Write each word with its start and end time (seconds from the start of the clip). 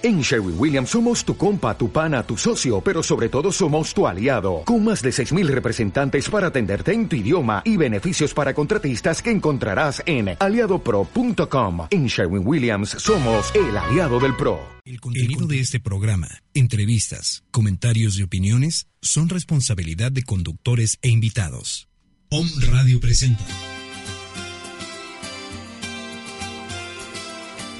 En 0.00 0.20
Sherwin 0.20 0.54
Williams 0.56 0.90
somos 0.90 1.24
tu 1.24 1.36
compa, 1.36 1.76
tu 1.76 1.90
pana, 1.90 2.22
tu 2.22 2.36
socio, 2.36 2.80
pero 2.80 3.02
sobre 3.02 3.28
todo 3.28 3.50
somos 3.50 3.92
tu 3.92 4.06
aliado, 4.06 4.62
con 4.64 4.84
más 4.84 5.02
de 5.02 5.10
6.000 5.10 5.48
representantes 5.48 6.30
para 6.30 6.48
atenderte 6.48 6.92
en 6.92 7.08
tu 7.08 7.16
idioma 7.16 7.62
y 7.64 7.76
beneficios 7.76 8.32
para 8.32 8.54
contratistas 8.54 9.20
que 9.20 9.32
encontrarás 9.32 10.00
en 10.06 10.36
aliadopro.com. 10.38 11.88
En 11.90 12.06
Sherwin 12.06 12.46
Williams 12.46 12.90
somos 12.90 13.52
el 13.56 13.76
aliado 13.76 14.20
del 14.20 14.36
PRO. 14.36 14.60
El 14.84 15.00
contenido 15.00 15.48
de 15.48 15.58
este 15.58 15.80
programa, 15.80 16.28
entrevistas, 16.54 17.42
comentarios 17.50 18.16
y 18.20 18.22
opiniones 18.22 18.86
son 19.02 19.28
responsabilidad 19.28 20.12
de 20.12 20.22
conductores 20.22 20.98
e 21.02 21.08
invitados. 21.08 21.88
Om 22.30 22.46
Radio 22.70 23.00
presenta. 23.00 23.44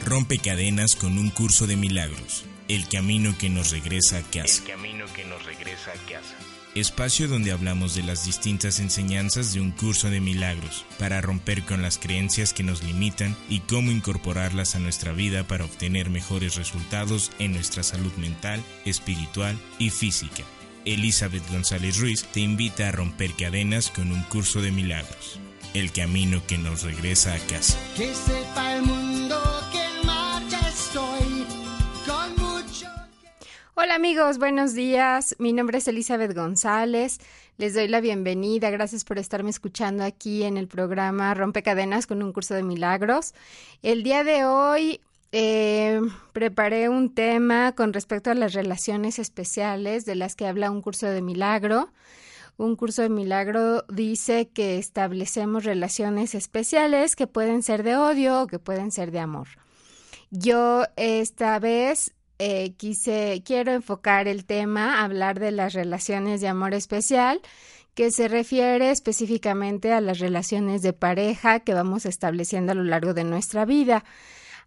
Rompe 0.09 0.39
cadenas 0.39 0.97
con 0.97 1.19
un 1.19 1.29
curso 1.29 1.67
de 1.67 1.77
milagros. 1.77 2.47
El 2.67 2.89
camino 2.89 3.37
que 3.37 3.51
nos 3.51 3.73
regresa 3.73 4.17
a 4.17 4.23
casa. 4.23 4.63
El 4.63 4.71
camino 4.71 5.05
que 5.15 5.27
nos 5.27 5.45
regresa 5.45 5.91
a 5.91 6.11
casa. 6.11 6.35
Espacio 6.75 7.29
donde 7.29 7.53
hablamos 7.53 7.95
de 7.95 8.03
las 8.03 8.25
distintas 8.25 8.81
enseñanzas 8.81 9.53
de 9.53 9.61
un 9.61 9.71
curso 9.71 10.09
de 10.09 10.23
milagros, 10.23 10.87
para 10.99 11.21
romper 11.21 11.63
con 11.63 11.83
las 11.83 11.99
creencias 11.99 12.55
que 12.55 12.63
nos 12.63 12.83
limitan 12.83 13.37
y 13.51 13.61
cómo 13.61 13.91
incorporarlas 13.91 14.77
a 14.77 14.79
nuestra 14.79 15.13
vida 15.13 15.47
para 15.47 15.67
obtener 15.67 16.09
mejores 16.09 16.55
resultados 16.55 17.31
en 17.39 17.53
nuestra 17.53 17.83
salud 17.83 18.13
mental, 18.15 18.65
espiritual 18.87 19.59
y 19.79 19.91
física. 19.91 20.43
Elizabeth 20.87 21.47
González 21.51 21.99
Ruiz 21.99 22.25
te 22.33 22.41
invita 22.41 22.89
a 22.89 22.93
romper 22.93 23.35
cadenas 23.35 23.91
con 23.91 24.11
un 24.11 24.23
curso 24.23 24.63
de 24.63 24.73
milagros. 24.73 25.39
El 25.75 25.93
camino 25.93 26.43
que 26.47 26.57
nos 26.57 26.83
regresa 26.83 27.35
a 27.35 27.39
casa. 27.41 27.79
Que 27.95 28.15
sepa 28.15 28.77
el 28.77 28.83
mundo 28.85 29.08
Hola 33.81 33.95
amigos, 33.95 34.39
buenos 34.39 34.75
días. 34.75 35.37
Mi 35.39 35.53
nombre 35.53 35.79
es 35.79 35.87
Elizabeth 35.87 36.35
González. 36.35 37.21
Les 37.59 37.75
doy 37.75 37.87
la 37.87 38.01
bienvenida. 38.01 38.71
Gracias 38.71 39.05
por 39.05 39.21
estarme 39.21 39.51
escuchando 39.51 40.03
aquí 40.03 40.43
en 40.43 40.57
el 40.57 40.67
programa 40.67 41.33
Rompecadenas 41.33 42.09
con 42.09 42.21
un 42.25 42.33
curso 42.33 42.55
de 42.55 42.65
milagros. 42.65 43.35
El 43.85 44.03
día 44.03 44.25
de 44.25 44.45
hoy 44.45 45.01
eh, 45.31 46.01
preparé 46.33 46.89
un 46.89 47.15
tema 47.15 47.71
con 47.77 47.93
respecto 47.93 48.33
a 48.33 48.35
las 48.35 48.53
relaciones 48.53 49.21
especiales 49.21 50.05
de 50.05 50.17
las 50.17 50.35
que 50.35 50.49
habla 50.49 50.73
un 50.73 50.83
curso 50.83 51.07
de 51.07 51.23
milagro. 51.23 51.93
Un 52.57 52.75
curso 52.75 53.03
de 53.03 53.11
milagro 53.11 53.85
dice 53.89 54.49
que 54.49 54.79
establecemos 54.79 55.63
relaciones 55.63 56.35
especiales 56.35 57.15
que 57.15 57.29
pueden 57.29 57.63
ser 57.63 57.85
de 57.85 57.95
odio 57.95 58.43
o 58.43 58.47
que 58.49 58.59
pueden 58.59 58.91
ser 58.91 59.13
de 59.13 59.21
amor. 59.21 59.47
Yo 60.33 60.83
esta 60.97 61.61
vez 61.61 62.13
eh, 62.39 62.75
quise, 62.77 63.43
quiero 63.45 63.73
enfocar 63.73 64.29
el 64.29 64.45
tema, 64.45 65.03
hablar 65.03 65.41
de 65.41 65.51
las 65.51 65.73
relaciones 65.75 66.41
de 66.41 66.49
amor 66.49 66.75
especial, 66.75 67.41
que 67.95 68.11
se 68.11 68.29
refiere 68.29 68.91
específicamente 68.91 69.93
a 69.93 70.01
las 70.01 70.21
relaciones 70.21 70.83
de 70.83 70.93
pareja 70.93 71.61
que 71.61 71.75
vamos 71.75 72.07
estableciendo 72.07 72.73
a 72.73 72.75
lo 72.77 72.85
largo 72.85 73.13
de 73.13 73.25
nuestra 73.25 73.65
vida. 73.65 74.05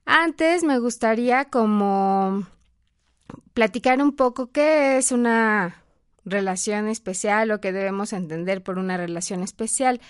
Antes 0.05 0.63
me 0.63 0.79
gustaría 0.79 1.45
como 1.45 2.45
platicar 3.53 4.01
un 4.01 4.15
poco 4.15 4.51
qué 4.51 4.97
es 4.97 5.11
una 5.11 5.80
relación 6.25 6.87
especial 6.87 7.51
o 7.51 7.59
que 7.59 7.71
debemos 7.71 8.13
entender 8.13 8.61
por 8.61 8.77
una 8.77 8.97
relación 8.97 9.43
especial, 9.43 10.01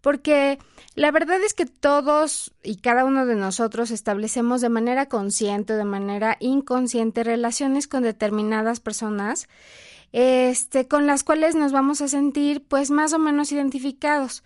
porque 0.00 0.58
la 0.94 1.10
verdad 1.10 1.42
es 1.42 1.54
que 1.54 1.66
todos 1.66 2.52
y 2.62 2.76
cada 2.76 3.04
uno 3.04 3.26
de 3.26 3.36
nosotros 3.36 3.90
establecemos 3.90 4.60
de 4.60 4.68
manera 4.68 5.06
consciente 5.06 5.72
o 5.72 5.76
de 5.76 5.84
manera 5.84 6.36
inconsciente 6.40 7.24
relaciones 7.24 7.88
con 7.88 8.02
determinadas 8.02 8.80
personas 8.80 9.48
este 10.14 10.86
con 10.86 11.08
las 11.08 11.24
cuales 11.24 11.56
nos 11.56 11.72
vamos 11.72 12.00
a 12.00 12.06
sentir 12.06 12.64
pues 12.64 12.92
más 12.92 13.12
o 13.12 13.18
menos 13.18 13.50
identificados. 13.50 14.44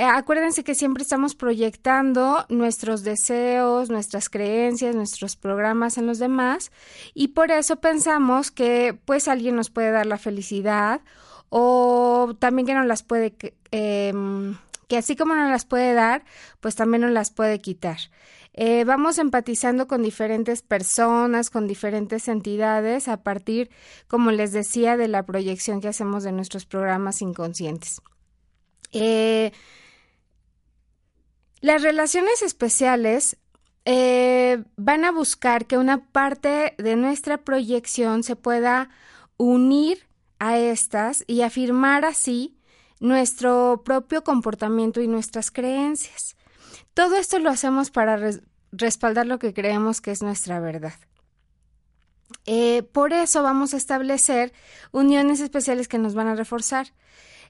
Eh, 0.00 0.02
acuérdense 0.02 0.64
que 0.64 0.74
siempre 0.74 1.02
estamos 1.02 1.34
proyectando 1.34 2.46
nuestros 2.48 3.04
deseos, 3.04 3.90
nuestras 3.90 4.30
creencias, 4.30 4.94
nuestros 4.94 5.36
programas 5.36 5.98
en 5.98 6.06
los 6.06 6.18
demás 6.18 6.72
y 7.12 7.28
por 7.28 7.50
eso 7.50 7.82
pensamos 7.82 8.50
que 8.50 8.98
pues 9.04 9.28
alguien 9.28 9.56
nos 9.56 9.68
puede 9.68 9.90
dar 9.90 10.06
la 10.06 10.16
felicidad 10.16 11.02
o 11.50 12.34
también 12.38 12.66
que 12.66 12.72
nos 12.72 12.86
las 12.86 13.02
puede, 13.02 13.32
que 13.32 14.96
así 14.96 15.16
como 15.16 15.34
nos 15.34 15.50
las 15.50 15.66
puede 15.66 15.92
dar, 15.92 16.24
pues 16.60 16.76
también 16.76 17.02
nos 17.02 17.12
las 17.12 17.30
puede 17.30 17.60
quitar. 17.60 17.98
Eh, 18.54 18.84
vamos 18.84 19.18
empatizando 19.18 19.86
con 19.86 20.02
diferentes 20.02 20.62
personas, 20.62 21.50
con 21.50 21.66
diferentes 21.66 22.26
entidades 22.28 23.06
a 23.06 23.18
partir, 23.22 23.68
como 24.08 24.30
les 24.30 24.52
decía, 24.52 24.96
de 24.96 25.08
la 25.08 25.26
proyección 25.26 25.82
que 25.82 25.88
hacemos 25.88 26.24
de 26.24 26.32
nuestros 26.32 26.64
programas 26.64 27.20
inconscientes. 27.20 28.00
Eh, 28.92 29.52
las 31.60 31.82
relaciones 31.82 32.42
especiales 32.42 33.36
eh, 33.84 34.62
van 34.76 35.04
a 35.04 35.12
buscar 35.12 35.66
que 35.66 35.78
una 35.78 36.04
parte 36.04 36.74
de 36.78 36.96
nuestra 36.96 37.38
proyección 37.38 38.22
se 38.22 38.36
pueda 38.36 38.90
unir 39.36 40.06
a 40.38 40.58
estas 40.58 41.24
y 41.26 41.42
afirmar 41.42 42.04
así 42.04 42.56
nuestro 42.98 43.82
propio 43.84 44.22
comportamiento 44.22 45.00
y 45.00 45.08
nuestras 45.08 45.50
creencias. 45.50 46.36
Todo 46.94 47.16
esto 47.16 47.38
lo 47.38 47.50
hacemos 47.50 47.90
para 47.90 48.16
res 48.16 48.42
respaldar 48.72 49.26
lo 49.26 49.38
que 49.38 49.52
creemos 49.52 50.00
que 50.00 50.12
es 50.12 50.22
nuestra 50.22 50.60
verdad. 50.60 50.94
Eh, 52.46 52.84
por 52.84 53.12
eso 53.12 53.42
vamos 53.42 53.74
a 53.74 53.76
establecer 53.76 54.52
uniones 54.92 55.40
especiales 55.40 55.88
que 55.88 55.98
nos 55.98 56.14
van 56.14 56.28
a 56.28 56.36
reforzar. 56.36 56.92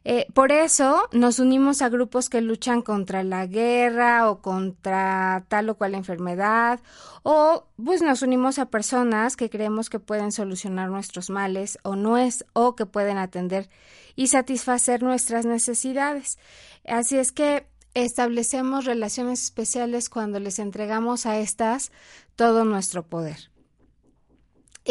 Eh, 0.04 0.26
por 0.32 0.50
eso 0.50 1.08
nos 1.12 1.38
unimos 1.38 1.82
a 1.82 1.90
grupos 1.90 2.30
que 2.30 2.40
luchan 2.40 2.80
contra 2.80 3.22
la 3.22 3.46
guerra 3.46 4.30
o 4.30 4.40
contra 4.40 5.44
tal 5.48 5.68
o 5.68 5.74
cual 5.76 5.94
enfermedad, 5.94 6.80
o 7.22 7.66
pues 7.76 8.00
nos 8.00 8.22
unimos 8.22 8.58
a 8.58 8.70
personas 8.70 9.36
que 9.36 9.50
creemos 9.50 9.90
que 9.90 9.98
pueden 9.98 10.32
solucionar 10.32 10.88
nuestros 10.88 11.28
males 11.28 11.78
o 11.82 11.96
no 11.96 12.16
es, 12.16 12.46
o 12.54 12.76
que 12.76 12.86
pueden 12.86 13.18
atender 13.18 13.68
y 14.16 14.28
satisfacer 14.28 15.02
nuestras 15.02 15.44
necesidades. 15.44 16.38
Así 16.86 17.18
es 17.18 17.30
que 17.30 17.66
establecemos 17.92 18.86
relaciones 18.86 19.42
especiales 19.42 20.08
cuando 20.08 20.40
les 20.40 20.58
entregamos 20.58 21.26
a 21.26 21.38
estas 21.38 21.92
todo 22.36 22.64
nuestro 22.64 23.02
poder. 23.02 23.49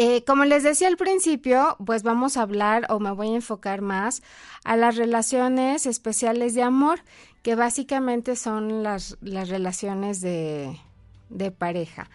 Eh, 0.02 0.24
como 0.24 0.46
les 0.46 0.62
decía 0.62 0.88
al 0.88 0.96
principio, 0.96 1.76
pues 1.84 2.02
vamos 2.02 2.38
a 2.38 2.40
hablar 2.40 2.86
o 2.88 3.00
me 3.00 3.10
voy 3.10 3.28
a 3.28 3.34
enfocar 3.34 3.82
más 3.82 4.22
a 4.64 4.74
las 4.74 4.96
relaciones 4.96 5.84
especiales 5.84 6.54
de 6.54 6.62
amor, 6.62 7.02
que 7.42 7.54
básicamente 7.54 8.34
son 8.34 8.82
las, 8.82 9.18
las 9.20 9.50
relaciones 9.50 10.22
de, 10.22 10.80
de 11.28 11.50
pareja. 11.50 12.08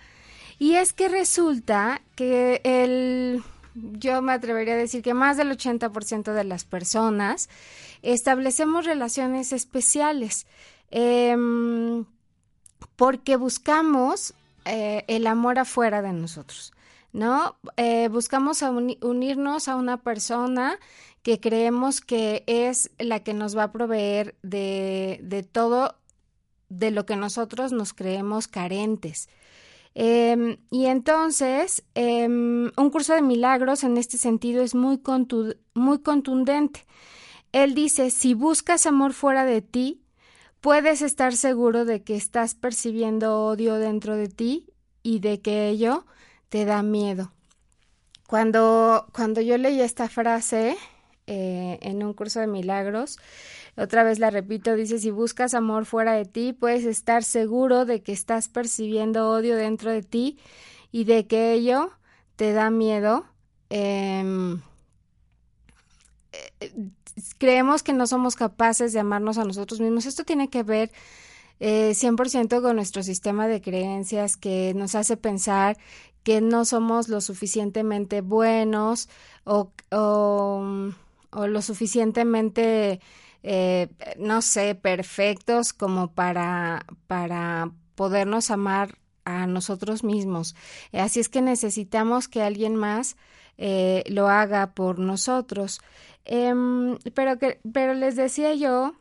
Y 0.58 0.78
es 0.78 0.94
que 0.94 1.10
resulta 1.10 2.02
que 2.16 2.60
el, 2.64 3.44
yo 3.76 4.20
me 4.24 4.34
atrevería 4.34 4.74
a 4.74 4.78
decir 4.78 5.04
que 5.04 5.14
más 5.14 5.38
del 5.38 5.52
80% 5.52 6.34
de 6.34 6.44
las 6.44 6.66
personas 6.66 7.50
establecemos 8.02 8.86
relaciones 8.86 9.54
especiales 9.54 10.48
eh, 10.90 11.38
porque 12.96 13.36
buscamos 13.36 14.34
eh, 14.66 15.06
el 15.08 15.28
amor 15.28 15.60
afuera 15.60 16.02
de 16.02 16.14
nosotros. 16.14 16.74
¿No? 17.16 17.56
Eh, 17.78 18.10
buscamos 18.10 18.62
unirnos 18.62 19.70
a 19.70 19.78
una 19.78 20.04
persona 20.04 20.78
que 21.24 21.40
creemos 21.40 22.02
que 22.02 22.44
es 22.46 22.92
la 23.00 23.22
que 23.22 23.34
nos 23.34 23.58
va 23.58 23.64
a 23.64 23.72
proveer 23.72 24.36
de, 24.44 25.22
de 25.24 25.42
todo 25.42 25.96
de 26.68 26.92
lo 26.92 27.06
que 27.06 27.16
nosotros 27.16 27.72
nos 27.72 27.94
creemos 27.94 28.50
carentes. 28.50 29.30
Eh, 29.96 30.58
y 30.72 30.88
entonces, 30.88 31.84
eh, 31.96 32.28
un 32.28 32.90
curso 32.92 33.14
de 33.14 33.22
milagros 33.22 33.86
en 33.86 33.96
este 33.98 34.18
sentido 34.18 34.62
es 34.62 34.76
muy, 34.76 35.02
muy 35.74 36.00
contundente. 36.00 36.86
Él 37.54 37.76
dice, 37.76 38.10
si 38.10 38.34
buscas 38.34 38.86
amor 38.86 39.14
fuera 39.14 39.46
de 39.46 39.62
ti, 39.62 40.02
puedes 40.60 41.02
estar 41.02 41.34
seguro 41.34 41.86
de 41.86 42.04
que 42.04 42.18
estás 42.18 42.56
percibiendo 42.56 43.46
odio 43.46 43.76
dentro 43.76 44.18
de 44.18 44.28
ti 44.28 44.66
y 45.02 45.20
de 45.20 45.40
que 45.40 45.70
ello 45.70 46.06
te 46.50 46.66
da 46.66 46.84
miedo. 46.84 47.32
Cuando, 48.28 49.08
cuando 49.12 49.42
yo 49.42 49.58
leí 49.58 49.82
esta 49.82 50.10
frase 50.10 50.78
eh, 51.28 51.78
en 51.82 52.04
un 52.04 52.14
curso 52.14 52.40
de 52.40 52.48
milagros, 52.48 53.20
otra 53.78 54.04
vez 54.04 54.20
la 54.20 54.30
repito, 54.30 54.76
dice, 54.76 55.00
si 55.00 55.12
buscas 55.12 55.54
amor 55.54 55.86
fuera 55.86 56.14
de 56.14 56.26
ti, 56.26 56.54
puedes 56.54 56.86
estar 56.86 57.24
seguro 57.24 57.86
de 57.86 58.02
que 58.02 58.14
estás 58.14 58.48
percibiendo 58.48 59.30
odio 59.30 59.56
dentro 59.58 59.92
de 59.92 60.02
ti 60.02 60.40
y 60.92 61.04
de 61.04 61.28
que 61.28 61.54
ello 61.54 61.92
te 62.36 62.54
da 62.54 62.70
miedo. 62.70 63.26
Em, 63.70 64.62
eh, 66.32 66.72
creemos 67.38 67.84
que 67.84 67.94
no 67.94 68.08
somos 68.08 68.36
capaces 68.36 68.94
de 68.94 69.00
amarnos 69.00 69.38
a 69.38 69.46
nosotros 69.46 69.80
mismos. 69.82 70.06
Esto 70.06 70.24
tiene 70.24 70.50
que 70.50 70.64
ver 70.64 70.92
eh, 71.60 71.94
100% 71.94 72.62
con 72.62 72.76
nuestro 72.76 73.04
sistema 73.04 73.48
de 73.48 73.62
creencias 73.62 74.38
que 74.38 74.74
nos 74.76 74.96
hace 74.96 75.18
pensar 75.18 75.78
que 76.26 76.42
no 76.42 76.66
somos 76.66 77.08
lo 77.08 77.22
suficientemente 77.22 78.22
buenos 78.22 79.10
o, 79.44 79.72
o, 79.92 80.64
lo 81.48 81.62
suficientemente, 81.62 83.00
eh, 83.44 83.90
no 84.18 84.42
sé, 84.42 84.74
perfectos 84.74 85.72
como 85.72 86.14
para, 86.14 86.88
para 87.06 87.72
podernos 87.94 88.50
amar 88.50 88.98
a 89.24 89.46
nosotros 89.46 90.04
mismos. 90.04 90.56
Así 90.92 91.20
es 91.20 91.30
que 91.30 91.44
necesitamos 91.44 92.28
que 92.28 92.42
alguien 92.42 92.76
más 92.76 93.18
eh, 93.60 94.04
lo 94.08 94.28
haga 94.28 94.74
por 94.74 94.98
nosotros. 94.98 95.80
Em, 96.26 96.98
pero, 97.14 97.38
que, 97.38 97.60
pero 97.72 97.94
les 97.94 98.16
decía 98.16 98.56
yo 98.56 98.96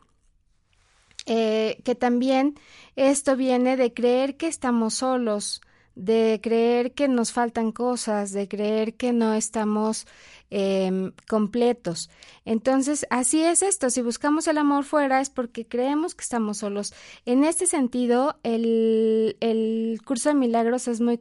eh, 1.25 1.81
que 1.83 1.95
también 1.95 2.53
esto 2.95 3.35
viene 3.35 3.77
de 3.77 3.95
creer 3.95 4.37
que 4.37 4.45
estamos 4.47 4.93
solos, 4.93 5.61
de 5.95 6.39
creer 6.43 6.93
que 6.93 7.07
nos 7.07 7.31
faltan 7.31 7.71
cosas, 7.71 8.31
de 8.31 8.47
creer 8.47 8.95
que 8.95 9.13
no 9.13 9.33
estamos 9.33 10.05
em, 10.49 11.13
completos. 11.27 12.09
Entonces, 12.43 13.07
así 13.09 13.41
es 13.41 13.61
esto. 13.63 13.89
Si 13.89 14.01
buscamos 14.01 14.47
el 14.47 14.57
amor 14.57 14.83
fuera 14.83 15.21
es 15.21 15.29
porque 15.29 15.65
creemos 15.65 16.13
que 16.15 16.23
estamos 16.23 16.57
solos. 16.57 16.93
En 17.25 17.43
este 17.43 17.65
sentido, 17.65 18.37
el, 18.43 19.37
el 19.39 19.99
curso 20.05 20.29
de 20.29 20.35
milagros 20.35 20.87
es 20.87 21.01
muy 21.01 21.19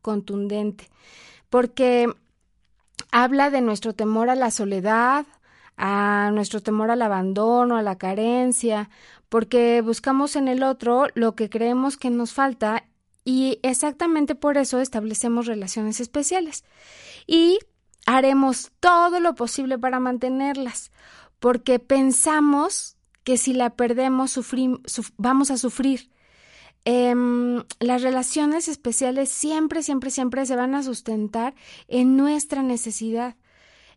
contundente 0.00 0.88
porque 1.50 2.08
habla 3.10 3.50
de 3.50 3.60
nuestro 3.60 3.94
temor 3.94 4.28
a 4.28 4.34
la 4.34 4.50
soledad, 4.50 5.26
a 5.76 6.30
nuestro 6.32 6.60
temor 6.60 6.90
al 6.90 7.02
abandono, 7.02 7.76
a 7.76 7.82
la 7.82 7.96
carencia, 7.96 8.90
porque 9.28 9.80
buscamos 9.82 10.36
en 10.36 10.48
el 10.48 10.62
otro 10.62 11.06
lo 11.14 11.34
que 11.34 11.50
creemos 11.50 11.96
que 11.96 12.10
nos 12.10 12.32
falta 12.32 12.84
y 13.24 13.58
exactamente 13.62 14.34
por 14.34 14.58
eso 14.58 14.80
establecemos 14.80 15.46
relaciones 15.46 16.00
especiales. 16.00 16.64
Y 17.26 17.58
haremos 18.06 18.70
todo 18.80 19.20
lo 19.20 19.34
posible 19.34 19.78
para 19.78 20.00
mantenerlas, 20.00 20.92
porque 21.38 21.78
pensamos 21.78 22.96
que 23.24 23.38
si 23.38 23.54
la 23.54 23.70
perdemos 23.70 24.38
vamos 25.16 25.50
a 25.50 25.56
sufrir. 25.56 26.10
Em, 26.86 27.64
las 27.80 28.02
relaciones 28.02 28.68
especiales 28.68 29.30
siempre, 29.30 29.82
siempre, 29.82 30.10
siempre 30.10 30.44
se 30.44 30.54
van 30.54 30.74
a 30.74 30.82
sustentar 30.82 31.54
en 31.88 32.16
nuestra 32.18 32.62
necesidad. 32.62 33.36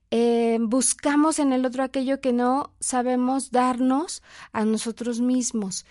Em, 0.09 0.69
buscamos 0.69 1.37
en 1.39 1.51
el 1.51 1.65
otro 1.65 1.83
aquello 1.83 2.21
que 2.21 2.31
no 2.31 2.71
sabemos 2.79 3.51
darnos 3.51 4.23
a 4.53 4.63
nosotros 4.63 5.19
mismos. 5.19 5.85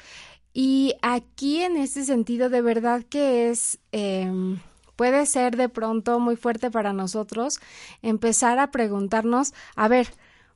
Y 0.58 0.94
aquí 1.02 1.60
en 1.60 1.76
este 1.76 2.02
sentido, 2.04 2.48
de 2.48 2.62
verdad 2.62 3.02
que 3.02 3.50
es, 3.50 3.78
em, 3.92 4.58
puede 4.96 5.26
ser 5.26 5.54
de 5.54 5.68
pronto 5.68 6.18
muy 6.18 6.34
fuerte 6.34 6.70
para 6.70 6.94
nosotros 6.94 7.60
empezar 8.00 8.58
a 8.58 8.70
preguntarnos, 8.70 9.52
a 9.74 9.86
ver, 9.88 10.08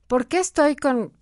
¿por 0.06 0.26
qué 0.26 0.38
estoy 0.38 0.75
con, 0.75 1.12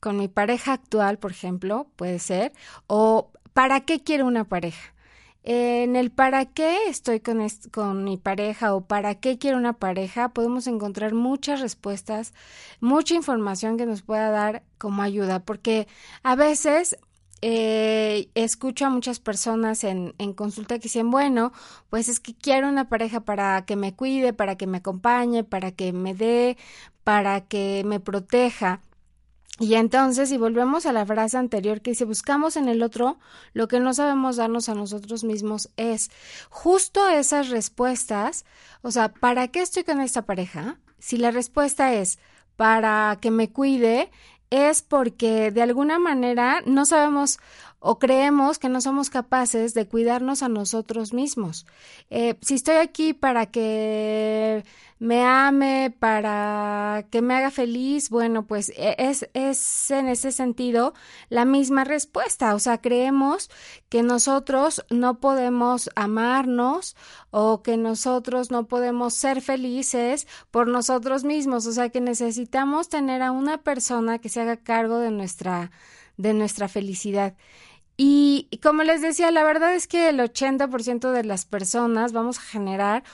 con 0.00 0.16
mi 0.16 0.28
pareja 0.28 0.72
actual, 0.72 1.18
por 1.18 1.32
ejemplo? 1.32 1.88
Puede 1.96 2.18
ser, 2.18 2.54
o 2.86 3.30
¿para 3.52 3.80
qué 3.82 4.02
quiero 4.02 4.24
una 4.24 4.44
pareja? 4.44 4.94
En 5.42 5.94
el 5.94 6.10
para 6.10 6.46
qué 6.46 6.88
estoy 6.88 7.20
con, 7.20 7.46
con 7.70 8.02
mi 8.02 8.16
pareja 8.16 8.74
o 8.74 8.86
para 8.86 9.16
qué 9.16 9.36
quiero 9.36 9.58
una 9.58 9.74
pareja, 9.74 10.30
podemos 10.30 10.66
encontrar 10.66 11.12
muchas 11.12 11.60
respuestas, 11.60 12.32
mucha 12.80 13.14
información 13.14 13.76
que 13.76 13.84
nos 13.84 14.00
pueda 14.00 14.30
dar 14.30 14.62
como 14.78 15.02
ayuda, 15.02 15.40
porque 15.40 15.86
a 16.22 16.34
veces 16.34 16.96
eh, 17.42 18.30
escucho 18.34 18.86
a 18.86 18.90
muchas 18.90 19.18
personas 19.18 19.82
en, 19.84 20.14
en, 20.18 20.32
consulta 20.32 20.76
que 20.76 20.84
dicen, 20.84 21.10
bueno, 21.10 21.52
pues 21.90 22.08
es 22.08 22.20
que 22.20 22.34
quiero 22.34 22.68
una 22.68 22.88
pareja 22.88 23.20
para 23.20 23.64
que 23.66 23.76
me 23.76 23.94
cuide, 23.94 24.32
para 24.32 24.56
que 24.56 24.68
me 24.68 24.78
acompañe, 24.78 25.42
para 25.42 25.72
que 25.72 25.92
me 25.92 26.14
dé, 26.14 26.56
para 27.04 27.40
que 27.42 27.82
me 27.84 28.00
proteja. 28.00 28.80
Y 29.58 29.74
entonces, 29.74 30.28
si 30.28 30.38
volvemos 30.38 30.86
a 30.86 30.92
la 30.92 31.04
frase 31.04 31.36
anterior 31.36 31.82
que 31.82 31.90
dice, 31.90 32.04
buscamos 32.04 32.56
en 32.56 32.68
el 32.68 32.82
otro 32.82 33.18
lo 33.52 33.68
que 33.68 33.80
no 33.80 33.92
sabemos 33.92 34.36
darnos 34.36 34.68
a 34.68 34.74
nosotros 34.74 35.24
mismos, 35.24 35.68
es 35.76 36.10
justo 36.48 37.08
esas 37.08 37.48
respuestas, 37.50 38.44
o 38.82 38.90
sea, 38.90 39.12
¿para 39.12 39.48
qué 39.48 39.60
estoy 39.60 39.84
con 39.84 40.00
esta 40.00 40.22
pareja? 40.22 40.78
Si 40.98 41.16
la 41.16 41.32
respuesta 41.32 41.92
es 41.92 42.18
para 42.56 43.18
que 43.20 43.30
me 43.30 43.50
cuide, 43.50 44.10
es 44.52 44.82
porque 44.82 45.50
de 45.50 45.62
alguna 45.62 45.98
manera 45.98 46.62
no 46.66 46.84
sabemos 46.84 47.38
o 47.84 47.98
creemos 47.98 48.60
que 48.60 48.68
no 48.68 48.80
somos 48.80 49.10
capaces 49.10 49.74
de 49.74 49.88
cuidarnos 49.88 50.44
a 50.44 50.48
nosotros 50.48 51.12
mismos. 51.12 51.66
Eh, 52.10 52.36
si 52.40 52.54
estoy 52.54 52.76
aquí 52.76 53.12
para 53.12 53.46
que 53.46 54.64
me 55.00 55.24
ame, 55.24 55.92
para 55.98 57.06
que 57.10 57.22
me 57.22 57.34
haga 57.34 57.50
feliz, 57.50 58.08
bueno, 58.08 58.46
pues 58.46 58.68
e, 58.76 58.94
es, 58.98 59.28
es 59.34 59.90
en 59.90 60.06
ese 60.06 60.30
sentido 60.30 60.94
la 61.28 61.44
misma 61.44 61.82
respuesta. 61.82 62.54
O 62.54 62.60
sea, 62.60 62.80
creemos 62.80 63.50
que 63.88 64.04
nosotros 64.04 64.84
no 64.88 65.18
podemos 65.18 65.90
amarnos 65.96 66.94
o 67.32 67.64
que 67.64 67.76
nosotros 67.76 68.52
no 68.52 68.68
podemos 68.68 69.12
ser 69.12 69.42
felices 69.42 70.28
por 70.52 70.68
nosotros 70.68 71.24
mismos. 71.24 71.66
O 71.66 71.72
sea, 71.72 71.88
que 71.88 72.00
necesitamos 72.00 72.88
tener 72.88 73.22
a 73.22 73.32
una 73.32 73.58
persona 73.58 74.20
que 74.20 74.28
se 74.28 74.40
haga 74.40 74.56
cargo 74.56 75.00
de 75.00 75.10
nuestra, 75.10 75.72
de 76.16 76.32
nuestra 76.32 76.68
felicidad. 76.68 77.34
Y, 77.96 78.48
como 78.62 78.82
les 78.82 79.02
decía, 79.02 79.30
la 79.30 79.44
verdad 79.44 79.74
es 79.74 79.86
que 79.86 80.08
el 80.08 80.20
80% 80.20 81.10
de 81.12 81.24
las 81.24 81.44
personas 81.44 82.12
vamos 82.12 82.38
a 82.38 82.42
generar 82.42 83.04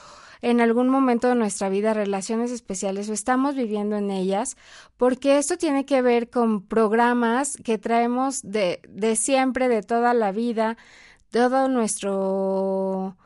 en 0.41 0.61
algún 0.61 0.89
momento 0.89 1.29
de 1.29 1.35
nuestra 1.35 1.69
vida 1.69 1.95
relaciones 1.95 2.53
especiales 2.53 3.09
o 3.09 3.13
estamos 3.13 3.57
viviendo 3.57 3.97
en 3.97 4.11
ellas, 4.11 4.57
porque 4.97 5.39
esto 5.39 5.59
tiene 5.59 5.85
que 5.85 6.01
ver 6.01 6.31
con 6.31 6.63
programas 6.65 7.57
que 7.65 7.77
traemos 7.77 8.43
de, 8.43 8.81
de 8.89 9.17
siempre, 9.17 9.69
de 9.69 9.83
toda 9.83 10.15
la 10.15 10.31
vida, 10.31 10.77
todo 11.31 11.69
nuestro 11.69 13.17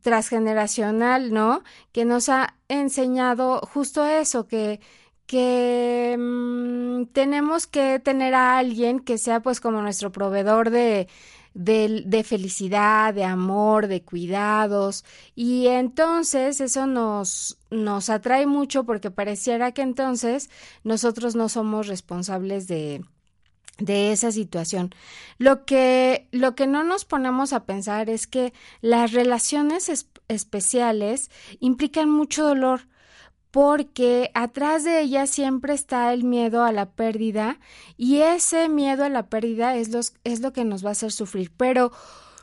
transgeneracional, 0.00 1.32
¿no? 1.32 1.62
Que 1.92 2.04
nos 2.04 2.28
ha 2.28 2.56
enseñado 2.68 3.60
justo 3.60 4.04
eso, 4.04 4.46
que 4.46 4.80
que 5.32 6.14
mm, 6.18 7.06
tenemos 7.14 7.66
que 7.66 7.98
tener 8.00 8.34
a 8.34 8.58
alguien 8.58 9.00
que 9.00 9.16
sea 9.16 9.40
pues 9.40 9.60
como 9.60 9.80
nuestro 9.80 10.12
proveedor 10.12 10.68
de, 10.68 11.08
de, 11.54 12.22
felicidad, 12.22 13.14
de 13.14 13.24
amor, 13.24 13.86
de 13.86 14.02
cuidados. 14.02 15.06
Y 15.34 15.68
entonces 15.68 16.60
eso 16.60 16.86
nos, 16.86 17.56
nos 17.70 18.10
atrae 18.10 18.44
mucho 18.44 18.84
porque 18.84 19.10
pareciera 19.10 19.72
que 19.72 19.80
entonces 19.80 20.50
nosotros 20.84 21.34
no 21.34 21.48
somos 21.48 21.86
responsables 21.86 22.66
de, 22.68 23.02
de 23.78 24.12
esa 24.12 24.32
situación. 24.32 24.94
Lo 25.38 25.64
que, 25.64 26.28
lo 26.30 26.54
que 26.54 26.66
no 26.66 26.84
nos 26.84 27.06
ponemos 27.06 27.54
a 27.54 27.64
pensar 27.64 28.10
es 28.10 28.26
que 28.26 28.52
las 28.82 29.12
relaciones 29.12 29.90
especiales 30.28 31.30
implican 31.58 32.10
mucho 32.10 32.44
dolor, 32.46 32.91
porque 33.52 34.30
atrás 34.32 34.82
de 34.82 35.02
ella 35.02 35.26
siempre 35.26 35.74
está 35.74 36.12
el 36.14 36.24
miedo 36.24 36.64
a 36.64 36.72
la 36.72 36.86
pérdida 36.86 37.60
y 37.98 38.22
ese 38.22 38.70
miedo 38.70 39.04
a 39.04 39.10
la 39.10 39.28
pérdida 39.28 39.76
es, 39.76 40.14
es 40.24 40.40
lo 40.40 40.52
que 40.54 40.64
nos 40.64 40.84
va 40.84 40.88
a 40.88 40.92
hacer 40.92 41.12
sufrir, 41.12 41.52
pero 41.56 41.92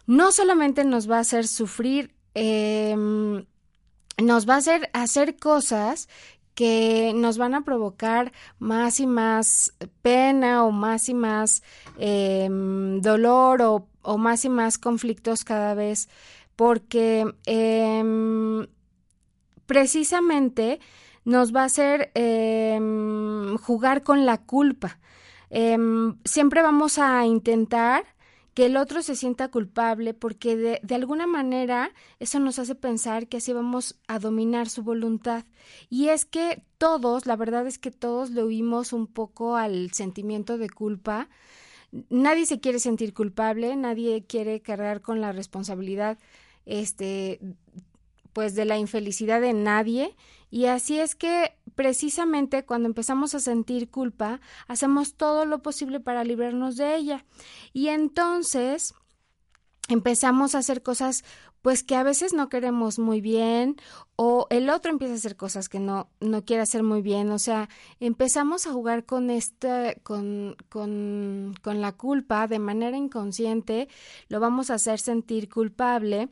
no 0.05 0.31
solamente 0.31 0.85
nos 0.85 1.09
va 1.09 1.17
a 1.17 1.21
hacer 1.21 1.47
sufrir, 1.47 2.15
em, 2.35 3.43
nos 4.21 4.47
va 4.47 4.53
a 4.53 4.57
hacer 4.57 4.89
hacer 4.93 5.37
cosas 5.37 6.07
que 6.53 7.11
nos 7.15 7.39
van 7.39 7.55
a 7.55 7.63
provocar 7.63 8.31
más 8.59 8.99
y 8.99 9.07
más 9.07 9.73
pena 10.03 10.63
o 10.63 10.71
más 10.71 11.09
y 11.09 11.15
más 11.15 11.63
em, 11.97 13.01
dolor 13.01 13.63
o, 13.63 13.87
o, 14.03 14.17
más 14.19 14.45
y 14.45 14.49
más 14.49 14.77
conflictos 14.77 15.43
cada 15.43 15.73
vez 15.73 16.07
porque 16.55 17.25
em, 17.45 18.67
precisamente 19.69 20.79
nos 21.25 21.55
va 21.55 21.61
a 21.61 21.65
hacer 21.65 22.09
em, 22.15 23.55
jugar 23.57 24.01
con 24.01 24.25
la 24.25 24.39
culpa. 24.39 24.99
Em, 25.51 26.17
siempre 26.25 26.63
vamos 26.63 26.97
a 26.97 27.23
intentar 27.27 28.03
que 28.55 28.65
el 28.65 28.77
otro 28.77 29.03
se 29.03 29.15
sienta 29.15 29.51
culpable 29.51 30.15
porque 30.15 30.57
de, 30.57 30.95
alguna 30.95 31.27
manera 31.27 31.91
eso 32.19 32.39
nos 32.39 32.57
hace 32.57 32.73
pensar 32.73 33.27
que 33.27 33.37
así 33.37 33.53
vamos 33.53 33.99
a 34.07 34.17
dominar 34.17 34.69
su 34.69 34.81
voluntad. 34.81 35.45
Y 35.87 36.07
es 36.07 36.25
que 36.25 36.63
todos, 36.79 37.27
la 37.27 37.35
verdad 37.35 37.67
es 37.67 37.77
que 37.77 37.91
todos 37.91 38.31
le 38.31 38.43
huimos 38.43 38.91
un 38.91 39.05
poco 39.05 39.55
al 39.55 39.91
sentimiento 39.91 40.57
de 40.57 40.71
culpa. 40.71 41.29
Nadie 42.09 42.47
se 42.47 42.59
quiere 42.59 42.79
sentir 42.79 43.13
culpable, 43.13 43.75
nadie 43.75 44.25
quiere 44.25 44.61
cargar 44.61 45.01
con 45.01 45.21
la 45.21 45.31
responsabilidad 45.31 46.17
este 46.65 47.39
pues 48.33 48.55
de 48.55 48.65
la 48.65 48.77
infelicidad 48.77 49.41
de 49.41 49.53
nadie 49.53 50.15
y 50.49 50.65
así 50.65 50.99
es 50.99 51.15
que 51.15 51.55
precisamente 51.75 52.65
cuando 52.65 52.87
empezamos 52.87 53.35
a 53.35 53.39
sentir 53.39 53.89
culpa 53.89 54.41
hacemos 54.67 55.15
todo 55.15 55.45
lo 55.45 55.61
posible 55.61 55.99
para 55.99 56.23
librarnos 56.23 56.77
de 56.77 56.95
ella 56.95 57.25
y 57.73 57.89
entonces 57.89 58.93
empezamos 59.89 60.55
a 60.55 60.59
hacer 60.59 60.81
cosas 60.81 61.23
pues 61.61 61.83
que 61.83 61.95
a 61.95 62.03
veces 62.03 62.33
no 62.33 62.49
queremos 62.49 62.99
muy 62.99 63.21
bien 63.21 63.75
o 64.15 64.47
el 64.49 64.69
otro 64.69 64.91
empieza 64.91 65.13
a 65.13 65.17
hacer 65.17 65.35
cosas 65.35 65.67
que 65.67 65.79
no, 65.79 66.09
no 66.21 66.45
quiere 66.45 66.61
hacer 66.61 66.83
muy 66.83 67.01
bien. 67.01 67.31
O 67.31 67.39
sea, 67.39 67.69
empezamos 67.99 68.65
a 68.65 68.71
jugar 68.71 69.05
con 69.05 69.29
este, 69.29 69.99
con, 70.03 70.55
con, 70.69 71.55
con 71.61 71.81
la 71.81 71.91
culpa 71.93 72.47
de 72.47 72.59
manera 72.59 72.97
inconsciente, 72.97 73.89
lo 74.29 74.39
vamos 74.39 74.69
a 74.69 74.75
hacer 74.75 74.99
sentir 74.99 75.49
culpable. 75.49 76.29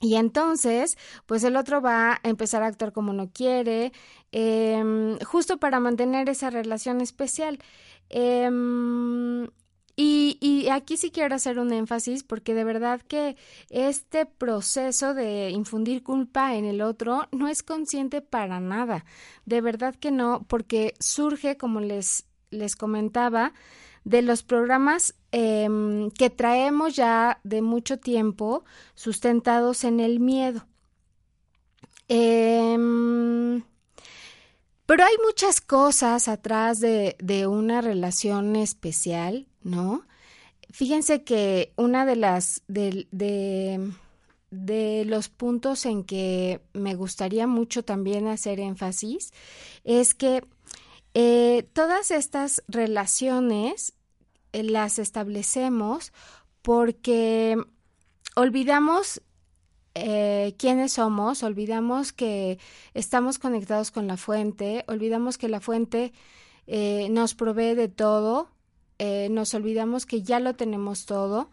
Y 0.00 0.16
entonces, 0.16 0.96
pues 1.26 1.44
el 1.44 1.56
otro 1.56 1.82
va 1.82 2.14
a 2.14 2.20
empezar 2.22 2.62
a 2.62 2.66
actuar 2.66 2.92
como 2.92 3.12
no 3.12 3.30
quiere, 3.30 3.92
eh, 4.32 5.18
justo 5.26 5.58
para 5.58 5.78
mantener 5.80 6.28
esa 6.28 6.50
relación 6.50 7.00
especial. 7.00 7.58
Eh, 8.08 8.48
y, 10.02 10.68
aquí 10.70 10.96
sí 10.96 11.10
quiero 11.10 11.34
hacer 11.34 11.58
un 11.58 11.72
énfasis 11.72 12.22
porque 12.24 12.54
de 12.54 12.64
verdad 12.64 13.02
que 13.02 13.36
este 13.68 14.24
proceso 14.24 15.12
de 15.12 15.50
infundir 15.50 16.02
culpa 16.02 16.54
en 16.54 16.64
el 16.64 16.80
otro 16.80 17.28
no 17.32 17.48
es 17.48 17.62
consciente 17.62 18.22
para 18.22 18.60
nada. 18.60 19.04
De 19.44 19.60
verdad 19.60 19.94
que 19.94 20.10
no, 20.10 20.46
porque 20.48 20.94
surge, 21.00 21.58
como 21.58 21.80
les, 21.80 22.26
les 22.50 22.76
comentaba, 22.76 23.52
de 24.04 24.22
los 24.22 24.42
programas 24.42 25.14
em, 25.32 26.10
que 26.10 26.30
traemos 26.30 26.96
ya 26.96 27.40
de 27.44 27.62
mucho 27.62 27.98
tiempo 27.98 28.64
sustentados 28.94 29.84
en 29.84 30.00
el 30.00 30.20
miedo. 30.20 30.66
Em, 32.08 33.62
pero 34.86 35.04
hay 35.04 35.14
muchas 35.24 35.60
cosas 35.60 36.26
atrás 36.26 36.80
de, 36.80 37.46
una 37.46 37.80
relación 37.80 38.56
especial 38.56 39.46
¿no? 39.62 40.06
Fíjense 40.70 41.24
que 41.24 41.72
una 41.76 42.06
de 42.06 42.16
las 42.16 42.62
de, 42.68 43.06
de, 43.10 45.04
los 45.04 45.28
puntos 45.28 45.84
en 45.84 46.04
que 46.04 46.60
me 46.72 46.94
gustaría 46.94 47.46
mucho 47.46 47.84
también 47.84 48.28
hacer 48.28 48.60
énfasis 48.60 49.32
es 49.84 50.14
que 50.14 50.44
eh, 51.14 51.68
todas 51.72 52.10
estas 52.10 52.62
relaciones 52.68 53.94
eh, 54.52 54.62
las 54.62 54.98
establecemos 54.98 56.12
porque 56.62 57.56
olvidamos 58.36 59.22
eh, 59.94 60.54
quiénes 60.58 60.92
somos, 60.92 61.42
olvidamos 61.42 62.12
que 62.12 62.58
estamos 62.94 63.38
conectados 63.38 63.90
con 63.90 64.06
la 64.06 64.16
fuente, 64.16 64.84
olvidamos 64.88 65.38
que 65.38 65.48
la 65.48 65.60
fuente 65.60 66.12
nos 67.10 67.34
provee 67.34 67.74
de 67.74 67.88
todo, 67.88 68.48
eh, 69.02 69.30
nos 69.30 69.54
olvidamos 69.54 70.04
que 70.04 70.20
ya 70.20 70.40
lo 70.40 70.56
tenemos 70.56 71.06
todo 71.06 71.50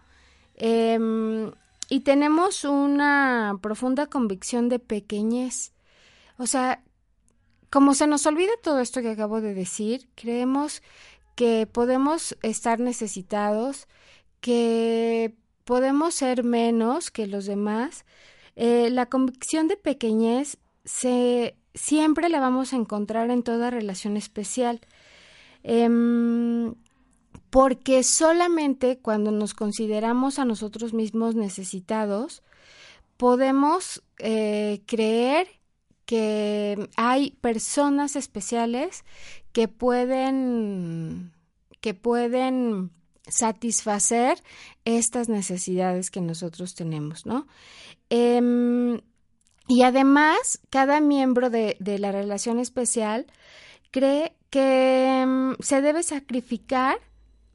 em, 0.55 1.49
y 1.89 2.01
tenemos 2.01 2.65
una 2.65 3.57
profunda 3.61 4.07
convicción 4.07 4.67
de 4.67 4.79
pequeñez. 4.79 5.71
O 6.37 6.45
sea, 6.45 6.83
como 7.69 7.93
se 7.93 8.07
nos 8.07 8.25
olvida 8.25 8.51
todo 8.63 8.79
esto 8.79 9.01
que 9.01 9.11
acabo 9.11 9.41
de 9.41 9.53
decir, 9.53 10.09
creemos 10.15 10.81
que 11.35 11.67
podemos 11.71 12.37
estar 12.41 12.79
necesitados, 12.79 13.87
que 14.41 15.35
podemos 15.65 16.15
ser 16.15 16.43
menos 16.43 17.11
que 17.11 17.27
los 17.27 17.45
demás. 17.45 18.05
Eh, 18.55 18.89
la 18.89 19.05
convicción 19.07 19.67
de 19.67 19.77
pequeñez 19.77 20.57
se, 20.85 21.55
siempre 21.73 22.29
la 22.29 22.39
vamos 22.39 22.73
a 22.73 22.77
encontrar 22.77 23.29
en 23.29 23.43
toda 23.43 23.69
relación 23.69 24.17
especial. 24.17 24.81
Em, 25.63 26.73
porque 27.49 28.03
solamente 28.03 28.99
cuando 28.99 29.31
nos 29.31 29.53
consideramos 29.53 30.39
a 30.39 30.45
nosotros 30.45 30.93
mismos 30.93 31.35
necesitados, 31.35 32.43
podemos 33.17 34.03
eh, 34.19 34.81
creer 34.85 35.47
que 36.07 36.89
hay 36.95 37.31
personas 37.41 38.15
especiales 38.15 39.03
que 39.51 39.67
pueden 39.67 41.33
que 41.81 41.93
pueden 41.93 42.89
satisfacer 43.27 44.41
estas 44.85 45.29
necesidades 45.29 46.09
que 46.09 46.21
nosotros 46.21 46.73
tenemos, 46.73 47.27
¿no? 47.27 47.45
Em, 48.09 49.01
y 49.67 49.83
además, 49.83 50.59
cada 50.69 51.01
miembro 51.01 51.49
de, 51.49 51.77
la 51.79 52.11
relación 52.11 52.57
especial 52.57 53.27
cree 53.91 54.33
que 54.49 55.21
em, 55.21 55.55
se 55.59 55.81
debe 55.81 56.01
sacrificar 56.03 56.97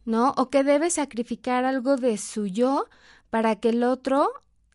¿no? 0.05 0.35
O 0.37 0.51
que 0.51 0.65
debe 0.65 0.91
sacrificar 0.91 1.65
algo 1.65 1.97
de 1.97 2.19
su 2.19 2.47
yo 2.47 2.87
para 3.31 3.57
que 3.57 3.71
el 3.71 3.85
otro 3.85 4.29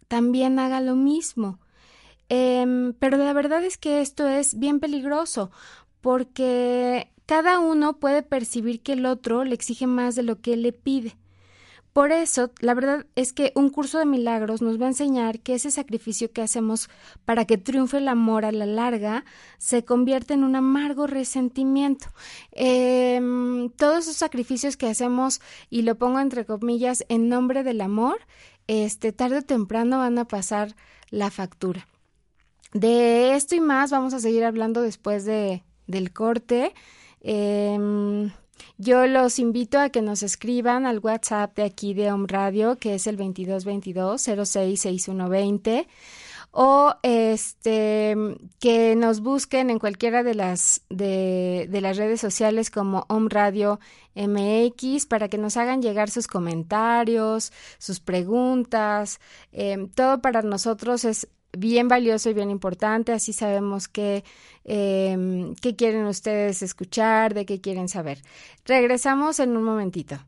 también 0.07 0.59
haga 0.59 0.79
lo 0.81 0.95
mismo. 0.95 1.59
Em, 2.29 2.93
pero 2.93 3.17
la 3.17 3.33
verdad 3.33 3.63
es 3.63 3.77
que 3.77 4.01
esto 4.01 4.27
es 4.27 4.59
bien 4.59 4.79
peligroso 4.79 5.51
porque 6.01 7.11
cada 7.25 7.59
uno 7.59 7.99
puede 7.99 8.23
percibir 8.23 8.81
que 8.81 8.93
el 8.93 9.05
otro 9.05 9.43
le 9.43 9.53
exige 9.55 9.87
más 9.87 10.15
de 10.15 10.23
lo 10.23 10.41
que 10.41 10.57
le 10.57 10.73
pide. 10.73 11.17
Por 11.97 12.11
eso, 12.11 12.51
la 12.59 12.75
verdad 12.75 13.07
es 13.15 13.33
que 13.33 13.51
un 13.55 13.71
curso 13.71 13.97
de 13.97 14.05
milagros 14.05 14.61
nos 14.61 14.79
va 14.79 14.85
a 14.85 14.89
enseñar 14.89 15.39
que 15.39 15.55
ese 15.55 15.71
sacrificio 15.71 16.31
que 16.31 16.43
hacemos 16.43 16.89
para 17.25 17.45
que 17.45 17.57
triunfe 17.57 17.97
el 17.97 18.07
amor 18.07 18.45
a 18.45 18.51
la 18.51 18.67
larga 18.67 19.25
se 19.57 19.83
convierte 19.83 20.35
en 20.35 20.43
un 20.43 20.55
amargo 20.55 21.07
resentimiento. 21.07 22.05
Em, 22.51 23.71
todos 23.71 24.03
esos 24.03 24.17
sacrificios 24.17 24.77
que 24.77 24.85
hacemos, 24.87 25.41
y 25.71 25.81
lo 25.81 25.95
pongo 25.95 26.19
entre 26.19 26.45
comillas, 26.45 27.03
en 27.09 27.29
nombre 27.29 27.63
del 27.63 27.81
amor, 27.81 28.19
este, 28.67 29.11
tarde 29.11 29.39
o 29.39 29.41
temprano 29.41 29.97
van 29.97 30.19
a 30.19 30.27
pasar 30.27 30.75
la 31.09 31.31
factura. 31.31 31.87
De 32.73 33.35
esto 33.35 33.55
y 33.55 33.59
más 33.59 33.91
vamos 33.91 34.13
a 34.13 34.19
seguir 34.19 34.43
hablando 34.43 34.81
después 34.81 35.25
de, 35.25 35.63
del 35.87 36.13
corte. 36.13 36.73
Eh, 37.21 38.29
yo 38.77 39.07
los 39.07 39.39
invito 39.39 39.79
a 39.79 39.89
que 39.89 40.01
nos 40.01 40.23
escriban 40.23 40.85
al 40.85 40.99
WhatsApp 40.99 41.55
de 41.55 41.63
aquí 41.63 41.93
de 41.93 42.11
Home 42.11 42.27
Radio, 42.27 42.77
que 42.77 42.95
es 42.95 43.07
el 43.07 43.17
2222 43.17 44.21
066120 44.21 45.87
o 46.51 46.95
este 47.03 48.15
que 48.59 48.95
nos 48.95 49.21
busquen 49.21 49.69
en 49.69 49.79
cualquiera 49.79 50.23
de 50.23 50.33
las 50.33 50.81
de, 50.89 51.67
de, 51.69 51.81
las 51.81 51.97
redes 51.97 52.21
sociales 52.21 52.71
como 52.71 53.05
Home 53.09 53.29
Radio 53.29 53.79
MX 54.15 55.05
para 55.05 55.27
que 55.27 55.37
nos 55.37 55.57
hagan 55.57 55.81
llegar 55.81 56.09
sus 56.09 56.27
comentarios, 56.27 57.51
sus 57.77 57.99
preguntas. 57.99 59.19
Eh, 59.51 59.87
todo 59.93 60.21
para 60.21 60.41
nosotros 60.41 61.05
es 61.05 61.27
bien 61.57 61.87
valioso 61.87 62.29
y 62.29 62.33
bien 62.33 62.49
importante, 62.49 63.11
así 63.11 63.33
sabemos 63.33 63.87
qué, 63.87 64.23
eh, 64.65 65.53
qué 65.61 65.75
quieren 65.75 66.05
ustedes 66.05 66.61
escuchar, 66.61 67.33
de 67.33 67.45
qué 67.45 67.61
quieren 67.61 67.89
saber. 67.89 68.21
Regresamos 68.65 69.39
en 69.39 69.57
un 69.57 69.63
momentito. 69.63 70.19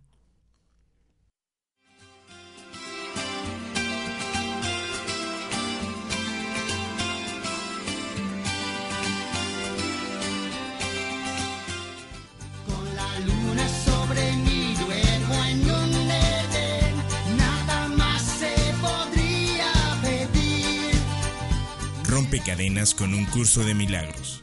Cadenas 22.46 22.94
con 22.94 23.14
un 23.14 23.26
curso 23.26 23.64
de 23.64 23.74
milagros. 23.74 24.42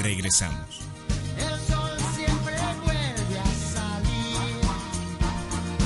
Regresamos. 0.00 0.80
El 1.38 1.58
sol 1.66 1.98
siempre 2.14 2.54
vuelve 2.84 3.38
a 3.38 3.54
salir 3.74 4.60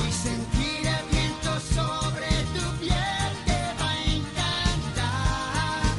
y 0.07 0.11
sentir 0.11 0.87
el 0.87 1.05
viento 1.11 1.59
sobre 1.73 2.27
tu 2.53 2.79
piel 2.79 3.31
te 3.45 3.59
va 3.79 3.91
a 3.91 4.03
encantar. 4.05 5.95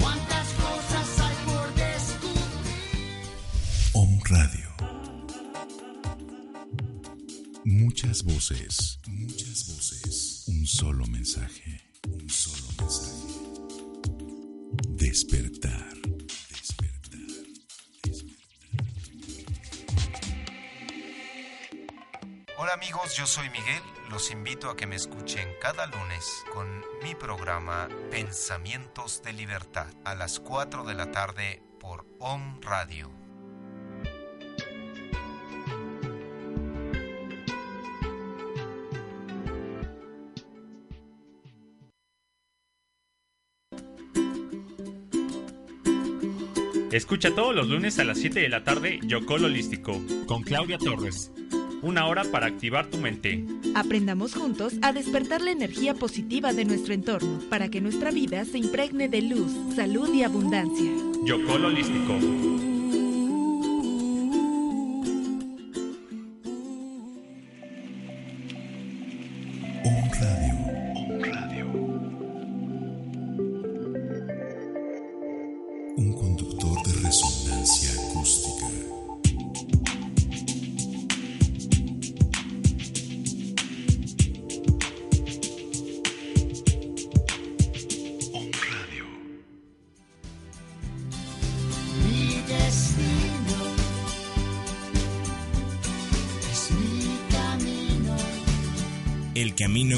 Cuántas 0.00 0.48
cosas 0.54 1.20
hay 1.20 1.36
por 1.44 1.74
descubrir. 1.74 3.26
Om 3.92 4.20
Radio. 4.24 4.68
Muchas 7.64 8.22
voces, 8.22 8.98
muchas 9.06 9.66
voces. 9.68 10.44
Un 10.48 10.66
solo 10.66 11.06
mensaje, 11.06 11.81
amigos, 22.82 23.16
yo 23.16 23.26
soy 23.26 23.48
Miguel. 23.50 23.80
Los 24.10 24.32
invito 24.32 24.68
a 24.68 24.76
que 24.76 24.88
me 24.88 24.96
escuchen 24.96 25.48
cada 25.60 25.86
lunes 25.86 26.44
con 26.52 26.66
mi 27.04 27.14
programa 27.14 27.88
Pensamientos 28.10 29.22
de 29.22 29.32
Libertad 29.32 29.86
a 30.04 30.16
las 30.16 30.40
4 30.40 30.82
de 30.82 30.94
la 30.94 31.12
tarde 31.12 31.62
por 31.78 32.04
OM 32.18 32.60
Radio. 32.60 33.08
Escucha 46.90 47.32
todos 47.32 47.54
los 47.54 47.68
lunes 47.68 48.00
a 48.00 48.04
las 48.04 48.18
7 48.18 48.40
de 48.40 48.48
la 48.48 48.64
tarde 48.64 48.98
Yocol 49.04 49.44
Holístico 49.44 50.02
con 50.26 50.42
Claudia 50.42 50.78
Torres 50.78 51.30
una 51.82 52.06
hora 52.06 52.22
para 52.22 52.46
activar 52.46 52.86
tu 52.86 52.96
mente. 52.96 53.44
Aprendamos 53.74 54.34
juntos 54.34 54.74
a 54.82 54.92
despertar 54.92 55.40
la 55.40 55.50
energía 55.50 55.94
positiva 55.94 56.52
de 56.52 56.64
nuestro 56.64 56.94
entorno 56.94 57.40
para 57.50 57.68
que 57.68 57.80
nuestra 57.80 58.12
vida 58.12 58.44
se 58.44 58.58
impregne 58.58 59.08
de 59.08 59.22
luz, 59.22 59.52
salud 59.74 60.08
y 60.14 60.22
abundancia. 60.22 60.90
Yocol 61.26 61.64
Holístico. 61.64 62.71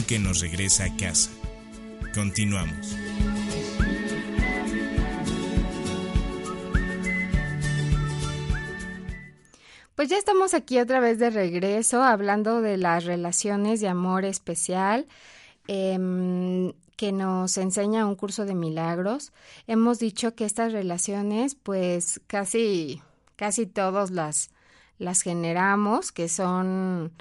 Que 0.07 0.19
nos 0.19 0.41
regresa 0.41 0.85
a 0.85 0.95
casa. 0.95 1.31
Continuamos. 2.13 2.97
Pues 9.95 10.11
ya 10.11 10.19
estamos 10.19 10.53
aquí 10.53 10.79
otra 10.79 11.01
vez 11.01 11.19
de 11.19 11.31
regreso 11.31 12.03
hablando 12.03 12.61
de 12.61 12.77
las 12.77 13.05
relaciones 13.05 13.81
de 13.81 13.89
amor 13.89 14.27
especial 14.27 15.07
em, 15.67 16.75
que 16.97 17.13
nos 17.13 17.57
enseña 17.57 18.05
un 18.07 18.17
curso 18.17 18.45
de 18.45 18.55
milagros. 18.55 19.33
Hemos 19.67 19.99
dicho 19.99 20.35
que 20.35 20.45
estas 20.45 20.73
relaciones 20.73 21.55
pues 21.55 22.21
casi, 22.27 23.01
casi 23.37 23.65
todos 23.65 24.11
las, 24.11 24.51
las 24.99 25.23
generamos, 25.23 26.13
que 26.13 26.29
son, 26.29 27.13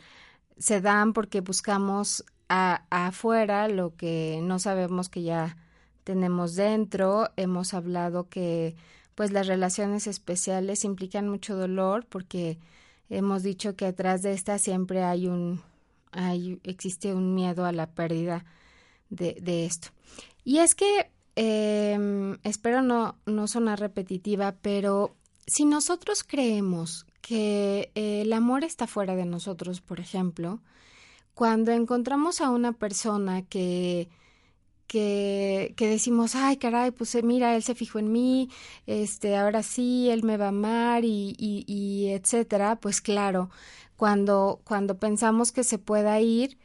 se 0.57 0.81
dan 0.81 1.13
porque 1.13 1.39
buscamos 1.39 2.25
afuera 2.53 3.67
lo 3.67 3.95
que 3.95 4.39
no 4.43 4.59
sabemos 4.59 5.09
que 5.09 5.23
ya 5.23 5.57
tenemos 6.03 6.55
dentro. 6.55 7.29
Hemos 7.35 7.73
hablado 7.73 8.29
que 8.29 8.75
pues 9.15 9.31
las 9.31 9.47
relaciones 9.47 10.07
especiales 10.07 10.85
implican 10.85 11.29
mucho 11.29 11.55
dolor 11.55 12.05
porque 12.07 12.59
hemos 13.09 13.43
dicho 13.43 13.75
que 13.75 13.85
atrás 13.85 14.21
de 14.21 14.33
esta 14.33 14.57
siempre 14.59 15.03
hay 15.03 15.27
un 15.27 15.61
hay, 16.11 16.59
existe 16.63 17.13
un 17.13 17.33
miedo 17.33 17.65
a 17.65 17.71
la 17.71 17.87
pérdida 17.87 18.45
de, 19.09 19.35
de 19.41 19.65
esto. 19.65 19.89
Y 20.43 20.59
es 20.59 20.75
que 20.75 21.09
em, 21.35 22.37
espero 22.43 22.83
no, 22.83 23.17
no 23.25 23.47
sonar 23.47 23.79
repetitiva, 23.79 24.55
pero 24.61 25.15
si 25.47 25.65
nosotros 25.65 26.23
creemos 26.23 27.07
que 27.21 27.91
el 27.95 28.31
amor 28.33 28.63
está 28.63 28.85
fuera 28.85 29.15
de 29.15 29.25
nosotros, 29.25 29.81
por 29.81 29.99
ejemplo, 29.99 30.59
cuando 31.33 31.71
encontramos 31.71 32.41
a 32.41 32.49
una 32.51 32.73
persona 32.73 33.43
que, 33.43 34.09
que, 34.87 35.73
que, 35.77 35.87
decimos, 35.87 36.35
ay, 36.35 36.57
caray, 36.57 36.91
pues 36.91 37.15
eh, 37.15 37.23
mira, 37.23 37.55
él 37.55 37.63
se 37.63 37.75
fijó 37.75 37.99
en 37.99 38.11
mí, 38.11 38.49
este, 38.85 39.35
ahora 39.37 39.63
sí, 39.63 40.09
él 40.09 40.23
me 40.23 40.37
va 40.37 40.45
a 40.45 40.49
amar 40.49 41.05
y, 41.05 41.35
y, 41.37 41.65
y 41.67 42.09
etcétera, 42.09 42.77
pues 42.79 43.01
claro, 43.01 43.49
cuando, 43.97 44.61
cuando 44.65 44.99
pensamos 44.99 45.51
que 45.51 45.63
se 45.63 45.79
pueda 45.79 46.19
ir, 46.21 46.57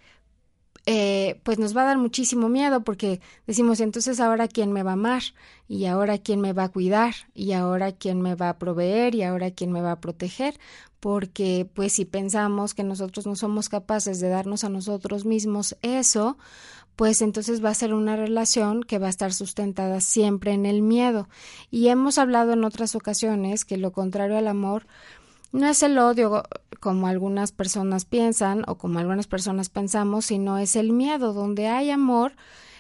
eh, 0.87 1.41
pues 1.43 1.59
nos 1.59 1.77
va 1.77 1.83
a 1.83 1.87
dar 1.87 1.99
muchísimo 1.99 2.49
miedo 2.49 2.83
porque 2.83 3.21
decimos, 3.47 3.81
entonces 3.81 4.21
ahora 4.21 4.49
quién 4.49 4.73
me 4.73 4.83
va 4.83 4.91
a 4.91 4.95
amar 4.95 5.23
y 5.69 5.85
ahora 5.87 6.19
quién 6.19 6.41
me 6.41 6.53
va 6.53 6.65
a 6.65 6.69
cuidar 6.71 7.15
y 7.35 7.53
ahora 7.53 7.93
quién 7.93 8.23
me 8.23 8.35
va 8.35 8.49
a 8.49 8.59
proveer 8.59 9.15
y 9.15 9.23
ahora 9.23 9.51
quién 9.51 9.73
me 9.73 9.83
va 9.83 9.93
a 9.93 10.01
proteger, 10.01 10.59
porque 11.01 11.69
pues 11.75 11.93
si 11.93 12.05
pensamos 12.05 12.75
que 12.75 12.85
nosotros 12.85 13.27
no 13.27 13.37
somos 13.37 13.69
capaces 13.69 14.21
de 14.21 14.29
darnos 14.29 14.65
a 14.65 14.69
nosotros 14.69 15.25
mismos 15.25 15.77
eso, 15.83 16.39
pues 16.99 17.23
entonces 17.23 17.65
va 17.65 17.71
a 17.71 17.75
ser 17.75 17.95
una 17.95 18.17
relación 18.17 18.83
que 18.83 18.99
va 18.99 19.07
a 19.07 19.11
estar 19.11 19.33
sustentada 19.33 20.01
siempre 20.01 20.53
en 20.53 20.67
el 20.67 20.83
miedo. 20.83 21.29
Y 21.71 21.89
hemos 21.89 22.19
hablado 22.19 22.55
en 22.55 22.65
otras 22.65 22.97
ocasiones 22.97 23.65
que 23.65 23.77
lo 23.77 23.93
contrario 23.93 24.37
al 24.37 24.49
amor 24.49 24.89
no 25.53 25.67
es 25.67 25.83
el 25.83 25.99
odio 25.99 26.43
como 26.81 27.07
algunas 27.07 27.53
personas 27.53 28.05
piensan 28.05 28.65
o 28.67 28.77
como 28.77 28.99
algunas 28.99 29.27
personas 29.27 29.69
pensamos, 29.69 30.27
sino 30.27 30.59
es 30.59 30.77
el 30.77 30.93
miedo. 30.93 31.33
Donde 31.33 31.69
hay 31.69 31.91
amor, 31.91 32.33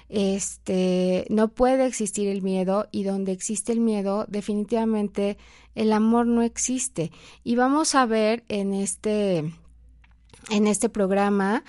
este, 0.09 1.26
no 1.31 1.48
puede 1.48 1.87
existir 1.87 2.28
el 2.28 2.42
miedo 2.42 2.88
y 2.90 3.04
donde 3.04 3.33
existe 3.33 3.72
el 3.72 3.81
miedo, 3.81 4.26
definitivamente 4.28 5.38
el 5.74 5.92
amor 5.92 6.26
no 6.26 6.42
existe. 6.42 7.12
Y 7.44 7.57
vamos 7.57 7.94
a 7.94 8.07
ver 8.07 8.44
en 8.48 8.74
este, 8.74 9.52
en 10.50 10.66
este 10.66 10.88
programa 10.88 11.64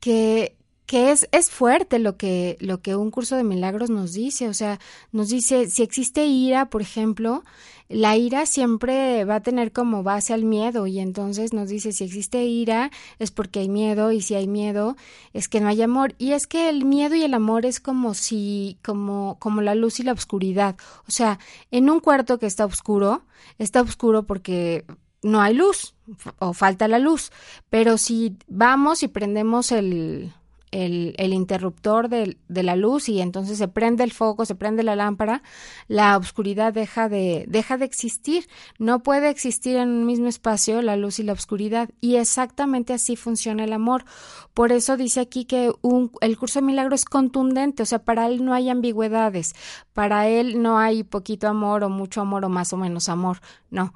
que 0.00 0.56
que 0.86 1.12
es, 1.12 1.28
es 1.32 1.50
fuerte 1.50 1.98
lo 1.98 2.16
que, 2.16 2.56
lo 2.60 2.80
que 2.80 2.96
un 2.96 3.10
curso 3.10 3.36
de 3.36 3.44
milagros 3.44 3.90
nos 3.90 4.12
dice, 4.12 4.48
o 4.48 4.54
sea, 4.54 4.78
nos 5.12 5.28
dice, 5.28 5.70
si 5.70 5.82
existe 5.82 6.26
ira, 6.26 6.66
por 6.66 6.82
ejemplo, 6.82 7.42
la 7.88 8.16
ira 8.16 8.46
siempre 8.46 9.24
va 9.24 9.36
a 9.36 9.42
tener 9.42 9.70
como 9.72 10.02
base 10.02 10.32
al 10.32 10.44
miedo 10.44 10.86
y 10.86 11.00
entonces 11.00 11.52
nos 11.52 11.68
dice 11.68 11.92
si 11.92 12.04
existe 12.04 12.42
ira 12.44 12.90
es 13.18 13.30
porque 13.30 13.60
hay 13.60 13.68
miedo 13.68 14.10
y 14.10 14.22
si 14.22 14.34
hay 14.34 14.48
miedo 14.48 14.96
es 15.34 15.48
que 15.48 15.60
no 15.60 15.68
hay 15.68 15.82
amor. 15.82 16.14
Y 16.18 16.32
es 16.32 16.46
que 16.46 16.70
el 16.70 16.86
miedo 16.86 17.14
y 17.14 17.22
el 17.22 17.34
amor 17.34 17.66
es 17.66 17.80
como 17.80 18.14
si 18.14 18.78
como 18.82 19.36
como 19.38 19.60
la 19.60 19.74
luz 19.74 20.00
y 20.00 20.02
la 20.02 20.12
oscuridad, 20.12 20.76
o 21.06 21.10
sea, 21.10 21.38
en 21.70 21.90
un 21.90 22.00
cuarto 22.00 22.38
que 22.38 22.46
está 22.46 22.64
oscuro, 22.64 23.22
está 23.58 23.82
oscuro 23.82 24.24
porque 24.24 24.84
no 25.22 25.40
hay 25.42 25.54
luz 25.54 25.94
o 26.38 26.54
falta 26.54 26.88
la 26.88 26.98
luz, 26.98 27.32
pero 27.70 27.98
si 27.98 28.36
vamos 28.48 29.02
y 29.02 29.08
prendemos 29.08 29.72
el 29.72 30.32
el, 30.74 31.32
interruptor 31.32 32.08
de, 32.08 32.36
la 32.48 32.76
luz 32.76 33.08
y 33.08 33.20
entonces 33.20 33.58
se 33.58 33.68
prende 33.68 34.02
el 34.02 34.12
foco, 34.12 34.44
se 34.44 34.56
prende 34.56 34.82
la 34.82 34.96
lámpara, 34.96 35.42
la 35.86 36.16
oscuridad 36.16 36.72
deja 36.72 37.08
de, 37.08 37.44
deja 37.48 37.76
de 37.76 37.84
existir. 37.84 38.48
No 38.78 39.02
puede 39.02 39.30
existir 39.30 39.76
en 39.76 39.88
un 39.88 40.06
mismo 40.06 40.26
espacio 40.26 40.82
la 40.82 40.96
luz 40.96 41.20
y 41.20 41.22
la 41.22 41.32
oscuridad. 41.32 41.90
Y 42.00 42.16
exactamente 42.16 42.92
así 42.92 43.14
funciona 43.14 43.64
el 43.64 43.72
amor. 43.72 44.04
Por 44.52 44.72
eso 44.72 44.96
dice 44.96 45.20
aquí 45.20 45.44
que 45.44 45.72
el 46.20 46.38
curso 46.38 46.60
de 46.60 46.66
milagro 46.66 46.94
es 46.94 47.04
contundente, 47.04 47.82
o 47.82 47.86
sea, 47.86 48.00
para 48.00 48.26
él 48.26 48.44
no 48.44 48.52
hay 48.52 48.68
ambigüedades, 48.68 49.54
para 49.92 50.28
él 50.28 50.60
no 50.62 50.78
hay 50.78 51.04
poquito 51.04 51.48
amor 51.48 51.84
o 51.84 51.88
mucho 51.88 52.20
amor 52.20 52.44
o 52.44 52.48
más 52.48 52.72
o 52.72 52.76
menos 52.76 53.08
amor. 53.08 53.40
No. 53.70 53.94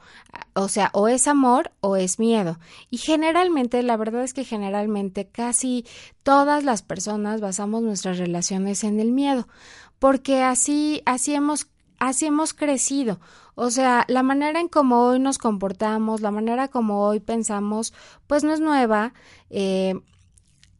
O 0.54 0.68
sea, 0.68 0.90
o 0.92 1.06
es 1.06 1.28
amor 1.28 1.70
o 1.80 1.96
es 1.96 2.18
miedo. 2.18 2.58
Y 2.90 2.98
generalmente, 2.98 3.82
la 3.82 3.96
verdad 3.96 4.24
es 4.24 4.34
que 4.34 4.44
generalmente 4.44 5.28
casi 5.28 5.84
todas 6.28 6.62
las 6.62 6.82
personas 6.82 7.40
basamos 7.40 7.82
nuestras 7.82 8.18
relaciones 8.18 8.84
en 8.84 9.00
el 9.00 9.12
miedo, 9.12 9.48
porque 9.98 10.42
así, 10.42 11.00
así 11.06 11.32
hemos 11.32 11.68
así 11.98 12.26
hemos 12.26 12.52
crecido. 12.52 13.18
O 13.54 13.70
sea, 13.70 14.04
la 14.08 14.22
manera 14.22 14.60
en 14.60 14.68
cómo 14.68 15.06
hoy 15.06 15.20
nos 15.20 15.38
comportamos, 15.38 16.20
la 16.20 16.30
manera 16.30 16.68
como 16.68 17.02
hoy 17.02 17.20
pensamos, 17.20 17.94
pues 18.26 18.44
no 18.44 18.52
es 18.52 18.60
nueva. 18.60 19.14
Eh, 19.48 19.94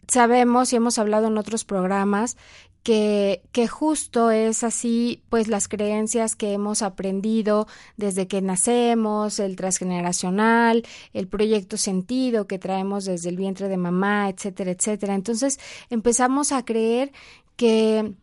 sabemos 0.07 0.71
y 0.75 0.77
hemos 0.77 0.99
hablado 0.99 1.29
en 1.29 1.39
otros 1.39 1.65
programas 1.65 2.37
que, 2.83 3.43
que 3.53 3.69
justo 3.69 4.31
es 4.31 4.65
así, 4.65 5.23
pues 5.29 5.49
las 5.49 5.69
creencias 5.69 6.37
que 6.37 6.53
hemos 6.53 6.83
aprendido 6.83 7.67
desde 7.97 8.27
que 8.29 8.41
nacemos, 8.41 9.41
el 9.41 9.57
transgeneracional, 9.57 10.85
el 11.13 11.29
proyecto 11.29 11.77
sentido 11.77 12.47
que 12.47 12.59
traemos 12.59 13.05
desde 13.05 13.29
el 13.29 13.37
vientre 13.37 13.69
de 13.69 13.77
mamá, 13.77 14.29
etcétera, 14.31 14.71
etcétera. 14.71 15.15
Entonces 15.15 15.59
empezamos 15.91 16.53
a 16.53 16.65
creer 16.65 17.13
que 17.57 18.15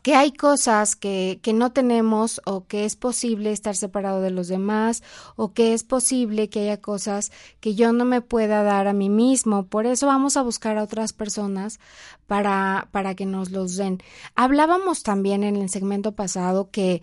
que 0.00 0.14
hay 0.14 0.32
cosas 0.32 0.96
que, 0.96 1.40
que 1.42 1.52
no 1.52 1.72
tenemos 1.72 2.40
o 2.44 2.66
que 2.66 2.84
es 2.84 2.96
posible 2.96 3.52
estar 3.52 3.76
separado 3.76 4.22
de 4.22 4.30
los 4.30 4.48
demás 4.48 5.02
o 5.36 5.52
que 5.52 5.74
es 5.74 5.84
posible 5.84 6.48
que 6.48 6.60
haya 6.60 6.80
cosas 6.80 7.32
que 7.60 7.74
yo 7.74 7.92
no 7.92 8.04
me 8.04 8.20
pueda 8.20 8.62
dar 8.62 8.88
a 8.88 8.92
mí 8.92 9.08
mismo. 9.08 9.66
Por 9.66 9.86
eso 9.86 10.06
vamos 10.06 10.36
a 10.36 10.42
buscar 10.42 10.78
a 10.78 10.82
otras 10.82 11.12
personas 11.12 11.80
para, 12.26 12.88
para 12.92 13.14
que 13.14 13.26
nos 13.26 13.50
los 13.50 13.76
den. 13.76 14.02
Hablábamos 14.34 15.02
también 15.02 15.44
en 15.44 15.56
el 15.56 15.68
segmento 15.68 16.12
pasado 16.12 16.70
que 16.70 17.02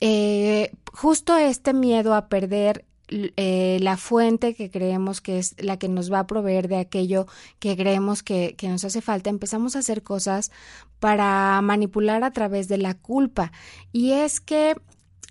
eh, 0.00 0.72
justo 0.92 1.36
este 1.36 1.72
miedo 1.72 2.14
a 2.14 2.28
perder 2.28 2.84
eh, 3.36 3.78
la 3.80 3.96
fuente 3.96 4.54
que 4.54 4.70
creemos 4.70 5.20
que 5.20 5.38
es 5.38 5.54
la 5.58 5.78
que 5.78 5.88
nos 5.88 6.12
va 6.12 6.20
a 6.20 6.26
proveer 6.26 6.68
de 6.68 6.78
aquello 6.78 7.26
que 7.58 7.76
creemos 7.76 8.22
que, 8.22 8.54
que 8.56 8.68
nos 8.68 8.84
hace 8.84 9.00
falta, 9.00 9.30
empezamos 9.30 9.76
a 9.76 9.80
hacer 9.80 10.02
cosas 10.02 10.50
para 11.00 11.60
manipular 11.62 12.24
a 12.24 12.32
través 12.32 12.68
de 12.68 12.78
la 12.78 12.94
culpa. 12.94 13.52
Y 13.92 14.12
es 14.12 14.40
que 14.40 14.76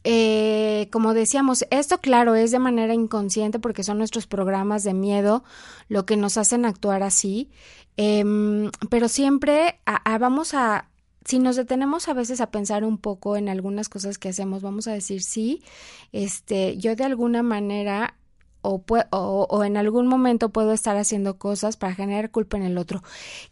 eh, 0.03 0.87
como 0.91 1.13
decíamos, 1.13 1.65
esto 1.69 1.99
claro 1.99 2.33
es 2.33 2.49
de 2.51 2.59
manera 2.59 2.93
inconsciente 2.93 3.59
porque 3.59 3.83
son 3.83 3.99
nuestros 3.99 4.25
programas 4.25 4.83
de 4.83 4.95
miedo 4.95 5.43
lo 5.89 6.05
que 6.05 6.17
nos 6.17 6.37
hacen 6.37 6.65
actuar 6.65 7.03
así, 7.03 7.51
em, 7.97 8.71
pero 8.89 9.07
siempre 9.07 9.79
vamos 10.19 10.55
a, 10.55 10.87
si 11.25 11.39
nos 11.39 11.55
detenemos 11.55 12.07
a 12.07 12.13
veces 12.13 12.41
a 12.41 12.51
pensar 12.51 12.83
un 12.83 12.97
poco 12.97 13.37
en 13.37 13.49
algunas 13.49 13.89
cosas 13.89 14.17
que 14.17 14.29
hacemos, 14.29 14.61
vamos 14.61 14.87
a 14.87 14.93
decir, 14.93 15.21
sí, 15.21 15.63
este, 16.11 16.77
yo 16.77 16.95
de 16.95 17.03
alguna 17.03 17.43
manera 17.43 18.15
o, 18.61 18.83
o, 19.11 19.63
en 19.63 19.77
algún 19.77 20.07
momento 20.07 20.49
puedo 20.49 20.71
estar 20.71 20.97
haciendo 20.97 21.37
cosas 21.37 21.77
para 21.77 21.95
generar 21.95 22.31
culpa 22.31 22.57
en 22.57 22.63
el 22.63 22.77
otro. 22.77 23.03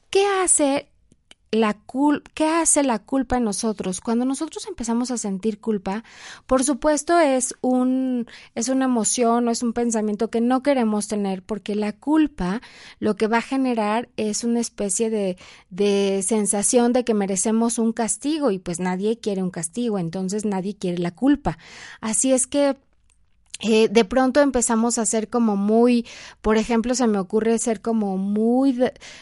¿Qué 0.09 0.25
hace 0.43 0.88
la 1.51 1.77
¿qué 2.33 2.45
hace 2.45 2.83
la 2.83 2.99
culpa 2.99 3.37
en 3.37 3.43
nosotros? 3.43 4.01
Cuando 4.01 4.25
nosotros 4.25 4.67
empezamos 4.67 5.11
a 5.11 5.17
sentir 5.17 5.59
culpa, 5.59 6.03
por 6.45 6.63
supuesto 6.63 7.19
es 7.19 7.55
un 7.61 8.27
es 8.55 8.69
una 8.69 8.85
emoción 8.85 9.47
o 9.47 9.51
es 9.51 9.63
un 9.63 9.73
pensamiento 9.73 10.29
que 10.29 10.41
no 10.41 10.61
queremos 10.61 11.07
tener 11.07 11.41
porque 11.43 11.75
la 11.75 11.93
culpa 11.93 12.61
lo 12.99 13.15
que 13.15 13.27
va 13.27 13.37
a 13.37 13.41
generar 13.41 14.09
es 14.17 14.43
una 14.43 14.59
especie 14.59 15.09
de 15.09 15.37
de 15.69 16.23
sensación 16.25 16.93
de 16.93 17.03
que 17.03 17.13
merecemos 17.13 17.79
un 17.79 17.93
castigo 17.93 18.51
y 18.51 18.59
pues 18.59 18.79
nadie 18.79 19.19
quiere 19.19 19.43
un 19.43 19.51
castigo, 19.51 19.99
entonces 19.99 20.45
nadie 20.45 20.75
quiere 20.75 20.99
la 20.99 21.11
culpa. 21.11 21.57
Así 22.01 22.31
es 22.31 22.47
que 22.47 22.77
eh, 23.61 23.89
de 23.89 24.05
pronto 24.05 24.39
empezamos 24.39 24.97
a 24.97 25.05
ser 25.05 25.29
como 25.29 25.57
muy, 25.57 26.05
por 26.41 26.55
ejemplo, 26.55 26.95
se 26.95 27.07
me 27.07 27.19
ocurre 27.19 27.57
ser 27.59 27.81
como 27.81 28.17
muy, 28.17 28.73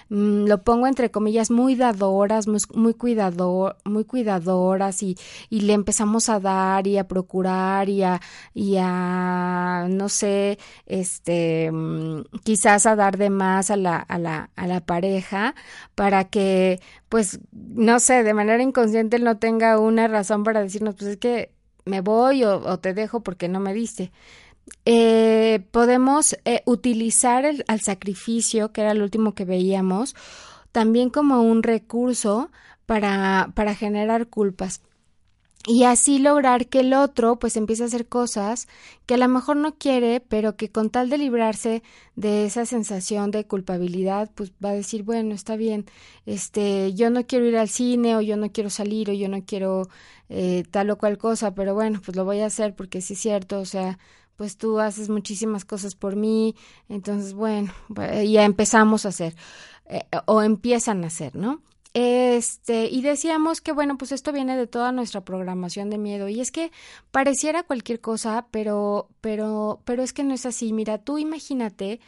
mm, 0.09 0.45
lo 0.45 0.63
pongo 0.63 0.85
entre 0.85 1.09
comillas, 1.09 1.49
muy 1.49 1.75
dadoras, 1.75 2.47
muy, 2.47 2.59
muy, 2.75 2.93
cuidador, 2.93 3.77
muy 3.83 4.05
cuidadoras 4.05 5.01
y, 5.01 5.17
y, 5.49 5.61
le 5.61 5.73
empezamos 5.73 6.29
a 6.29 6.39
dar 6.39 6.85
y 6.85 6.99
a 6.99 7.07
procurar 7.07 7.89
y 7.89 8.03
a, 8.03 8.21
y 8.53 8.75
a, 8.79 9.87
no 9.89 10.07
sé, 10.07 10.59
este, 10.85 11.71
mm, 11.71 12.21
quizás 12.43 12.85
a 12.85 12.95
dar 12.95 13.17
de 13.17 13.31
más 13.31 13.71
a 13.71 13.77
la, 13.77 13.97
a 13.97 14.19
la, 14.19 14.51
a 14.55 14.67
la 14.67 14.81
pareja 14.81 15.55
para 15.95 16.25
que, 16.25 16.79
pues, 17.09 17.39
no 17.51 17.99
sé, 17.99 18.23
de 18.23 18.33
manera 18.35 18.61
inconsciente 18.61 19.17
no 19.19 19.37
tenga 19.39 19.79
una 19.79 20.07
razón 20.07 20.43
para 20.43 20.61
decirnos, 20.61 20.95
pues 20.95 21.11
es 21.11 21.17
que 21.17 21.56
me 21.87 22.01
voy 22.01 22.43
o, 22.43 22.77
te 22.79 22.93
dejo 22.93 23.21
porque 23.21 23.47
no 23.47 23.59
me 23.59 23.73
diste. 23.73 24.11
Eh, 24.85 25.61
podemos 25.71 26.37
eh, 26.45 26.61
utilizar 26.65 27.45
el, 27.45 27.63
al 27.67 27.79
sacrificio, 27.81 28.71
que 28.71 28.81
era 28.81 28.91
el 28.91 29.01
último 29.01 29.33
que 29.33 29.45
veíamos, 29.45 30.15
también 30.71 31.09
como 31.09 31.41
un 31.41 31.63
recurso 31.63 32.51
para, 32.85 33.51
para 33.55 33.75
generar 33.75 34.27
culpas 34.27 34.81
y 35.67 35.83
así 35.83 36.17
lograr 36.19 36.67
que 36.67 36.79
el 36.79 36.93
otro 36.93 37.39
pues 37.39 37.57
empiece 37.57 37.83
a 37.83 37.87
hacer 37.87 38.07
cosas 38.07 38.67
que 39.05 39.15
a 39.15 39.17
lo 39.17 39.27
mejor 39.27 39.57
no 39.57 39.77
quiere, 39.77 40.21
pero 40.21 40.55
que 40.55 40.71
con 40.71 40.89
tal 40.89 41.09
de 41.09 41.17
librarse 41.17 41.83
de 42.15 42.45
esa 42.45 42.65
sensación 42.65 43.31
de 43.31 43.45
culpabilidad, 43.45 44.31
pues 44.33 44.53
va 44.63 44.69
a 44.69 44.73
decir, 44.73 45.03
bueno, 45.03 45.35
está 45.35 45.57
bien, 45.57 45.85
este, 46.25 46.93
yo 46.93 47.09
no 47.09 47.25
quiero 47.27 47.45
ir 47.45 47.57
al 47.57 47.67
cine 47.69 48.15
o 48.15 48.21
yo 48.21 48.37
no 48.37 48.49
quiero 48.51 48.69
salir 48.69 49.09
o 49.09 49.13
yo 49.13 49.27
no 49.27 49.43
quiero 49.45 49.89
eh, 50.29 50.63
tal 50.71 50.89
o 50.89 50.97
cual 50.97 51.17
cosa, 51.17 51.53
pero 51.53 51.73
bueno, 51.75 52.01
pues 52.03 52.15
lo 52.15 52.23
voy 52.25 52.39
a 52.39 52.45
hacer 52.47 52.73
porque 52.75 53.01
sí 53.01 53.13
es 53.13 53.19
cierto, 53.19 53.59
o 53.59 53.65
sea, 53.65 53.99
pues 54.37 54.57
tú 54.57 54.79
haces 54.79 55.09
muchísimas 55.09 55.65
cosas 55.65 55.95
por 55.95 56.15
mí, 56.15 56.55
entonces 56.89 57.33
bueno, 57.33 57.73
ya 58.25 58.45
empezamos 58.45 59.05
a 59.05 59.09
hacer 59.09 59.35
eh, 59.89 60.03
o 60.27 60.41
empiezan 60.43 61.03
a 61.03 61.07
hacer, 61.07 61.35
¿no? 61.35 61.61
Este, 61.99 62.89
y 62.91 63.01
decíamos 63.01 63.59
que 63.59 63.71
bueno, 63.71 63.97
pues 63.97 64.11
esto 64.11 64.31
viene 64.31 64.55
de 64.55 64.67
toda 64.67 64.91
nuestra 64.91 65.21
programación 65.21 65.89
de 65.89 65.97
miedo 65.97 66.29
y 66.29 66.41
es 66.41 66.51
que 66.51 66.71
pareciera 67.09 67.63
cualquier 67.63 68.01
cosa, 68.01 68.45
pero 68.51 69.09
pero 69.19 69.81
pero 69.83 70.03
es 70.03 70.13
que 70.13 70.23
no 70.23 70.35
es 70.35 70.45
así. 70.45 70.73
Mira, 70.73 70.99
tú 70.99 71.17
imagínate 71.17 71.99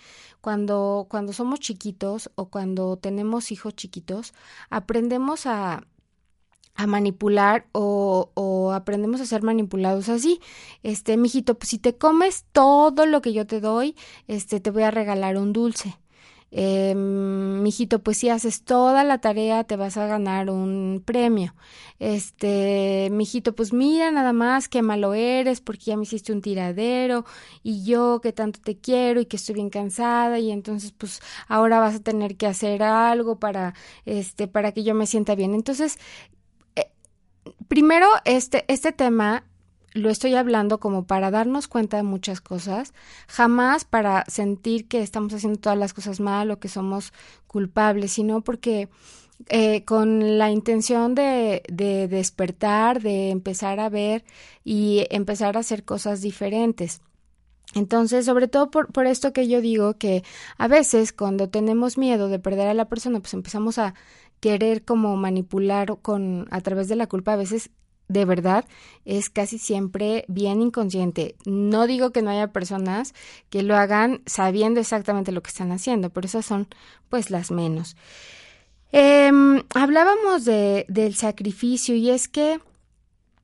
cuando 0.42 1.08
cuando 1.10 1.34
somos 1.34 1.60
chiquitos 1.60 2.30
o 2.36 2.52
cuando 2.52 2.98
tenemos 2.98 3.52
hijos 3.52 3.76
chiquitos, 3.76 4.36
aprendemos 4.70 5.48
a 5.48 5.88
a 6.76 6.86
manipular 6.88 7.66
o, 7.74 8.32
o, 8.36 8.72
aprendemos 8.74 9.22
a 9.22 9.26
ser 9.26 9.42
manipulados 9.42 10.08
así. 10.10 10.40
Este, 10.84 11.18
mijito, 11.18 11.56
pues 11.58 11.70
si 11.70 11.80
te 11.80 11.98
comes 11.98 12.46
todo 12.52 13.06
lo 13.08 13.22
que 13.22 13.34
yo 13.34 13.48
te 13.48 13.60
doy, 13.60 13.96
este, 14.28 14.60
te 14.60 14.72
voy 14.72 14.84
a 14.84 14.92
regalar 14.92 15.38
un 15.38 15.52
dulce 15.52 15.98
eh, 16.52 16.96
mijito, 16.96 18.00
pues 18.02 18.18
si 18.18 18.30
haces 18.30 18.64
toda 18.64 19.04
la 19.04 19.20
tarea 19.20 19.64
te 19.66 19.76
vas 19.76 19.98
a 19.98 20.08
ganar 20.08 20.50
un 20.50 21.04
premio. 21.06 21.54
Este, 22.00 23.10
mijito, 23.12 23.54
pues 23.56 23.74
mira 23.74 24.10
nada 24.12 24.34
más 24.34 24.68
qué 24.70 24.82
malo 24.82 25.14
eres 25.14 25.62
porque 25.62 25.86
ya 25.86 25.98
me 25.98 26.04
hiciste 26.04 26.32
un 26.32 26.42
tiradero 26.42 27.26
y 27.62 27.84
yo 27.84 28.20
que 28.22 28.34
tanto 28.34 28.60
te 28.62 28.78
quiero 28.78 29.20
y 29.22 29.26
que 29.26 29.36
estoy 29.38 29.56
bien 29.56 29.70
cansada 29.70 30.40
y 30.40 30.52
entonces 30.52 30.92
pues 30.92 31.22
ahora 31.48 31.80
vas 31.80 31.96
a 31.96 32.00
tener 32.00 32.38
que 32.38 32.48
hacer 32.48 32.84
algo 32.84 33.40
para 33.40 33.74
este 34.06 34.48
para 34.48 34.72
que 34.72 34.84
yo 34.84 34.96
me 34.96 35.08
sienta 35.08 35.36
bien. 35.36 35.54
Entonces, 35.54 36.00
eh, 36.76 36.92
primero 37.68 38.08
este 38.26 38.66
este 38.68 38.92
tema 38.92 39.44
lo 39.94 40.10
estoy 40.10 40.36
hablando 40.36 40.80
como 40.80 41.06
para 41.06 41.32
darnos 41.32 41.68
cuenta 41.68 41.98
de 41.98 42.04
muchas 42.04 42.42
cosas, 42.42 42.94
jamás 43.28 43.86
para 43.86 44.26
sentir 44.28 44.88
que 44.88 45.02
estamos 45.02 45.34
haciendo 45.34 45.60
todas 45.60 45.78
las 45.78 45.94
cosas 45.94 46.20
mal 46.20 46.52
o 46.52 46.60
que 46.60 46.68
somos 46.68 47.14
culpables, 47.48 48.12
sino 48.12 48.42
porque 48.42 48.90
eh, 49.48 49.86
con 49.86 50.38
la 50.38 50.52
intención 50.52 51.16
de, 51.16 51.64
de 51.70 52.08
despertar, 52.08 53.02
de 53.02 53.30
empezar 53.30 53.80
a 53.80 53.90
ver 53.90 54.26
y 54.64 55.06
empezar 55.10 55.58
a 55.58 55.62
hacer 55.62 55.86
cosas 55.86 56.22
diferentes. 56.22 57.02
Entonces, 57.76 58.26
sobre 58.26 58.48
todo 58.48 58.72
por, 58.72 58.92
por, 58.92 59.06
esto 59.06 59.32
que 59.32 59.48
yo 59.48 59.62
digo 59.62 59.98
que 59.98 60.24
a 60.58 60.68
veces 60.68 61.14
cuando 61.14 61.50
tenemos 61.50 61.98
miedo 61.98 62.28
de 62.28 62.40
perder 62.40 62.68
a 62.68 62.74
la 62.74 62.90
persona, 62.90 63.20
pues 63.20 63.34
empezamos 63.34 63.78
a 63.78 63.94
querer 64.40 64.84
como 64.84 65.16
manipular 65.18 65.98
con 66.02 66.48
a 66.52 66.62
través 66.62 66.88
de 66.88 66.96
la 66.96 67.08
culpa, 67.08 67.34
a 67.34 67.38
veces 67.38 67.70
de 68.10 68.26
verdad 68.26 68.66
es 69.06 69.30
casi 69.30 69.58
siempre 69.58 70.26
bien 70.28 70.62
inconsciente. 70.62 71.36
No 71.46 71.88
digo 71.88 72.12
que 72.12 72.22
no 72.22 72.32
haya 72.32 72.52
personas 72.52 73.14
que 73.50 73.64
lo 73.64 73.78
hagan 73.78 74.22
sabiendo 74.26 74.82
exactamente 74.82 75.32
lo 75.32 75.42
que 75.42 75.50
están 75.50 75.72
haciendo, 75.72 76.10
pero 76.10 76.28
esas 76.28 76.46
son 76.46 76.68
pues 77.08 77.30
las 77.30 77.52
menos. 77.52 77.96
Em, 78.92 79.62
hablábamos 79.74 80.44
de, 80.44 80.86
del 80.90 81.16
sacrificio 81.16 81.96
y 81.96 82.10
es 82.10 82.28
que 82.28 82.60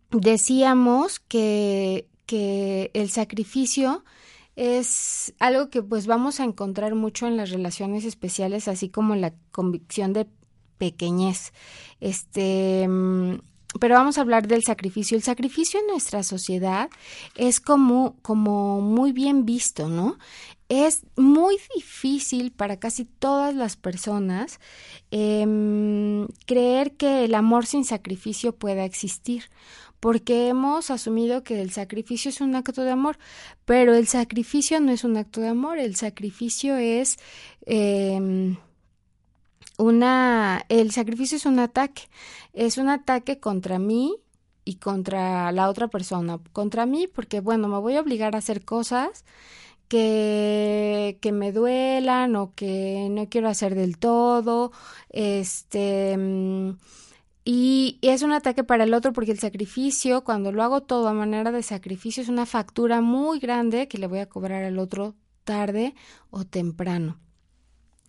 decíamos 0.09 1.19
que, 1.19 2.07
que 2.25 2.89
el 2.93 3.11
sacrificio 3.11 4.03
es 4.55 5.33
algo 5.37 5.69
que 5.69 5.83
pues 5.83 6.07
vamos 6.07 6.39
a 6.39 6.43
encontrar 6.43 6.95
mucho 6.95 7.27
en 7.27 7.37
las 7.37 7.51
relaciones 7.51 8.05
especiales, 8.05 8.67
así 8.67 8.89
como 8.89 9.15
la 9.15 9.33
convicción 9.51 10.13
de 10.13 10.27
pequeñez. 10.79 11.53
Este 11.99 12.87
pero 13.79 13.95
vamos 13.95 14.17
a 14.17 14.21
hablar 14.21 14.47
del 14.47 14.63
sacrificio. 14.63 15.17
El 15.17 15.23
sacrificio 15.23 15.79
en 15.79 15.87
nuestra 15.87 16.23
sociedad 16.23 16.89
es 17.35 17.59
como, 17.59 18.15
como 18.21 18.81
muy 18.81 19.11
bien 19.11 19.45
visto, 19.45 19.89
¿no? 19.89 20.17
Es 20.69 21.03
muy 21.15 21.57
difícil 21.75 22.51
para 22.51 22.79
casi 22.79 23.05
todas 23.05 23.53
las 23.53 23.75
personas 23.75 24.59
em, 25.11 26.27
creer 26.45 26.93
que 26.93 27.25
el 27.25 27.35
amor 27.35 27.65
sin 27.67 27.85
sacrificio 27.85 28.55
pueda 28.55 28.83
existir, 28.83 29.43
porque 29.99 30.47
hemos 30.47 30.89
asumido 30.89 31.43
que 31.43 31.61
el 31.61 31.71
sacrificio 31.71 32.29
es 32.29 32.41
un 32.41 32.55
acto 32.55 32.83
de 32.83 32.91
amor, 32.91 33.17
pero 33.65 33.93
el 33.93 34.07
sacrificio 34.07 34.79
no 34.79 34.91
es 34.91 35.03
un 35.03 35.17
acto 35.17 35.41
de 35.41 35.49
amor, 35.49 35.77
el 35.77 35.95
sacrificio 35.95 36.77
es... 36.77 37.17
Eh, 37.65 38.55
una, 39.77 40.65
el 40.69 40.91
sacrificio 40.91 41.37
es 41.37 41.45
un 41.45 41.59
ataque, 41.59 42.03
es 42.53 42.77
un 42.77 42.89
ataque 42.89 43.39
contra 43.39 43.79
mí 43.79 44.15
y 44.63 44.75
contra 44.75 45.51
la 45.51 45.69
otra 45.69 45.87
persona, 45.87 46.39
contra 46.53 46.85
mí 46.85 47.07
porque 47.07 47.39
bueno, 47.41 47.67
me 47.67 47.79
voy 47.79 47.95
a 47.95 48.01
obligar 48.01 48.35
a 48.35 48.39
hacer 48.39 48.65
cosas 48.65 49.25
que, 49.87 51.17
que 51.21 51.31
me 51.31 51.51
duelan 51.51 52.35
o 52.35 52.53
que 52.55 53.07
no 53.11 53.29
quiero 53.29 53.49
hacer 53.49 53.75
del 53.75 53.97
todo, 53.99 54.71
este, 55.09 56.17
mm, 56.17 56.77
y, 57.45 57.99
y 58.01 58.09
es 58.09 58.23
un 58.23 58.33
ataque 58.33 58.63
para 58.63 58.85
el 58.85 58.93
otro 58.93 59.13
porque 59.13 59.31
el 59.31 59.39
sacrificio, 59.39 60.23
cuando 60.23 60.51
lo 60.51 60.63
hago 60.63 60.81
todo 60.81 61.07
a 61.07 61.13
manera 61.13 61.51
de 61.51 61.63
sacrificio, 61.63 62.23
es 62.23 62.29
una 62.29 62.45
factura 62.47 63.01
muy 63.01 63.39
grande 63.39 63.87
que 63.87 63.99
le 63.99 64.07
voy 64.07 64.19
a 64.19 64.29
cobrar 64.29 64.63
al 64.63 64.79
otro 64.79 65.15
tarde 65.43 65.95
o 66.31 66.45
temprano. 66.45 67.19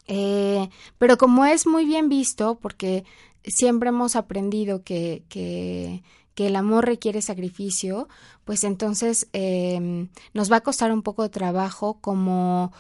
Eh, 0.07 0.69
pero 0.99 1.19
como 1.19 1.45
es 1.45 1.67
muy 1.67 1.85
bien 1.85 2.09
visto, 2.09 2.59
porque 2.61 3.05
siempre 3.45 3.89
hemos 3.89 4.17
aprendido 4.17 4.83
que, 4.83 5.25
que, 5.29 6.03
el 6.37 6.57
amor 6.57 6.85
requiere 6.85 7.23
sacrificio, 7.23 8.09
pues 8.45 8.63
entonces 8.65 9.27
eh, 9.33 10.09
nos 10.35 10.53
va 10.53 10.57
a 10.57 10.61
costar 10.63 10.93
un 10.93 11.03
poco 11.03 11.23
de 11.23 11.31
trabajo 11.31 11.99
como 12.01 12.73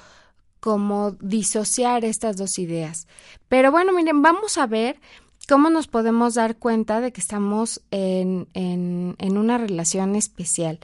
como 0.61 1.12
disociar 1.21 2.05
estas 2.05 2.37
dos 2.37 2.59
ideas. 2.59 3.07
Pero 3.49 3.71
bueno, 3.71 3.93
miren, 3.93 4.21
vamos 4.21 4.59
a 4.59 4.67
ver 4.67 5.01
¿cómo 5.49 5.71
nos 5.71 5.87
podemos 5.87 6.35
dar 6.35 6.57
cuenta 6.57 7.01
de 7.01 7.12
que 7.12 7.21
estamos 7.21 7.83
en, 7.91 8.49
en 8.55 9.39
una 9.39 9.59
relación 9.59 10.17
especial? 10.17 10.81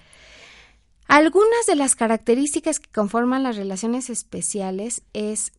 Algunas 1.08 1.66
de 1.66 1.76
las 1.76 1.96
características 1.96 2.78
que 2.78 2.90
conforman 2.90 3.42
las 3.42 3.56
relaciones 3.56 4.08
especiales 4.08 5.02
es 5.12 5.52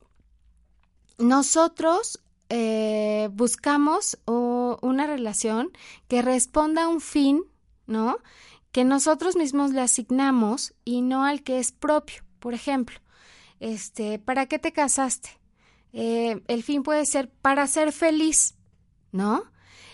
nosotros 1.18 2.24
eh, 2.50 3.30
buscamos 3.32 4.20
una 4.26 5.08
relación 5.08 5.72
que 6.08 6.22
responda 6.22 6.84
a 6.84 6.88
un 6.88 7.02
fin, 7.02 7.44
¿no? 7.88 8.18
Que 8.72 8.84
nosotros 8.84 9.36
mismos 9.36 9.72
le 9.72 9.82
asignamos 9.82 10.74
y 10.84 11.02
no 11.02 11.26
al 11.26 11.44
que 11.44 11.60
es 11.60 11.72
propio. 11.72 12.24
Por 12.40 12.54
ejemplo, 12.54 13.00
este, 13.60 14.20
¿para 14.20 14.46
qué 14.48 14.60
te 14.60 14.72
casaste? 14.72 15.30
Eh, 15.94 16.44
el 16.48 16.64
fin 16.64 16.84
puede 16.84 17.06
ser 17.06 17.30
para 17.30 17.66
ser 17.68 17.92
feliz, 17.92 18.56
¿no? 19.12 19.46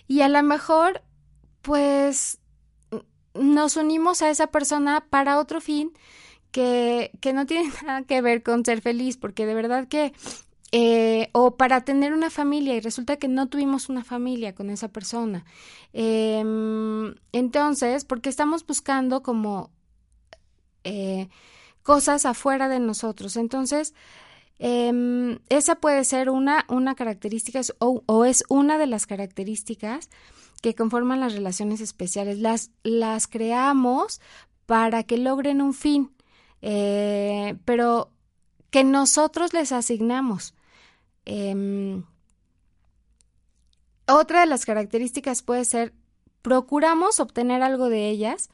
Y 0.08 0.22
a 0.22 0.30
lo 0.30 0.42
mejor, 0.44 1.04
pues, 1.62 2.40
nos 3.34 3.78
unimos 3.78 4.22
a 4.22 4.30
esa 4.30 4.48
persona 4.48 5.06
para 5.10 5.40
otro 5.40 5.62
fin 5.62 5.94
que, 6.52 7.12
que 7.22 7.34
no 7.34 7.46
tiene 7.46 7.72
nada 7.86 8.04
que 8.04 8.22
ver 8.22 8.44
con 8.44 8.66
ser 8.66 8.82
feliz, 8.82 9.18
porque 9.18 9.46
de 9.46 9.54
verdad 9.54 9.88
que 9.88 10.14
eh, 10.72 11.30
o 11.32 11.58
para 11.58 11.82
tener 11.82 12.14
una 12.14 12.30
familia 12.30 12.76
y 12.76 12.80
resulta 12.80 13.18
que 13.18 13.28
no 13.28 13.48
tuvimos 13.48 13.90
una 13.90 14.04
familia 14.04 14.54
con 14.54 14.70
esa 14.70 14.90
persona. 14.90 15.46
Em, 15.94 17.16
entonces, 17.32 18.06
porque 18.06 18.30
estamos 18.30 18.66
buscando 18.66 19.24
como 19.24 19.72
eh, 20.84 21.30
cosas 21.84 22.26
afuera 22.26 22.70
de 22.70 22.80
nosotros. 22.80 23.36
Entonces, 23.36 23.96
em, 24.60 25.40
esa 25.50 25.76
puede 25.76 26.04
ser 26.06 26.30
una, 26.30 26.66
una 26.70 26.94
característica 26.96 27.62
o, 27.80 28.04
o, 28.06 28.26
es 28.26 28.44
una 28.50 28.78
de 28.78 28.88
las 28.88 29.08
características 29.08 30.10
que 30.62 30.76
conforman 30.76 31.20
las 31.20 31.34
relaciones 31.34 31.82
especiales. 31.82 32.40
Las, 32.40 32.72
las 32.84 33.28
creamos 33.28 34.22
para 34.66 35.04
que 35.04 35.18
logren 35.18 35.62
un 35.62 35.74
fin, 35.74 36.12
eh, 36.62 37.58
pero 37.66 38.12
que 38.70 38.84
nosotros 38.84 39.54
les 39.54 39.72
asignamos. 39.72 40.54
Em, 41.26 42.04
otra 44.08 44.42
de 44.42 44.46
las 44.48 44.66
características 44.66 45.44
puede 45.44 45.66
ser, 45.66 45.94
procuramos 46.42 47.20
obtener 47.20 47.62
algo 47.62 47.90
de 47.90 48.10
ellas 48.10 48.50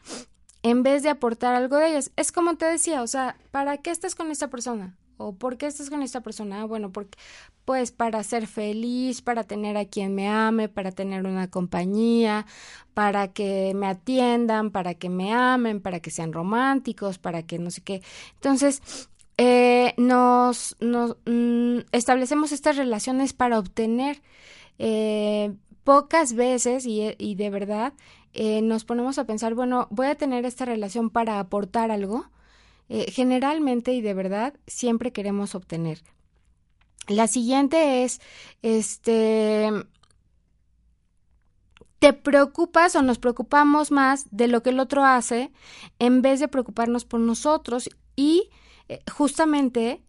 en 0.64 0.84
vez 0.84 1.04
de 1.04 1.10
aportar 1.10 1.56
algo 1.56 1.78
de 1.78 1.90
ellas. 1.90 2.12
Es 2.16 2.32
como 2.32 2.58
te 2.58 2.66
decía, 2.66 3.02
o 3.04 3.08
sea, 3.08 3.38
¿para 3.52 3.78
qué 3.78 3.92
estás 3.92 4.16
con 4.16 4.32
esta 4.32 4.50
persona? 4.50 4.98
¿O 5.18 5.34
por 5.34 5.58
qué 5.58 5.68
estás 5.68 5.90
con 5.90 6.02
esta 6.02 6.22
persona? 6.22 6.62
Ah, 6.62 6.66
bueno, 6.66 6.92
porque, 6.92 7.18
pues 7.64 7.92
para 7.92 8.22
ser 8.24 8.48
feliz, 8.48 9.22
para 9.22 9.44
tener 9.46 9.78
a 9.78 9.86
quien 9.86 10.14
me 10.14 10.28
ame, 10.28 10.68
para 10.68 10.92
tener 10.92 11.26
una 11.26 11.50
compañía, 11.50 12.46
para 12.94 13.32
que 13.32 13.74
me 13.76 13.88
atiendan, 13.88 14.72
para 14.72 14.96
que 14.96 15.10
me 15.10 15.34
amen, 15.34 15.82
para 15.82 16.00
que 16.02 16.12
sean 16.12 16.34
románticos, 16.34 17.18
para 17.18 17.44
que 17.44 17.60
no 17.60 17.72
sé 17.72 17.82
qué. 17.82 18.02
Entonces, 18.34 18.82
eh, 19.38 19.94
nos, 19.98 20.78
mm, 20.80 21.80
establecemos 21.92 22.52
estas 22.52 22.78
relaciones 22.78 23.34
para 23.34 23.60
obtener 23.60 24.22
eh, 24.80 25.54
pocas 25.84 26.34
veces 26.34 26.86
y, 26.86 27.36
de 27.36 27.50
verdad 27.50 27.94
eh, 28.34 28.62
nos 28.62 28.86
ponemos 28.86 29.18
a 29.18 29.26
pensar, 29.26 29.54
bueno, 29.54 29.88
voy 29.92 30.08
a 30.08 30.16
tener 30.16 30.46
esta 30.46 30.66
relación 30.66 31.10
para 31.10 31.40
aportar 31.40 31.92
algo. 31.92 32.30
Generalmente 32.88 33.94
y 33.94 34.02
de 34.02 34.14
verdad 34.14 34.54
siempre 34.68 35.12
queremos 35.12 35.56
obtener. 35.56 36.04
La 37.08 37.26
siguiente 37.26 38.04
es, 38.04 38.22
este, 38.62 39.72
te 41.98 42.14
preocupas 42.14 42.96
o 42.96 43.02
nos 43.02 43.18
preocupamos 43.18 43.90
más 43.90 44.28
de 44.30 44.48
lo 44.48 44.62
que 44.62 44.70
el 44.70 44.80
otro 44.80 45.04
hace 45.04 45.52
en 45.98 46.22
vez 46.22 46.40
de 46.40 46.48
preocuparnos 46.48 47.06
por 47.06 47.20
nosotros 47.20 47.90
y 48.16 48.52
eh, 48.90 49.02
justamente 49.12 50.02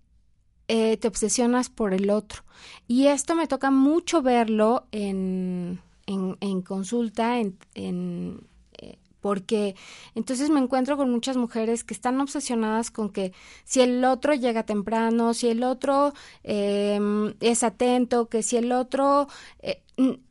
eh, 0.68 0.96
te 0.96 1.08
obsesionas 1.08 1.70
por 1.70 1.94
el 1.94 2.10
otro. 2.10 2.42
Y 2.86 3.06
esto 3.06 3.34
me 3.34 3.46
toca 3.46 3.70
mucho 3.70 4.22
verlo 4.22 4.86
en, 4.92 5.80
en, 6.06 6.62
consulta, 6.62 7.38
en, 7.38 7.56
en 7.74 8.46
eh, 8.80 8.98
porque 9.20 9.76
entonces 10.14 10.50
me 10.50 10.60
encuentro 10.60 10.96
con 10.96 11.10
muchas 11.10 11.36
mujeres 11.36 11.84
que 11.84 11.94
están 11.94 12.20
obsesionadas 12.20 12.90
con 12.90 13.10
que 13.10 13.32
si 13.64 13.80
el 13.80 14.04
otro 14.04 14.34
llega 14.34 14.64
temprano, 14.64 15.34
si 15.34 15.48
el 15.48 15.62
otro 15.62 16.12
es 16.42 17.62
atento, 17.62 18.28
que 18.28 18.42
si 18.42 18.56
el 18.56 18.72
otro 18.72 19.28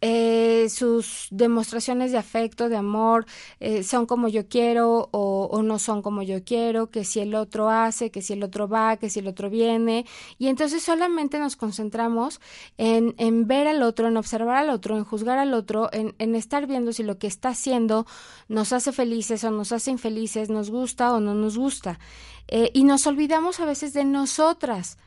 eh, 0.01 0.67
sus 0.69 1.27
demostraciones 1.31 2.11
de 2.11 2.19
afecto, 2.19 2.69
de 2.69 2.77
amor, 2.77 3.25
eh, 3.59 3.83
son 3.83 4.05
como 4.05 4.27
yo 4.27 4.47
quiero 4.47 5.09
o, 5.11 5.49
o, 5.51 5.63
no 5.63 5.79
son 5.79 6.03
como 6.03 6.21
yo 6.21 6.43
quiero, 6.43 6.91
que 6.91 7.03
si 7.03 7.19
el 7.19 7.33
otro 7.33 7.69
hace, 7.69 8.11
que 8.11 8.21
si 8.21 8.33
el 8.33 8.43
otro 8.43 8.67
va, 8.67 8.97
que 8.97 9.09
si 9.09 9.19
el 9.19 9.27
otro 9.27 9.49
viene. 9.49 10.05
Y 10.37 10.47
entonces 10.47 10.83
solamente 10.83 11.39
nos 11.39 11.55
concentramos 11.55 12.39
en, 12.77 13.15
en 13.17 13.47
ver 13.47 13.67
al 13.67 13.81
otro, 13.81 14.07
en 14.07 14.17
observar 14.17 14.57
al 14.57 14.69
otro, 14.69 14.97
en 14.97 15.03
juzgar 15.03 15.39
al 15.39 15.53
otro, 15.53 15.89
en, 15.91 16.13
en 16.19 16.35
estar 16.35 16.67
viendo 16.67 16.93
si 16.93 17.01
lo 17.01 17.17
que 17.17 17.27
está 17.27 17.49
haciendo 17.49 18.05
nos 18.47 18.71
hace 18.71 18.91
felices 18.91 19.43
o 19.43 19.51
nos 19.51 19.71
hace 19.71 19.89
infelices, 19.89 20.49
nos 20.49 20.69
gusta 20.69 21.11
o 21.13 21.19
no 21.19 21.33
nos 21.33 21.57
gusta. 21.57 21.99
Eh, 22.47 22.69
y 22.73 22.83
nos 22.83 23.07
olvidamos 23.07 23.59
a 23.59 23.65
veces 23.65 23.93
de 23.93 24.05
nosotras. 24.05 24.99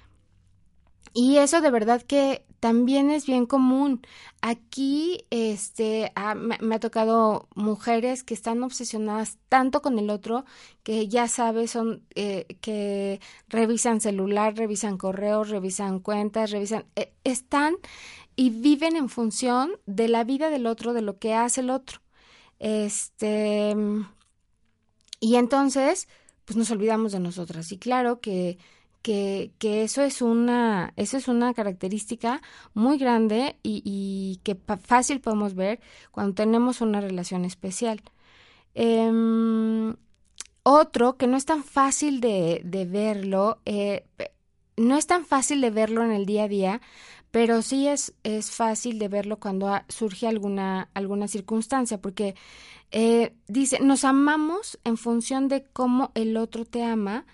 Y 1.14 1.36
eso 1.36 1.60
de 1.60 1.70
verdad 1.70 2.02
que 2.02 2.44
también 2.60 3.10
es 3.10 3.26
bien 3.26 3.46
común. 3.46 4.02
Aquí 4.40 5.26
este, 5.30 6.12
ah, 6.14 6.34
me, 6.34 6.74
ha 6.74 6.80
tocado 6.80 7.48
mujeres 7.54 8.24
que 8.24 8.34
están 8.34 8.62
obsesionadas 8.62 9.38
tanto 9.48 9.82
con 9.82 9.98
el 9.98 10.10
otro 10.10 10.44
que 10.82 11.08
ya 11.08 11.28
sabes, 11.28 11.70
son 11.72 12.04
eh, 12.14 12.46
que 12.60 13.20
revisan 13.48 14.00
celular, 14.00 14.56
revisan 14.56 14.98
correos, 14.98 15.50
revisan 15.50 16.00
cuentas, 16.00 16.50
revisan, 16.50 16.84
eh, 16.96 17.12
están 17.24 17.76
y 18.36 18.50
viven 18.50 18.96
en 18.96 19.08
función 19.08 19.72
de 19.86 20.08
la 20.08 20.24
vida 20.24 20.50
del 20.50 20.66
otro, 20.66 20.92
de 20.92 21.02
lo 21.02 21.18
que 21.18 21.34
hace 21.34 21.60
el 21.60 21.70
otro. 21.70 22.00
Este, 22.58 23.74
y 25.20 25.36
entonces, 25.36 26.08
pues 26.44 26.56
nos 26.56 26.70
olvidamos 26.70 27.12
de 27.12 27.20
nosotras. 27.20 27.72
Y 27.72 27.78
claro 27.78 28.20
que 28.20 28.58
que, 29.08 29.52
que, 29.58 29.84
eso 29.84 30.02
es 30.02 30.20
una, 30.20 30.92
eso 30.96 31.16
es 31.16 31.28
una 31.28 31.54
característica 31.54 32.42
muy 32.74 32.98
grande 32.98 33.56
y, 33.62 34.38
que 34.44 34.54
fácil 34.54 35.22
podemos 35.22 35.54
ver 35.54 35.80
cuando 36.10 36.34
tenemos 36.34 36.82
una 36.82 37.00
relación 37.00 37.46
especial. 37.46 38.02
Eh, 38.74 39.10
otro 40.62 41.16
que 41.16 41.26
no 41.26 41.38
es 41.38 41.46
tan 41.46 41.64
fácil 41.64 42.20
de, 42.20 42.60
de 42.66 42.84
verlo, 42.84 43.62
eh, 43.64 44.04
no 44.76 44.98
es 44.98 45.06
tan 45.06 45.24
fácil 45.24 45.62
de 45.62 45.70
verlo 45.70 46.04
en 46.04 46.12
el 46.12 46.26
día 46.26 46.44
a 46.44 46.48
día, 46.48 46.82
pero 47.30 47.62
sí 47.62 47.88
es, 47.88 48.12
es 48.24 48.50
fácil 48.50 48.98
de 48.98 49.08
verlo 49.08 49.40
cuando 49.40 49.70
surge 49.88 50.26
alguna, 50.26 50.90
alguna 50.92 51.28
circunstancia, 51.28 51.98
porque 51.98 52.34
eh, 52.90 53.34
dice, 53.46 53.80
nos 53.80 54.04
amamos 54.04 54.78
en 54.84 54.98
función 54.98 55.48
de 55.48 55.64
cómo 55.64 56.12
el 56.14 56.36
otro 56.36 56.66
te 56.66 56.84
ama. 56.84 57.24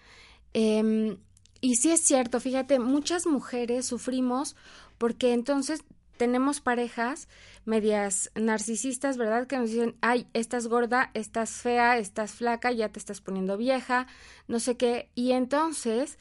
Eh, 0.53 1.17
y 1.65 1.77
sí 1.77 1.91
es 1.91 2.03
cierto, 2.03 2.41
fíjate, 2.41 2.79
muchas 2.79 3.27
mujeres 3.27 3.87
sufrimos 3.87 4.55
porque 4.99 5.33
entonces 5.33 5.83
tenemos 6.19 6.61
parejas 6.61 7.27
medias 7.65 8.31
narcisistas, 8.35 9.17
¿verdad? 9.17 9.47
Que 9.47 9.57
nos 9.57 9.71
dicen, 9.71 9.97
ay, 10.03 10.27
estás 10.35 10.67
gorda, 10.67 11.11
estás 11.15 11.53
fea, 11.53 11.97
estás 11.97 12.33
flaca, 12.33 12.71
ya 12.71 12.91
te 12.91 12.99
estás 12.99 13.23
poniendo 13.23 13.57
vieja, 13.57 14.07
no 14.47 14.61
sé 14.61 14.77
qué. 14.77 15.09
Y 15.15 15.33
entonces 15.33 16.19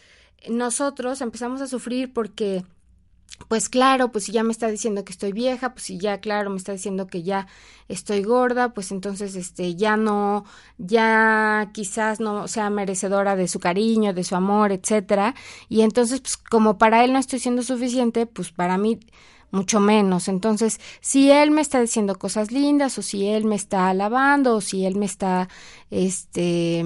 nosotros 0.48 1.20
empezamos 1.20 1.60
a 1.60 1.68
sufrir 1.68 2.14
porque 2.14 2.64
pues 3.48 3.70
claro, 3.70 4.12
pues 4.12 4.26
si 4.26 4.32
ya 4.32 4.44
me 4.44 4.52
está 4.52 4.68
diciendo 4.68 5.04
que 5.04 5.12
estoy 5.12 5.32
vieja, 5.32 5.74
pues 5.74 5.84
si 5.84 5.98
ya 5.98 6.20
claro 6.20 6.50
me 6.50 6.58
está 6.58 6.72
diciendo 6.72 7.08
que 7.08 7.24
ya 7.24 7.48
estoy 7.88 8.24
gorda, 8.24 8.74
pues 8.74 8.92
entonces 8.92 9.36
este 9.36 9.76
ya 9.76 9.98
no 9.98 10.46
ya 10.78 11.70
quizás 11.74 12.20
no 12.20 12.48
sea 12.48 12.70
merecedora 12.70 13.36
de 13.36 13.48
su 13.48 13.60
cariño, 13.60 14.14
de 14.14 14.24
su 14.24 14.36
amor, 14.36 14.72
etcétera, 14.72 15.36
y 15.70 15.82
entonces 15.82 16.22
pues 16.22 16.38
como 16.38 16.78
para 16.78 17.04
él 17.04 17.14
no 17.14 17.20
estoy 17.20 17.40
siendo 17.40 17.64
suficiente, 17.64 18.26
pues 18.26 18.52
para 18.52 18.78
mí 18.78 19.00
mucho 19.52 19.80
menos. 19.80 20.28
Entonces, 20.28 20.80
si 21.00 21.30
él 21.32 21.52
me 21.52 21.62
está 21.62 21.80
diciendo 21.80 22.16
cosas 22.18 22.52
lindas 22.52 22.98
o 22.98 23.04
si 23.04 23.28
él 23.28 23.46
me 23.46 23.56
está 23.56 23.90
alabando 23.90 24.56
o 24.56 24.62
si 24.62 24.86
él 24.86 24.96
me 24.96 25.06
está 25.06 25.48
este 25.92 26.84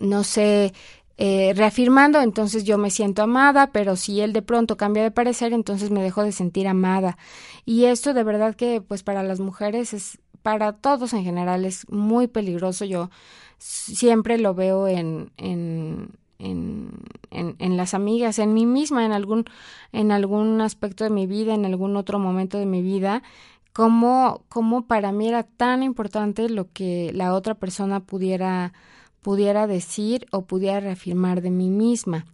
no 0.00 0.24
sé, 0.24 0.74
eh, 1.18 1.52
reafirmando, 1.54 2.20
entonces 2.20 2.64
yo 2.64 2.78
me 2.78 2.90
siento 2.90 3.22
amada, 3.22 3.72
pero 3.72 3.96
si 3.96 4.20
él 4.20 4.32
de 4.32 4.42
pronto 4.42 4.76
cambia 4.76 5.02
de 5.02 5.10
parecer, 5.10 5.52
entonces 5.52 5.90
me 5.90 6.02
dejo 6.02 6.22
de 6.22 6.32
sentir 6.32 6.68
amada. 6.68 7.16
Y 7.64 7.84
esto 7.86 8.14
de 8.14 8.24
verdad 8.24 8.54
que 8.54 8.80
pues 8.80 9.02
para 9.02 9.22
las 9.22 9.40
mujeres 9.40 9.94
es, 9.94 10.18
para 10.42 10.72
todos 10.72 11.12
en 11.12 11.24
general 11.24 11.64
es 11.64 11.88
muy 11.90 12.26
peligroso. 12.26 12.84
Yo 12.84 13.10
siempre 13.58 14.38
lo 14.38 14.54
veo 14.54 14.86
en, 14.88 15.32
en, 15.38 16.10
en, 16.38 16.90
en, 17.30 17.56
en 17.58 17.76
las 17.76 17.94
amigas, 17.94 18.38
en 18.38 18.52
mí 18.54 18.66
misma, 18.66 19.04
en 19.04 19.12
algún, 19.12 19.46
en 19.92 20.12
algún 20.12 20.60
aspecto 20.60 21.04
de 21.04 21.10
mi 21.10 21.26
vida, 21.26 21.54
en 21.54 21.64
algún 21.64 21.96
otro 21.96 22.18
momento 22.18 22.58
de 22.58 22.66
mi 22.66 22.82
vida, 22.82 23.22
cómo, 23.72 24.42
cómo 24.48 24.86
para 24.86 25.12
mí 25.12 25.28
era 25.28 25.42
tan 25.44 25.82
importante 25.82 26.48
lo 26.48 26.70
que 26.72 27.10
la 27.14 27.34
otra 27.34 27.54
persona 27.54 28.00
pudiera, 28.00 28.72
pudiera 29.26 29.66
decir 29.66 30.24
o 30.30 30.46
pudiera 30.46 30.78
reafirmar 30.78 31.42
de 31.42 31.50
mí 31.50 31.68
misma. 31.68 32.26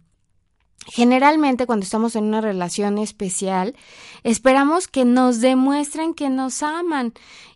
Generalmente 0.85 1.65
cuando 1.65 1.85
estamos 1.85 2.15
en 2.15 2.25
una 2.25 2.39
relación 2.39 2.99
especial, 2.99 3.75
esperamos 4.21 4.87
que 4.87 5.03
nos 5.03 5.41
demuestren 5.41 6.13
que 6.13 6.29
nos 6.29 6.61
aman 6.61 7.13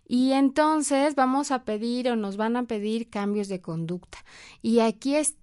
y 0.08 0.32
entonces 0.32 1.14
vamos 1.14 1.52
a 1.52 1.62
pedir 1.62 2.08
o 2.08 2.16
nos 2.16 2.36
van 2.36 2.56
a 2.56 2.64
pedir 2.64 3.10
cambios 3.10 3.46
de 3.46 3.60
conducta. 3.60 4.18
Y 4.60 4.80
aquí 4.80 5.14
es 5.14 5.36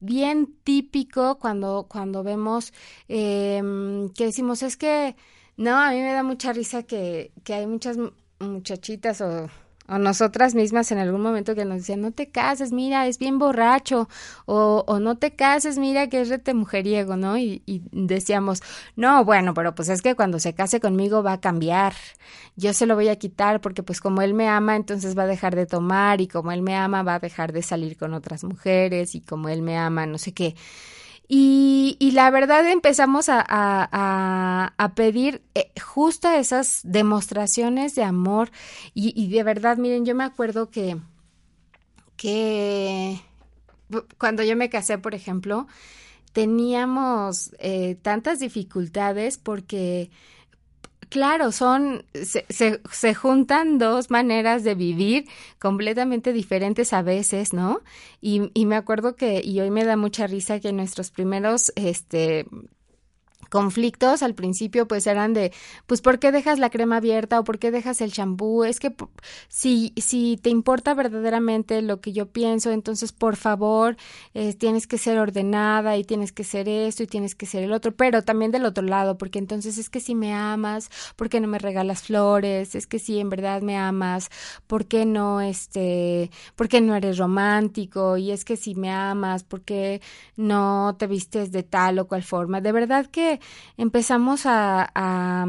bien 0.00 0.54
típico 0.62 1.38
cuando, 1.38 1.86
cuando 1.88 2.22
vemos 2.22 2.74
em, 3.08 4.10
que 4.10 4.26
decimos 4.26 4.62
es 4.62 4.76
que 4.76 5.16
no, 5.56 5.78
a 5.78 5.92
mí 5.92 5.96
me 5.96 6.12
da 6.12 6.22
mucha 6.22 6.52
risa 6.52 6.82
que, 6.82 7.32
que 7.42 7.54
hay 7.54 7.66
muchas 7.66 7.96
muchachitas 8.38 9.22
o 9.22 9.48
o 9.90 9.98
nosotras 9.98 10.54
mismas 10.54 10.92
en 10.92 10.98
algún 10.98 11.20
momento 11.20 11.56
que 11.56 11.64
nos 11.64 11.78
decían, 11.78 12.00
no 12.00 12.12
te 12.12 12.30
cases, 12.30 12.70
mira, 12.70 13.08
es 13.08 13.18
bien 13.18 13.40
borracho, 13.40 14.08
o, 14.46 14.84
o 14.86 15.00
no 15.00 15.16
te 15.18 15.32
cases, 15.32 15.78
mira 15.78 16.08
que 16.08 16.20
es 16.20 16.28
rete 16.28 16.54
mujeriego, 16.54 17.16
¿no? 17.16 17.36
Y, 17.36 17.62
y, 17.66 17.82
decíamos, 17.90 18.62
no, 18.94 19.24
bueno, 19.24 19.52
pero 19.52 19.74
pues 19.74 19.88
es 19.88 20.00
que 20.00 20.14
cuando 20.14 20.38
se 20.38 20.54
case 20.54 20.78
conmigo 20.78 21.24
va 21.24 21.34
a 21.34 21.40
cambiar, 21.40 21.94
yo 22.54 22.72
se 22.72 22.86
lo 22.86 22.94
voy 22.94 23.08
a 23.08 23.16
quitar 23.16 23.60
porque 23.60 23.82
pues 23.82 24.00
como 24.00 24.22
él 24.22 24.32
me 24.32 24.48
ama, 24.48 24.76
entonces 24.76 25.18
va 25.18 25.24
a 25.24 25.26
dejar 25.26 25.56
de 25.56 25.66
tomar, 25.66 26.20
y 26.20 26.28
como 26.28 26.52
él 26.52 26.62
me 26.62 26.76
ama, 26.76 27.02
va 27.02 27.16
a 27.16 27.18
dejar 27.18 27.52
de 27.52 27.62
salir 27.62 27.96
con 27.96 28.14
otras 28.14 28.44
mujeres, 28.44 29.16
y 29.16 29.20
como 29.20 29.48
él 29.48 29.60
me 29.60 29.76
ama, 29.76 30.06
no 30.06 30.18
sé 30.18 30.32
qué. 30.32 30.54
Y, 31.32 31.96
y, 32.00 32.10
la 32.10 32.28
verdad 32.32 32.68
empezamos 32.68 33.28
a, 33.28 33.40
a, 33.48 34.74
a 34.76 34.94
pedir 34.96 35.42
eh, 35.54 35.70
justo 35.80 36.28
esas 36.28 36.80
demostraciones 36.82 37.94
de 37.94 38.02
amor. 38.02 38.50
Y, 38.94 39.12
y, 39.14 39.28
de 39.30 39.44
verdad, 39.44 39.76
miren, 39.76 40.04
yo 40.04 40.16
me 40.16 40.24
acuerdo 40.24 40.70
que, 40.70 40.96
que 42.16 43.20
cuando 44.18 44.42
yo 44.42 44.56
me 44.56 44.70
casé, 44.70 44.98
por 44.98 45.14
ejemplo, 45.14 45.68
teníamos 46.32 47.52
eh, 47.60 47.96
tantas 48.02 48.40
dificultades 48.40 49.38
porque 49.38 50.10
claro, 51.10 51.52
son, 51.52 52.04
se, 52.14 52.46
se, 52.48 52.80
se, 52.90 53.14
juntan 53.14 53.78
dos 53.78 54.10
maneras 54.10 54.64
de 54.64 54.74
vivir 54.74 55.28
completamente 55.58 56.32
diferentes 56.32 56.92
a 56.92 57.02
veces, 57.02 57.52
¿no? 57.52 57.82
Y, 58.22 58.50
y 58.54 58.64
me 58.64 58.76
acuerdo 58.76 59.16
que, 59.16 59.42
y 59.44 59.60
hoy 59.60 59.70
me 59.70 59.84
da 59.84 59.96
mucha 59.96 60.26
risa 60.26 60.60
que 60.60 60.72
nuestros 60.72 61.10
primeros, 61.10 61.72
este, 61.76 62.46
conflictos 63.50 64.22
al 64.22 64.34
principio 64.34 64.88
pues 64.88 65.06
eran 65.06 65.34
de 65.34 65.52
pues 65.86 66.00
por 66.00 66.18
qué 66.18 66.32
dejas 66.32 66.58
la 66.58 66.70
crema 66.70 66.96
abierta 66.98 67.38
o 67.40 67.44
por 67.44 67.58
qué 67.58 67.70
dejas 67.70 68.00
el 68.00 68.12
champú 68.12 68.64
es 68.64 68.80
que 68.80 68.94
si 69.48 69.92
si 69.96 70.38
te 70.40 70.50
importa 70.50 70.94
verdaderamente 70.94 71.82
lo 71.82 72.00
que 72.00 72.12
yo 72.12 72.26
pienso 72.26 72.70
entonces 72.70 73.12
por 73.12 73.36
favor 73.36 73.96
eh, 74.34 74.54
tienes 74.54 74.86
que 74.86 74.98
ser 74.98 75.18
ordenada 75.18 75.96
y 75.96 76.04
tienes 76.04 76.32
que 76.32 76.44
ser 76.44 76.68
esto 76.68 77.02
y 77.02 77.06
tienes 77.06 77.34
que 77.34 77.46
ser 77.46 77.64
el 77.64 77.72
otro 77.72 77.92
pero 77.92 78.22
también 78.22 78.52
del 78.52 78.64
otro 78.64 78.84
lado 78.84 79.18
porque 79.18 79.40
entonces 79.40 79.76
es 79.78 79.90
que 79.90 80.00
si 80.00 80.14
me 80.14 80.32
amas 80.32 80.88
por 81.16 81.28
qué 81.28 81.40
no 81.40 81.48
me 81.48 81.58
regalas 81.58 82.02
flores 82.02 82.74
es 82.76 82.86
que 82.86 83.00
si 83.00 83.18
en 83.18 83.30
verdad 83.30 83.62
me 83.62 83.76
amas 83.76 84.30
por 84.68 84.86
qué 84.86 85.04
no 85.04 85.40
este 85.40 86.30
por 86.54 86.68
qué 86.68 86.80
no 86.80 86.94
eres 86.94 87.18
romántico 87.18 88.16
y 88.16 88.30
es 88.30 88.44
que 88.44 88.56
si 88.56 88.76
me 88.76 88.90
amas 88.92 89.42
por 89.42 89.62
qué 89.62 90.00
no 90.36 90.94
te 90.98 91.08
vistes 91.08 91.50
de 91.50 91.64
tal 91.64 91.98
o 91.98 92.06
cual 92.06 92.22
forma 92.22 92.60
de 92.60 92.70
verdad 92.70 93.06
que 93.06 93.39
empezamos 93.76 94.46
a, 94.46 94.90
a, 94.94 95.46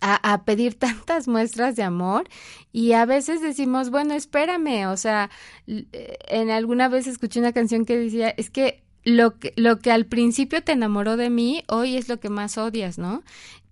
a, 0.00 0.32
a, 0.32 0.44
pedir 0.44 0.74
tantas 0.78 1.28
muestras 1.28 1.76
de 1.76 1.82
amor 1.82 2.28
y 2.72 2.92
a 2.92 3.04
veces 3.04 3.40
decimos, 3.40 3.90
bueno, 3.90 4.14
espérame, 4.14 4.86
o 4.88 4.96
sea, 4.96 5.30
eh, 5.66 6.18
en 6.28 6.50
alguna 6.50 6.88
vez 6.88 7.06
escuché 7.06 7.40
una 7.40 7.52
canción 7.52 7.84
que 7.84 7.98
decía, 7.98 8.30
es 8.30 8.50
que 8.50 8.82
lo 9.04 9.38
que, 9.38 9.52
lo 9.56 9.78
que 9.78 9.92
al 9.92 10.04
principio 10.04 10.62
te 10.64 10.72
enamoró 10.72 11.16
de 11.16 11.30
mí, 11.30 11.62
hoy 11.68 11.96
es 11.96 12.08
lo 12.08 12.18
que 12.18 12.28
más 12.28 12.58
odias, 12.58 12.98
¿no? 12.98 13.22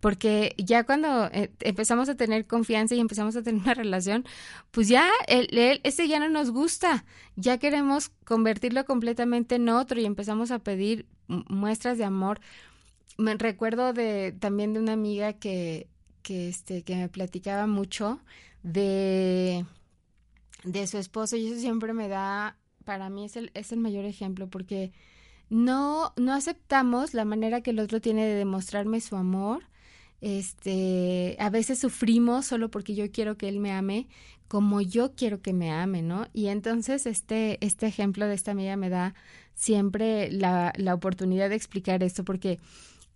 Porque 0.05 0.55
ya 0.59 0.85
cuando 0.85 1.31
eh, 1.33 1.51
empezamos 1.61 2.11
a 2.11 2.15
tener 2.15 2.47
confianza 2.47 2.95
y 2.95 3.01
empezamos 3.01 3.37
a 3.37 3.43
tener 3.43 3.63
una 3.63 3.73
relación, 3.73 4.27
pues 4.71 4.87
ya 4.89 5.09
el, 5.29 5.49
el, 5.57 5.81
ese 5.83 6.09
ya 6.09 6.19
no 6.19 6.29
nos 6.29 6.51
gusta, 6.51 7.07
ya 7.37 7.57
queremos 7.57 8.11
convertirlo 8.27 8.85
completamente 8.85 9.55
en 9.55 9.71
otro 9.71 9.99
y 9.99 10.05
empezamos 10.05 10.51
a 10.51 10.59
pedir 10.59 11.07
muestras 11.49 11.97
de 11.97 12.05
amor. 12.05 12.41
Me 13.17 13.33
recuerdo 13.37 13.95
de 13.95 14.33
también 14.39 14.75
de 14.75 14.81
una 14.81 14.93
amiga 14.93 15.33
que, 15.33 15.89
que, 16.21 16.51
este, 16.51 16.83
que 16.83 16.97
me 16.97 17.09
platicaba 17.09 17.67
mucho 17.67 18.21
de, 18.63 19.65
de 20.65 20.87
su 20.87 20.99
esposo 20.99 21.37
y 21.37 21.47
eso 21.47 21.59
siempre 21.59 21.95
me 21.95 22.09
da, 22.09 22.59
para 22.85 23.09
mí 23.09 23.25
es 23.25 23.37
el, 23.37 23.51
es 23.55 23.73
el 23.73 23.79
mayor 23.81 24.05
ejemplo 24.05 24.51
porque 24.51 24.93
no, 25.49 26.13
no 26.17 26.35
aceptamos 26.35 27.15
la 27.15 27.25
manera 27.25 27.63
que 27.63 27.71
el 27.71 27.79
otro 27.79 28.03
tiene 28.03 28.27
de 28.27 28.35
demostrarme 28.35 29.01
su 29.01 29.17
amor. 29.17 29.63
Este, 30.25 31.37
a 31.39 31.51
veces 31.51 31.79
sufrimos 31.79 32.47
solo 32.47 32.71
porque 32.71 32.95
yo 32.95 33.13
quiero 33.13 33.37
que 33.37 33.47
él 33.47 33.61
me 33.61 33.73
ame 33.73 34.09
como 34.49 34.81
yo 34.81 35.15
quiero 35.15 35.43
que 35.43 35.53
me 35.53 35.71
ame, 35.71 36.01
¿no? 36.01 36.29
Y 36.33 36.47
entonces 36.47 37.05
este, 37.05 37.59
este 37.63 37.87
ejemplo 37.87 38.27
de 38.27 38.35
esta 38.35 38.53
amiga 38.53 38.75
me 38.77 38.89
da 38.89 39.15
siempre 39.55 40.33
la, 40.33 40.73
la 40.77 40.95
oportunidad 40.95 41.51
de 41.51 41.57
explicar 41.57 42.03
esto 42.03 42.25
porque 42.25 42.59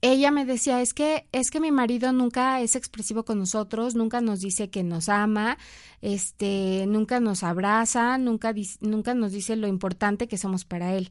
ella 0.02 0.30
me 0.30 0.44
decía, 0.44 0.82
es 0.82 0.92
que, 0.92 1.26
es 1.32 1.50
que 1.50 1.60
mi 1.60 1.72
marido 1.72 2.12
nunca 2.12 2.60
es 2.60 2.76
expresivo 2.76 3.24
con 3.24 3.38
nosotros, 3.38 3.94
nunca 3.94 4.20
nos 4.20 4.40
dice 4.40 4.68
que 4.68 4.82
nos 4.82 5.08
ama, 5.08 5.56
este, 6.02 6.84
nunca 6.88 7.20
nos 7.20 7.42
abraza, 7.42 8.18
nunca, 8.18 8.52
nunca 8.80 9.14
nos 9.14 9.32
dice 9.32 9.56
lo 9.56 9.66
importante 9.66 10.28
que 10.28 10.36
somos 10.36 10.66
para 10.66 10.94
él. 10.94 11.10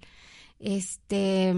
Este, 0.59 1.55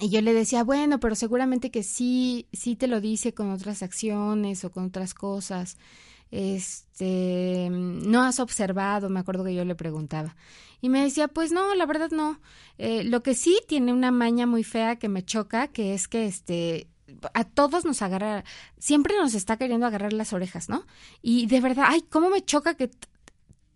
y 0.00 0.10
yo 0.10 0.20
le 0.20 0.34
decía, 0.34 0.62
bueno, 0.62 1.00
pero 1.00 1.14
seguramente 1.14 1.70
que 1.70 1.82
sí, 1.82 2.48
sí 2.52 2.76
te 2.76 2.86
lo 2.86 3.00
dice 3.00 3.32
con 3.32 3.50
otras 3.50 3.82
acciones 3.82 4.64
o 4.64 4.70
con 4.70 4.86
otras 4.86 5.14
cosas. 5.14 5.78
Este, 6.30 7.68
no 7.70 8.22
has 8.22 8.40
observado, 8.40 9.08
me 9.08 9.20
acuerdo 9.20 9.44
que 9.44 9.54
yo 9.54 9.64
le 9.64 9.74
preguntaba. 9.74 10.36
Y 10.82 10.90
me 10.90 11.02
decía, 11.02 11.28
pues 11.28 11.50
no, 11.50 11.74
la 11.74 11.86
verdad 11.86 12.10
no. 12.10 12.40
Eh, 12.76 13.04
lo 13.04 13.22
que 13.22 13.34
sí 13.34 13.58
tiene 13.66 13.92
una 13.92 14.10
maña 14.10 14.46
muy 14.46 14.64
fea 14.64 14.96
que 14.96 15.08
me 15.08 15.24
choca, 15.24 15.68
que 15.68 15.94
es 15.94 16.08
que 16.08 16.26
este, 16.26 16.88
a 17.32 17.44
todos 17.44 17.84
nos 17.84 18.02
agarra, 18.02 18.44
siempre 18.78 19.14
nos 19.16 19.34
está 19.34 19.56
queriendo 19.56 19.86
agarrar 19.86 20.12
las 20.12 20.32
orejas, 20.32 20.68
¿no? 20.68 20.86
Y 21.22 21.46
de 21.46 21.60
verdad, 21.60 21.86
ay, 21.88 22.02
cómo 22.02 22.28
me 22.28 22.44
choca 22.44 22.74
que 22.74 22.90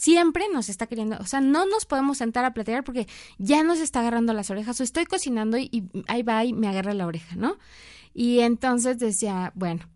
siempre 0.00 0.46
nos 0.52 0.68
está 0.68 0.86
queriendo, 0.86 1.18
o 1.20 1.26
sea, 1.26 1.40
no 1.40 1.66
nos 1.66 1.84
podemos 1.84 2.18
sentar 2.18 2.44
a 2.44 2.54
platicar 2.54 2.84
porque 2.84 3.06
ya 3.38 3.62
nos 3.62 3.80
está 3.80 4.00
agarrando 4.00 4.32
las 4.32 4.50
orejas 4.50 4.80
o 4.80 4.82
estoy 4.82 5.04
cocinando 5.04 5.58
y, 5.58 5.88
ahí 6.08 6.22
va 6.22 6.44
y 6.44 6.52
me 6.52 6.68
agarra 6.68 6.94
la 6.94 7.06
oreja, 7.06 7.36
¿no? 7.36 7.58
Y 8.12 8.40
entonces 8.40 8.98
decía, 8.98 9.52
bueno, 9.54 9.86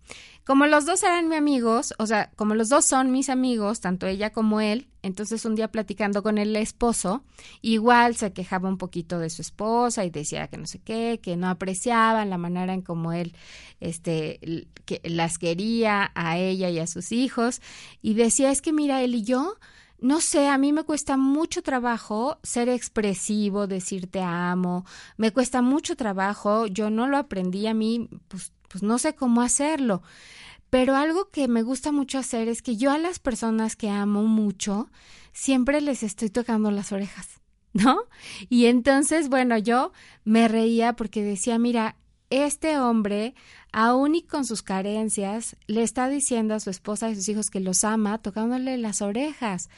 como 0.45 0.67
los 0.67 0.85
dos 0.85 1.03
eran 1.03 1.29
mis 1.29 1.39
amigos, 1.39 1.95
o 1.99 2.07
sea, 2.07 2.31
como 2.37 2.55
los 2.55 2.69
dos 2.69 2.85
son 2.85 3.11
mis 3.11 3.31
amigos, 3.31 3.81
tanto 3.81 4.07
ella 4.07 4.31
como 4.31 4.61
él, 4.61 4.89
entonces 5.03 5.45
un 5.47 5.55
día 5.55 5.69
platicando 5.69 6.23
con 6.23 6.37
el 6.37 6.55
esposo, 6.55 7.25
igual 7.63 8.15
se 8.15 8.35
quejaba 8.35 8.69
un 8.69 8.77
poquito 8.77 9.19
de 9.19 9.31
su 9.31 9.41
esposa 9.41 10.05
y 10.05 10.11
decía 10.11 10.49
que 10.49 10.59
no 10.59 10.67
sé 10.67 10.81
qué, 10.81 11.19
que 11.23 11.37
no 11.37 11.49
apreciaban 11.49 12.29
la 12.29 12.37
manera 12.37 12.75
en 12.75 12.83
cómo 12.83 13.13
él 13.13 13.35
este 13.81 14.69
que 14.85 15.01
las 15.05 15.39
quería 15.39 16.13
a 16.15 16.37
ella 16.37 16.69
y 16.69 16.79
a 16.79 16.87
sus 16.87 17.11
hijos 17.11 17.63
y 18.03 18.13
decía, 18.13 18.51
es 18.51 18.61
que 18.61 18.75
mira, 18.75 19.03
él 19.03 19.15
y 19.15 19.25
yo 19.25 19.57
no 20.01 20.21
sé, 20.21 20.49
a 20.49 20.59
mí 20.59 20.73
me 20.73 20.85
cuesta 20.85 21.17
mucho 21.17 21.63
trabajo 21.63 22.39
ser 22.43 22.69
expresivo, 22.69 23.67
decir 23.67 24.11
te 24.11 24.23
amo, 24.23 24.85
me 25.17 25.31
cuesta 25.31 25.63
mucho 25.63 25.97
trabajo, 25.97 26.67
yo 26.67 26.91
no 26.91 27.09
lo 27.09 27.17
aprendí 27.17 27.67
a 27.67 27.75
mí, 27.75 28.09
pues, 28.29 28.53
pues 28.69 28.83
no 28.83 28.99
sé 28.99 29.15
cómo 29.15 29.41
hacerlo. 29.41 30.03
Pero 30.71 30.97
algo 30.97 31.31
que 31.31 31.47
me 31.47 31.63
gusta 31.63 31.93
mucho 31.93 32.19
hacer 32.19 32.49
es 32.49 32.61
que 32.61 32.77
yo 32.77 32.91
a 32.91 32.99
las 32.99 33.21
personas 33.21 33.77
que 33.77 33.91
amo 33.91 34.25
mucho, 34.25 34.91
siempre 35.33 35.81
les 35.81 36.03
estoy 36.03 36.31
tocando 36.31 36.71
las 36.71 36.91
orejas, 36.91 37.41
¿no? 37.73 38.03
Y 38.49 38.67
entonces, 38.67 39.29
bueno, 39.29 39.57
yo 39.59 39.93
me 40.25 40.49
reía 40.49 40.95
porque 40.95 41.23
decía, 41.23 41.59
mira, 41.59 41.97
este 42.31 42.79
hombre, 42.79 43.35
aún 43.75 44.15
y 44.15 44.23
con 44.23 44.45
sus 44.45 44.63
carencias, 44.63 45.57
le 45.67 45.83
está 45.83 46.09
diciendo 46.09 46.55
a 46.55 46.61
su 46.61 46.71
esposa 46.71 47.09
y 47.09 47.13
a 47.13 47.15
sus 47.17 47.29
hijos 47.29 47.51
que 47.51 47.59
los 47.59 47.83
ama, 47.83 48.19
tocándole 48.19 48.79
las 48.79 49.03
orejas. 49.03 49.69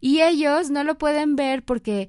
Y 0.00 0.22
ellos 0.22 0.70
no 0.70 0.84
lo 0.84 0.96
pueden 0.96 1.36
ver 1.36 1.62
porque 1.62 2.08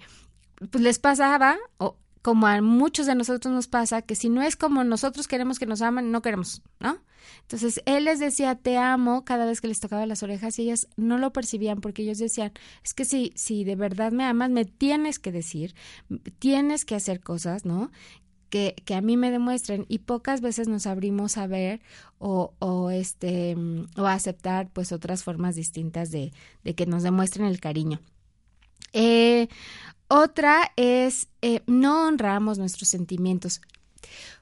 pues, 0.72 0.82
les 0.82 1.00
pasaba, 1.00 1.58
o 1.80 1.98
como 2.22 2.48
a 2.48 2.62
muchos 2.62 3.08
de 3.08 3.16
nosotros 3.16 3.54
nos 3.54 3.68
pasa, 3.68 4.02
que 4.02 4.16
si 4.16 4.30
no 4.30 4.42
es 4.42 4.56
como 4.56 4.86
nosotros 4.86 5.28
queremos 5.28 5.60
que 5.60 5.66
nos 5.66 5.82
aman, 5.82 6.12
no 6.12 6.22
queremos, 6.22 6.62
¿no? 6.80 6.98
Entonces, 7.42 7.82
él 7.86 8.06
les 8.06 8.20
decía, 8.20 8.56
te 8.56 8.78
amo, 8.78 9.26
cada 9.26 9.46
vez 9.46 9.60
que 9.60 9.68
les 9.68 9.82
tocaba 9.82 10.06
las 10.06 10.24
orejas, 10.24 10.58
y 10.60 10.64
ellas 10.64 10.88
no 10.96 11.18
lo 11.18 11.34
percibían 11.34 11.82
porque 11.82 12.04
ellos 12.04 12.20
decían, 12.20 12.54
es 12.86 12.94
que 12.94 13.04
si, 13.04 13.34
si 13.36 13.66
de 13.66 13.76
verdad 13.76 14.14
me 14.14 14.24
amas, 14.24 14.50
me 14.50 14.64
tienes 14.64 15.20
que 15.20 15.34
decir, 15.34 15.76
tienes 16.40 16.86
que 16.86 16.96
hacer 16.96 17.20
cosas, 17.20 17.66
¿no? 17.66 17.92
Que, 18.54 18.94
a 18.94 19.02
mí 19.02 19.18
me 19.18 19.32
demuestren 19.32 19.88
y 19.90 20.00
pocas 20.00 20.40
veces 20.40 20.68
nos 20.68 20.86
abrimos 20.86 21.38
a 21.38 21.48
ver 21.48 21.82
o, 22.20 22.52
este 22.92 23.58
o 23.98 24.06
a 24.06 24.14
aceptar 24.14 24.70
pues 24.70 24.92
otras 24.92 25.24
formas 25.24 25.56
distintas 25.56 26.12
de, 26.12 26.32
de 26.64 26.76
que 26.76 26.86
nos 26.86 27.02
demuestren 27.02 27.48
el 27.48 27.60
cariño. 27.60 28.00
Eh, 28.94 29.48
otra 30.08 30.72
es 30.76 31.30
eh, 31.42 31.62
no 31.66 32.08
honramos 32.08 32.60
nuestros 32.60 32.90
sentimientos. 32.90 33.60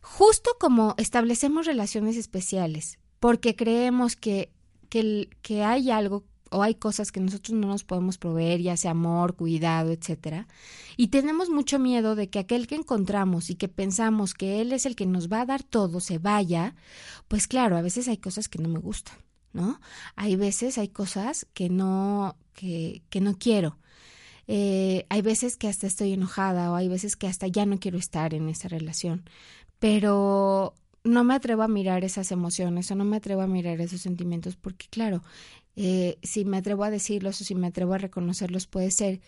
Justo 0.01 0.57
como 0.59 0.93
establecemos 0.97 1.65
relaciones 1.65 2.17
especiales, 2.17 2.99
porque 3.21 3.55
creemos 3.55 4.17
que, 4.17 4.51
que, 4.89 5.29
que 5.41 5.63
hay 5.63 5.89
algo 5.89 6.25
o 6.51 6.61
hay 6.63 6.75
cosas 6.75 7.11
que 7.11 7.19
nosotros 7.19 7.57
no 7.57 7.67
nos 7.67 7.83
podemos 7.83 8.17
proveer, 8.17 8.61
ya 8.61 8.77
sea 8.77 8.91
amor, 8.91 9.35
cuidado, 9.35 9.91
etcétera, 9.91 10.47
y 10.97 11.07
tenemos 11.07 11.49
mucho 11.49 11.79
miedo 11.79 12.15
de 12.15 12.29
que 12.29 12.39
aquel 12.39 12.67
que 12.67 12.75
encontramos 12.75 13.49
y 13.49 13.55
que 13.55 13.67
pensamos 13.67 14.33
que 14.33 14.61
él 14.61 14.73
es 14.73 14.85
el 14.85 14.95
que 14.95 15.05
nos 15.05 15.31
va 15.31 15.41
a 15.41 15.45
dar 15.45 15.63
todo 15.63 15.99
se 15.99 16.17
vaya, 16.19 16.75
pues 17.27 17.47
claro, 17.47 17.77
a 17.77 17.81
veces 17.81 18.07
hay 18.07 18.17
cosas 18.17 18.49
que 18.49 18.59
no 18.59 18.69
me 18.69 18.79
gustan, 18.79 19.15
¿no? 19.53 19.79
Hay 20.15 20.35
veces 20.35 20.77
hay 20.77 20.89
cosas 20.89 21.47
que 21.53 21.69
no 21.69 22.35
que, 22.53 23.01
que 23.09 23.21
no 23.21 23.37
quiero. 23.37 23.77
Eh, 24.47 25.05
hay 25.09 25.21
veces 25.21 25.55
que 25.55 25.69
hasta 25.69 25.87
estoy 25.87 26.13
enojada 26.13 26.71
o 26.71 26.75
hay 26.75 26.89
veces 26.89 27.15
que 27.15 27.27
hasta 27.27 27.47
ya 27.47 27.65
no 27.65 27.79
quiero 27.79 27.97
estar 27.97 28.33
en 28.33 28.49
esa 28.49 28.67
relación, 28.67 29.23
pero 29.79 30.75
no 31.03 31.23
me 31.23 31.33
atrevo 31.33 31.63
a 31.63 31.67
mirar 31.67 32.03
esas 32.03 32.31
emociones 32.31 32.91
o 32.91 32.95
no 32.95 33.05
me 33.05 33.17
atrevo 33.17 33.41
a 33.41 33.47
mirar 33.47 33.81
esos 33.81 34.01
sentimientos 34.01 34.55
porque 34.55 34.87
claro, 34.89 35.23
eh, 35.75 36.17
si 36.23 36.45
me 36.45 36.57
atrevo 36.57 36.83
a 36.83 36.89
decirlos 36.89 37.41
o 37.41 37.43
si 37.43 37.55
me 37.55 37.67
atrevo 37.67 37.93
a 37.93 37.97
reconocerlos 37.97 38.67
puede 38.67 38.91
ser 38.91 39.21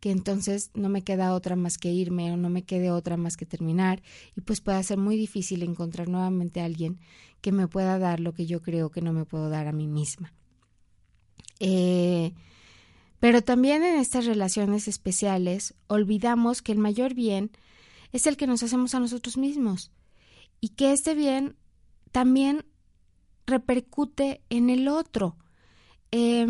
que 0.00 0.10
entonces 0.10 0.70
no 0.74 0.88
me 0.88 1.02
queda 1.02 1.34
otra 1.34 1.56
más 1.56 1.76
que 1.76 1.92
irme 1.92 2.32
o 2.32 2.36
no 2.36 2.48
me 2.48 2.64
quede 2.64 2.90
otra 2.90 3.18
más 3.18 3.36
que 3.36 3.44
terminar 3.44 4.02
y 4.34 4.40
pues 4.40 4.60
puede 4.62 4.82
ser 4.82 4.96
muy 4.96 5.16
difícil 5.16 5.62
encontrar 5.62 6.08
nuevamente 6.08 6.60
a 6.60 6.64
alguien 6.64 6.98
que 7.42 7.52
me 7.52 7.68
pueda 7.68 7.98
dar 7.98 8.18
lo 8.18 8.32
que 8.32 8.46
yo 8.46 8.62
creo 8.62 8.90
que 8.90 9.02
no 9.02 9.12
me 9.12 9.26
puedo 9.26 9.50
dar 9.50 9.66
a 9.66 9.72
mí 9.72 9.86
misma. 9.86 10.32
Eh, 11.58 12.32
pero 13.18 13.42
también 13.42 13.82
en 13.84 13.98
estas 13.98 14.24
relaciones 14.24 14.88
especiales 14.88 15.74
olvidamos 15.86 16.62
que 16.62 16.72
el 16.72 16.78
mayor 16.78 17.12
bien 17.12 17.50
es 18.12 18.26
el 18.26 18.38
que 18.38 18.46
nos 18.46 18.62
hacemos 18.62 18.94
a 18.94 19.00
nosotros 19.00 19.36
mismos 19.36 19.92
y 20.60 20.70
que 20.70 20.92
este 20.92 21.14
bien 21.14 21.56
también 22.10 22.64
repercute 23.46 24.40
en 24.48 24.70
el 24.70 24.88
otro. 24.88 25.36
Eh, 26.12 26.46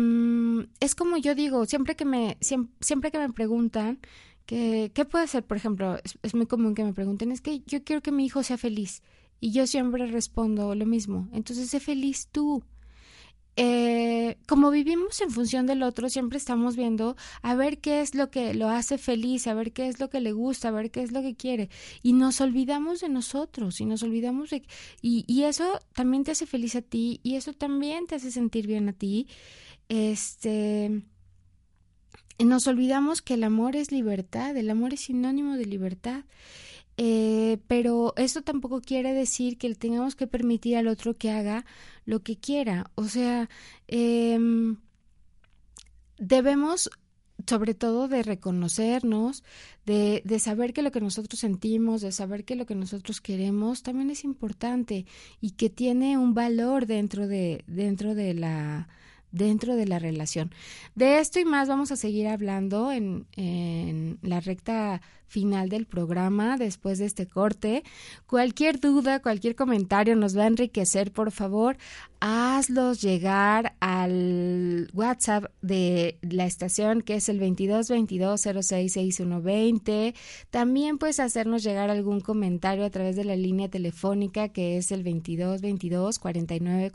es 0.79 0.95
como 0.95 1.17
yo 1.17 1.35
digo, 1.35 1.65
siempre 1.65 1.95
que 1.95 2.05
me, 2.05 2.37
siempre, 2.41 2.73
siempre 2.81 3.11
que 3.11 3.19
me 3.19 3.31
preguntan 3.31 3.99
que, 4.45 4.91
qué 4.93 5.05
puede 5.05 5.27
ser, 5.27 5.45
por 5.45 5.57
ejemplo, 5.57 5.97
es, 6.03 6.17
es 6.23 6.35
muy 6.35 6.47
común 6.47 6.75
que 6.75 6.83
me 6.83 6.93
pregunten, 6.93 7.31
es 7.31 7.41
que 7.41 7.61
yo 7.67 7.83
quiero 7.83 8.01
que 8.01 8.11
mi 8.11 8.25
hijo 8.25 8.43
sea 8.43 8.57
feliz. 8.57 9.03
Y 9.43 9.51
yo 9.53 9.65
siempre 9.65 10.05
respondo 10.05 10.75
lo 10.75 10.85
mismo. 10.85 11.27
Entonces, 11.33 11.69
sé 11.69 11.79
feliz 11.79 12.27
tú 12.31 12.63
eh, 13.57 14.37
como 14.47 14.71
vivimos 14.71 15.19
en 15.21 15.29
función 15.29 15.65
del 15.65 15.83
otro, 15.83 16.09
siempre 16.09 16.37
estamos 16.37 16.75
viendo 16.75 17.15
a 17.41 17.53
ver 17.55 17.79
qué 17.79 18.01
es 18.01 18.15
lo 18.15 18.31
que 18.31 18.53
lo 18.53 18.69
hace 18.69 18.97
feliz, 18.97 19.47
a 19.47 19.53
ver 19.53 19.73
qué 19.73 19.87
es 19.87 19.99
lo 19.99 20.09
que 20.09 20.21
le 20.21 20.31
gusta, 20.31 20.69
a 20.69 20.71
ver 20.71 20.89
qué 20.89 21.03
es 21.03 21.11
lo 21.11 21.21
que 21.21 21.35
quiere. 21.35 21.69
Y 22.01 22.13
nos 22.13 22.39
olvidamos 22.39 23.01
de 23.01 23.09
nosotros 23.09 23.81
y 23.81 23.85
nos 23.85 24.03
olvidamos 24.03 24.49
de... 24.51 24.63
Y, 25.01 25.25
y 25.27 25.43
eso 25.43 25.79
también 25.93 26.23
te 26.23 26.31
hace 26.31 26.45
feliz 26.45 26.75
a 26.75 26.81
ti 26.81 27.19
y 27.23 27.35
eso 27.35 27.53
también 27.53 28.07
te 28.07 28.15
hace 28.15 28.31
sentir 28.31 28.67
bien 28.67 28.89
a 28.89 28.93
ti. 28.93 29.27
Este... 29.89 31.03
Nos 32.39 32.65
olvidamos 32.65 33.21
que 33.21 33.35
el 33.35 33.43
amor 33.43 33.75
es 33.75 33.91
libertad, 33.91 34.57
el 34.57 34.69
amor 34.71 34.93
es 34.93 35.01
sinónimo 35.01 35.57
de 35.57 35.65
libertad. 35.65 36.23
Eh, 37.03 37.57
pero 37.65 38.13
esto 38.15 38.43
tampoco 38.43 38.79
quiere 38.79 39.11
decir 39.13 39.57
que 39.57 39.73
tengamos 39.73 40.15
que 40.15 40.27
permitir 40.27 40.77
al 40.77 40.87
otro 40.87 41.17
que 41.17 41.31
haga 41.31 41.65
lo 42.05 42.21
que 42.21 42.37
quiera. 42.37 42.91
O 42.93 43.05
sea, 43.05 43.49
eh, 43.87 44.37
debemos 46.19 46.91
sobre 47.47 47.73
todo 47.73 48.07
de 48.07 48.21
reconocernos, 48.21 49.43
de, 49.83 50.21
de, 50.25 50.37
saber 50.37 50.73
que 50.73 50.83
lo 50.83 50.91
que 50.91 51.01
nosotros 51.01 51.39
sentimos, 51.39 52.01
de 52.01 52.11
saber 52.11 52.45
que 52.45 52.55
lo 52.55 52.67
que 52.67 52.75
nosotros 52.75 53.19
queremos 53.19 53.81
también 53.81 54.11
es 54.11 54.23
importante 54.23 55.07
y 55.39 55.51
que 55.51 55.71
tiene 55.71 56.19
un 56.19 56.35
valor 56.35 56.85
dentro 56.85 57.27
de, 57.27 57.63
dentro 57.65 58.13
de 58.13 58.35
la 58.35 58.89
dentro 59.31 59.75
de 59.75 59.87
la 59.87 59.97
relación. 59.97 60.51
De 60.93 61.19
esto 61.19 61.39
y 61.39 61.45
más 61.45 61.67
vamos 61.67 61.91
a 61.91 61.95
seguir 61.95 62.27
hablando 62.27 62.91
en, 62.91 63.25
en 63.37 64.19
la 64.21 64.39
recta 64.39 65.01
final 65.31 65.69
del 65.69 65.85
programa 65.85 66.57
después 66.57 66.99
de 66.99 67.05
este 67.05 67.25
corte. 67.25 67.85
Cualquier 68.27 68.81
duda, 68.81 69.21
cualquier 69.21 69.55
comentario 69.55 70.17
nos 70.17 70.37
va 70.37 70.43
a 70.43 70.47
enriquecer, 70.47 71.13
por 71.13 71.31
favor, 71.31 71.77
hazlos 72.19 73.01
llegar 73.01 73.75
al 73.79 74.89
WhatsApp 74.93 75.45
de 75.61 76.19
la 76.21 76.45
estación 76.45 77.01
que 77.01 77.15
es 77.15 77.29
el 77.29 77.39
2222066120. 77.39 80.13
También 80.51 80.99
puedes 80.99 81.19
hacernos 81.19 81.63
llegar 81.63 81.89
algún 81.89 82.21
comentario 82.21 82.85
a 82.85 82.91
través 82.91 83.15
de 83.15 83.23
la 83.23 83.35
línea 83.35 83.69
telefónica 83.69 84.49
que 84.49 84.77
es 84.77 84.91
el 84.91 85.03
2222 85.03 86.19
49 86.19 86.91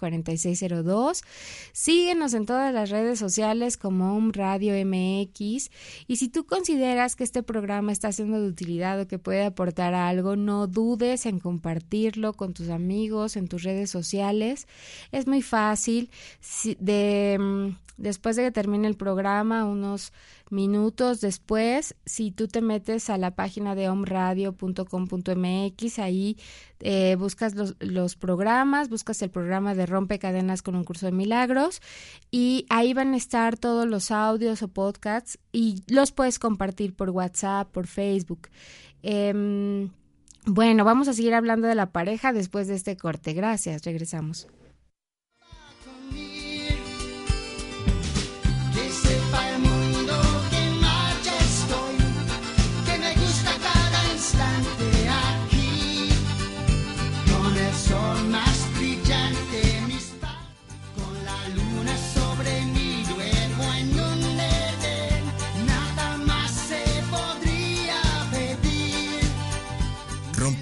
Síguenos 1.72 2.34
en 2.34 2.46
todas 2.46 2.72
las 2.72 2.90
redes 2.90 3.18
sociales 3.18 3.76
como 3.76 4.16
un 4.16 4.32
Radio 4.32 4.74
MX 4.86 5.72
y 6.06 6.16
si 6.16 6.28
tú 6.28 6.46
consideras 6.46 7.16
que 7.16 7.24
este 7.24 7.42
programa 7.42 7.90
está 7.90 8.12
de 8.32 8.48
utilidad 8.48 9.00
o 9.00 9.08
que 9.08 9.18
puede 9.18 9.44
aportar 9.44 9.94
algo, 9.94 10.36
no 10.36 10.66
dudes 10.66 11.26
en 11.26 11.38
compartirlo 11.38 12.32
con 12.32 12.52
tus 12.52 12.68
amigos, 12.68 13.36
en 13.36 13.48
tus 13.48 13.62
redes 13.62 13.90
sociales. 13.90 14.66
Es 15.12 15.26
muy 15.26 15.42
fácil. 15.42 16.10
De, 16.80 17.36
mm, 17.38 17.85
después 17.96 18.36
de 18.36 18.44
que 18.44 18.50
termine 18.50 18.88
el 18.88 18.96
programa, 18.96 19.64
unos 19.64 20.12
minutos 20.50 21.20
después, 21.20 21.94
si 22.04 22.30
tú 22.30 22.48
te 22.48 22.60
metes 22.60 23.10
a 23.10 23.18
la 23.18 23.34
página 23.34 23.74
de 23.74 23.88
omradio.com.mx, 23.88 25.98
ahí 25.98 26.36
eh, 26.80 27.16
buscas 27.18 27.54
los, 27.54 27.76
los, 27.80 28.16
programas, 28.16 28.88
buscas 28.88 29.20
el 29.22 29.30
programa 29.30 29.74
de 29.74 29.86
Rompe 29.86 30.18
Cadenas 30.18 30.62
con 30.62 30.76
un 30.76 30.84
curso 30.84 31.06
de 31.06 31.12
milagros 31.12 31.80
y 32.30 32.66
ahí 32.68 32.94
van 32.94 33.14
a 33.14 33.16
estar 33.16 33.56
todos 33.56 33.86
los 33.86 34.10
audios 34.10 34.62
o 34.62 34.68
podcasts 34.68 35.38
y 35.52 35.82
los 35.88 36.12
puedes 36.12 36.38
compartir 36.38 36.94
por 36.94 37.10
WhatsApp, 37.10 37.70
por 37.70 37.86
Facebook. 37.86 38.48
Eh, 39.02 39.88
bueno, 40.48 40.84
vamos 40.84 41.08
a 41.08 41.12
seguir 41.12 41.34
hablando 41.34 41.66
de 41.66 41.74
la 41.74 41.90
pareja 41.90 42.32
después 42.32 42.68
de 42.68 42.76
este 42.76 42.96
corte. 42.96 43.32
Gracias, 43.32 43.84
regresamos. 43.84 44.46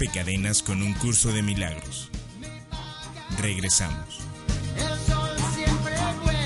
Rompe 0.05 0.19
cadenas 0.19 0.61
con 0.61 0.81
un 0.81 0.93
curso 0.93 1.31
de 1.31 1.41
milagros. 1.41 2.09
Regresamos. 3.41 4.19
El 4.77 4.99
sol 5.05 5.29
siempre 5.55 5.95
vuelve 6.23 6.45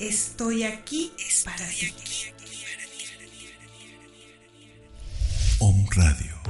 estoy 0.00 0.64
aquí 0.64 1.12
para 1.44 1.68
ti. 1.68 1.92
Om 5.58 5.86
Radio. 5.90 6.40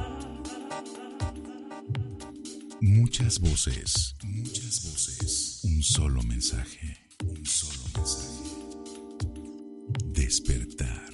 Muchas 2.80 3.40
voces, 3.40 4.14
muchas 4.22 4.84
voces. 4.84 5.60
Un 5.64 5.82
solo 5.82 6.22
mensaje, 6.22 6.96
un 7.24 7.44
solo 7.44 7.82
mensaje. 7.94 8.40
Despertar. 10.06 11.09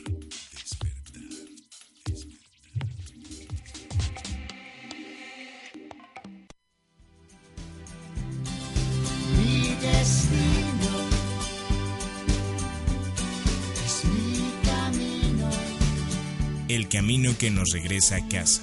El 16.77 16.91
camino 16.91 17.31
que 17.39 17.51
nos 17.51 17.71
regresa 17.71 18.17
a 18.17 18.29
casa. 18.29 18.61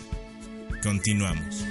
Continuamos. 0.83 1.65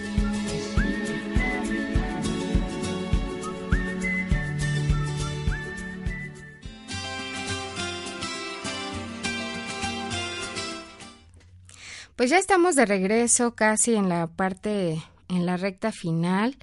Pues 12.17 12.31
ya 12.31 12.39
estamos 12.39 12.75
de 12.75 12.87
regreso 12.87 13.55
casi 13.55 13.95
en 13.95 14.09
la 14.09 14.27
parte, 14.27 15.01
en 15.29 15.47
la 15.47 15.57
recta 15.57 15.93
final, 15.93 16.57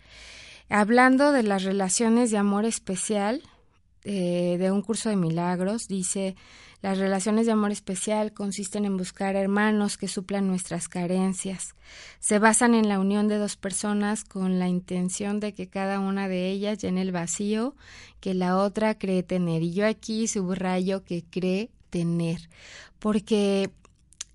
hablando 0.67 1.31
de 1.31 1.43
las 1.43 1.63
relaciones 1.63 2.31
de 2.31 2.37
amor 2.37 2.65
especial 2.65 3.43
eh, 4.03 4.57
de 4.59 4.71
un 4.71 4.81
curso 4.81 5.07
de 5.07 5.15
milagros. 5.15 5.87
Dice, 5.87 6.35
las 6.81 6.97
relaciones 6.97 7.45
de 7.45 7.51
amor 7.51 7.71
especial 7.71 8.31
consisten 8.33 8.85
en 8.85 8.95
buscar 8.95 9.35
hermanos 9.35 9.97
que 9.97 10.07
suplan 10.07 10.47
nuestras 10.47 10.87
carencias. 10.87 11.75
Se 12.19 12.39
basan 12.39 12.73
en 12.73 12.87
la 12.87 12.99
unión 12.99 13.27
de 13.27 13.37
dos 13.37 13.57
personas 13.57 14.23
con 14.23 14.59
la 14.59 14.69
intención 14.69 15.41
de 15.41 15.53
que 15.53 15.67
cada 15.67 15.99
una 15.99 16.29
de 16.29 16.49
ellas 16.49 16.77
llene 16.77 17.01
el 17.01 17.11
vacío 17.11 17.75
que 18.21 18.33
la 18.33 18.57
otra 18.57 18.97
cree 18.97 19.23
tener. 19.23 19.61
Y 19.61 19.73
yo 19.73 19.85
aquí 19.85 20.27
subrayo 20.27 21.03
que 21.03 21.23
cree 21.29 21.69
tener, 21.89 22.49
porque 22.99 23.71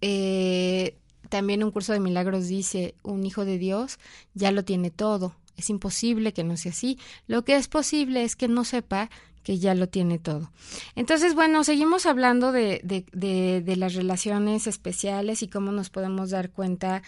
eh, 0.02 0.98
también 1.30 1.64
un 1.64 1.70
curso 1.70 1.94
de 1.94 2.00
milagros 2.00 2.48
dice, 2.48 2.94
un 3.02 3.24
hijo 3.24 3.46
de 3.46 3.56
Dios 3.56 3.98
ya 4.34 4.52
lo 4.52 4.64
tiene 4.64 4.90
todo. 4.90 5.34
Es 5.56 5.70
imposible 5.70 6.32
que 6.32 6.44
no 6.44 6.56
sea 6.56 6.72
así. 6.72 6.98
Lo 7.26 7.44
que 7.44 7.56
es 7.56 7.68
posible 7.68 8.24
es 8.24 8.36
que 8.36 8.48
no 8.48 8.64
sepa 8.64 9.08
que 9.44 9.58
ya 9.58 9.74
lo 9.74 9.88
tiene 9.88 10.18
todo. 10.18 10.50
Entonces, 10.96 11.34
bueno, 11.34 11.62
seguimos 11.62 12.06
hablando 12.06 12.50
de, 12.50 12.80
de, 12.82 13.04
de, 13.12 13.60
de 13.60 13.76
las 13.76 13.94
relaciones 13.94 14.66
especiales 14.66 15.42
y 15.42 15.48
cómo 15.48 15.70
nos 15.70 15.90
podemos 15.90 16.30
dar 16.30 16.50
cuenta 16.50 17.02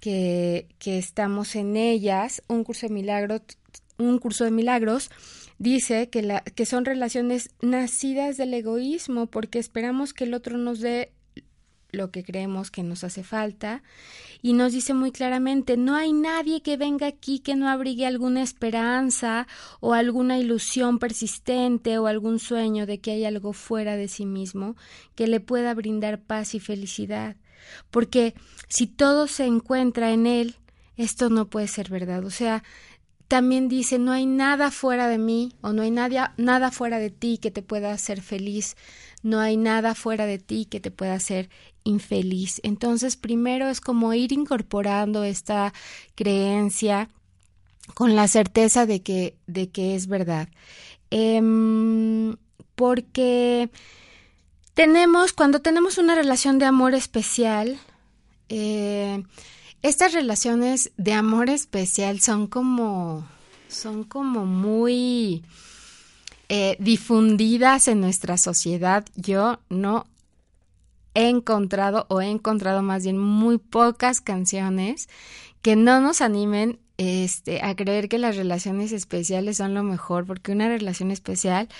que, 0.00 0.68
que 0.78 0.96
estamos 0.96 1.54
en 1.56 1.76
ellas. 1.76 2.42
Un 2.48 2.64
curso 2.64 2.86
de 2.86 2.94
milagros, 2.94 3.42
un 3.98 4.18
curso 4.18 4.44
de 4.44 4.52
milagros 4.52 5.10
dice 5.58 6.08
que, 6.08 6.22
la, 6.22 6.40
que 6.40 6.66
son 6.66 6.84
relaciones 6.84 7.50
nacidas 7.60 8.36
del 8.36 8.54
egoísmo 8.54 9.26
porque 9.26 9.58
esperamos 9.58 10.14
que 10.14 10.24
el 10.24 10.34
otro 10.34 10.56
nos 10.56 10.80
dé 10.80 11.12
lo 11.92 12.10
que 12.10 12.24
creemos 12.24 12.70
que 12.70 12.82
nos 12.82 13.04
hace 13.04 13.22
falta. 13.22 13.82
Y 14.40 14.54
nos 14.54 14.72
dice 14.72 14.94
muy 14.94 15.12
claramente 15.12 15.76
no 15.76 15.94
hay 15.94 16.12
nadie 16.12 16.62
que 16.62 16.76
venga 16.76 17.06
aquí 17.06 17.38
que 17.38 17.54
no 17.54 17.68
abrigue 17.68 18.06
alguna 18.06 18.42
esperanza 18.42 19.46
o 19.80 19.92
alguna 19.92 20.38
ilusión 20.38 20.98
persistente 20.98 21.98
o 21.98 22.06
algún 22.06 22.38
sueño 22.38 22.86
de 22.86 22.98
que 22.98 23.12
hay 23.12 23.24
algo 23.24 23.52
fuera 23.52 23.96
de 23.96 24.08
sí 24.08 24.26
mismo 24.26 24.74
que 25.14 25.28
le 25.28 25.38
pueda 25.38 25.74
brindar 25.74 26.20
paz 26.20 26.54
y 26.54 26.60
felicidad. 26.60 27.36
Porque 27.90 28.34
si 28.68 28.86
todo 28.86 29.28
se 29.28 29.44
encuentra 29.44 30.10
en 30.10 30.26
él 30.26 30.56
esto 30.96 31.30
no 31.30 31.48
puede 31.48 31.68
ser 31.68 31.88
verdad 31.88 32.24
o 32.24 32.30
sea 32.30 32.62
también 33.28 33.68
dice 33.68 33.98
no 33.98 34.12
hay 34.12 34.26
nada 34.26 34.70
fuera 34.70 35.08
de 35.08 35.16
mí 35.16 35.54
o 35.62 35.72
no 35.72 35.82
hay 35.82 35.90
nada, 35.90 36.34
nada 36.36 36.70
fuera 36.70 36.98
de 36.98 37.08
ti 37.08 37.38
que 37.38 37.50
te 37.50 37.62
pueda 37.62 37.92
hacer 37.92 38.20
feliz 38.20 38.76
no 39.22 39.40
hay 39.40 39.56
nada 39.56 39.94
fuera 39.94 40.26
de 40.26 40.38
ti 40.38 40.66
que 40.66 40.80
te 40.80 40.90
pueda 40.90 41.14
hacer 41.14 41.48
infeliz. 41.84 42.60
Entonces, 42.62 43.16
primero 43.16 43.68
es 43.68 43.80
como 43.80 44.12
ir 44.14 44.32
incorporando 44.32 45.24
esta 45.24 45.72
creencia 46.14 47.08
con 47.94 48.14
la 48.16 48.28
certeza 48.28 48.86
de 48.86 49.02
que, 49.02 49.36
de 49.46 49.70
que 49.70 49.94
es 49.94 50.06
verdad. 50.06 50.48
Eh, 51.10 51.40
porque 52.74 53.70
tenemos, 54.74 55.32
cuando 55.32 55.60
tenemos 55.60 55.98
una 55.98 56.14
relación 56.14 56.58
de 56.58 56.64
amor 56.64 56.94
especial, 56.94 57.78
eh, 58.48 59.22
estas 59.82 60.12
relaciones 60.12 60.92
de 60.96 61.12
amor 61.12 61.50
especial 61.50 62.20
son 62.20 62.46
como, 62.46 63.26
son 63.68 64.04
como 64.04 64.46
muy 64.46 65.44
eh, 66.54 66.76
difundidas 66.78 67.88
en 67.88 68.02
nuestra 68.02 68.36
sociedad. 68.36 69.06
Yo 69.16 69.58
no 69.70 70.04
he 71.14 71.30
encontrado 71.30 72.04
o 72.10 72.20
he 72.20 72.28
encontrado 72.28 72.82
más 72.82 73.04
bien 73.04 73.16
muy 73.16 73.56
pocas 73.56 74.20
canciones 74.20 75.08
que 75.62 75.76
no 75.76 76.02
nos 76.02 76.20
animen 76.20 76.78
este, 76.98 77.62
a 77.62 77.74
creer 77.74 78.10
que 78.10 78.18
las 78.18 78.36
relaciones 78.36 78.92
especiales 78.92 79.56
son 79.56 79.72
lo 79.72 79.82
mejor, 79.82 80.26
porque 80.26 80.52
una 80.52 80.68
relación 80.68 81.10
especial 81.10 81.70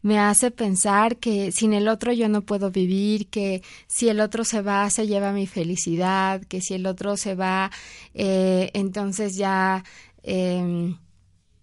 me 0.00 0.20
hace 0.20 0.52
pensar 0.52 1.16
que 1.16 1.50
sin 1.50 1.72
el 1.74 1.88
otro 1.88 2.12
yo 2.12 2.28
no 2.28 2.42
puedo 2.42 2.70
vivir, 2.70 3.26
que 3.26 3.64
si 3.88 4.10
el 4.10 4.20
otro 4.20 4.44
se 4.44 4.62
va 4.62 4.88
se 4.90 5.08
lleva 5.08 5.32
mi 5.32 5.48
felicidad, 5.48 6.40
que 6.44 6.60
si 6.60 6.74
el 6.74 6.86
otro 6.86 7.16
se 7.16 7.34
va, 7.34 7.72
eh, 8.14 8.70
entonces 8.74 9.34
ya... 9.34 9.82
Eh, 10.22 10.94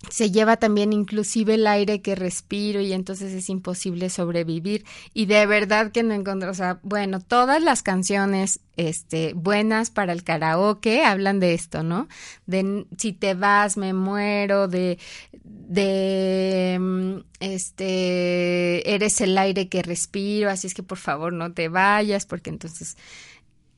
se 0.09 0.31
lleva 0.31 0.57
también 0.57 0.93
inclusive 0.93 1.55
el 1.55 1.67
aire 1.67 2.01
que 2.01 2.15
respiro 2.15 2.79
y 2.81 2.93
entonces 2.93 3.33
es 3.33 3.49
imposible 3.49 4.09
sobrevivir 4.09 4.85
y 5.13 5.25
de 5.25 5.45
verdad 5.45 5.91
que 5.91 6.03
no 6.03 6.13
encuentro, 6.13 6.51
o 6.51 6.53
sea, 6.53 6.79
bueno, 6.83 7.19
todas 7.19 7.61
las 7.61 7.83
canciones 7.83 8.61
este 8.77 9.33
buenas 9.33 9.89
para 9.89 10.13
el 10.13 10.23
karaoke 10.23 11.03
hablan 11.03 11.39
de 11.39 11.55
esto, 11.55 11.81
¿no? 11.83 12.07
De 12.45 12.85
si 12.97 13.11
te 13.11 13.33
vas 13.33 13.75
me 13.75 13.93
muero, 13.93 14.67
de 14.67 14.99
de 15.43 17.23
este 17.39 18.93
eres 18.93 19.19
el 19.19 19.37
aire 19.37 19.67
que 19.67 19.81
respiro, 19.81 20.49
así 20.49 20.67
es 20.67 20.73
que 20.73 20.83
por 20.83 20.99
favor 20.99 21.33
no 21.33 21.53
te 21.53 21.69
vayas 21.69 22.25
porque 22.25 22.51
entonces 22.51 22.97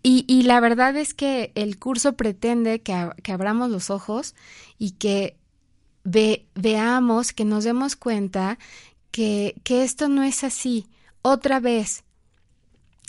y, 0.03 0.25
y 0.27 0.43
la 0.43 0.59
verdad 0.59 0.95
es 0.95 1.13
que 1.13 1.51
el 1.55 1.77
curso 1.79 2.13
pretende 2.13 2.81
que, 2.81 3.09
que 3.23 3.31
abramos 3.31 3.69
los 3.69 3.89
ojos 3.89 4.35
y 4.77 4.91
que 4.91 5.38
ve, 6.09 6.47
veamos, 6.55 7.33
que 7.33 7.45
nos 7.45 7.63
demos 7.63 7.95
cuenta 7.95 8.57
que, 9.11 9.55
que 9.63 9.83
esto 9.83 10.09
no 10.09 10.23
es 10.23 10.43
así. 10.43 10.87
Otra 11.21 11.59
vez, 11.59 12.03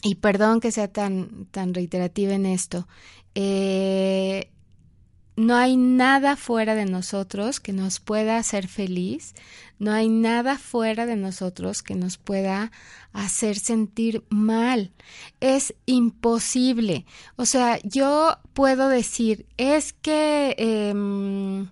y 0.03 0.17
perdón 0.17 0.61
que 0.61 0.73
sea 0.73 0.89
tan, 0.89 1.47
tan 1.51 1.75
reiterativa 1.75 2.35
en 2.35 2.47
esto, 2.47 2.87
eh, 3.35 4.51
no 5.37 5.57
hay 5.57 5.77
nada 5.77 6.37
fuera 6.37 6.75
de 6.75 6.85
nosotros 6.85 7.61
que 7.61 7.73
nos 7.73 8.01
pueda 8.01 8.37
hacer 8.37 8.69
feliz, 8.69 9.35
no 9.79 9.93
hay 9.93 10.11
nada 10.11 10.59
fuera 10.59 11.07
de 11.07 11.17
nosotros 11.17 11.83
que 11.83 11.95
nos 11.95 12.19
pueda 12.19 12.71
hacer 13.15 13.59
sentir 13.59 14.25
mal. 14.29 14.93
Es 15.41 15.75
imposible. 15.87 17.07
O 17.37 17.47
sea, 17.47 17.79
yo 17.83 18.37
puedo 18.53 18.89
decir, 18.89 19.47
es 19.57 19.95
que... 19.95 20.55
Eh, 20.59 21.71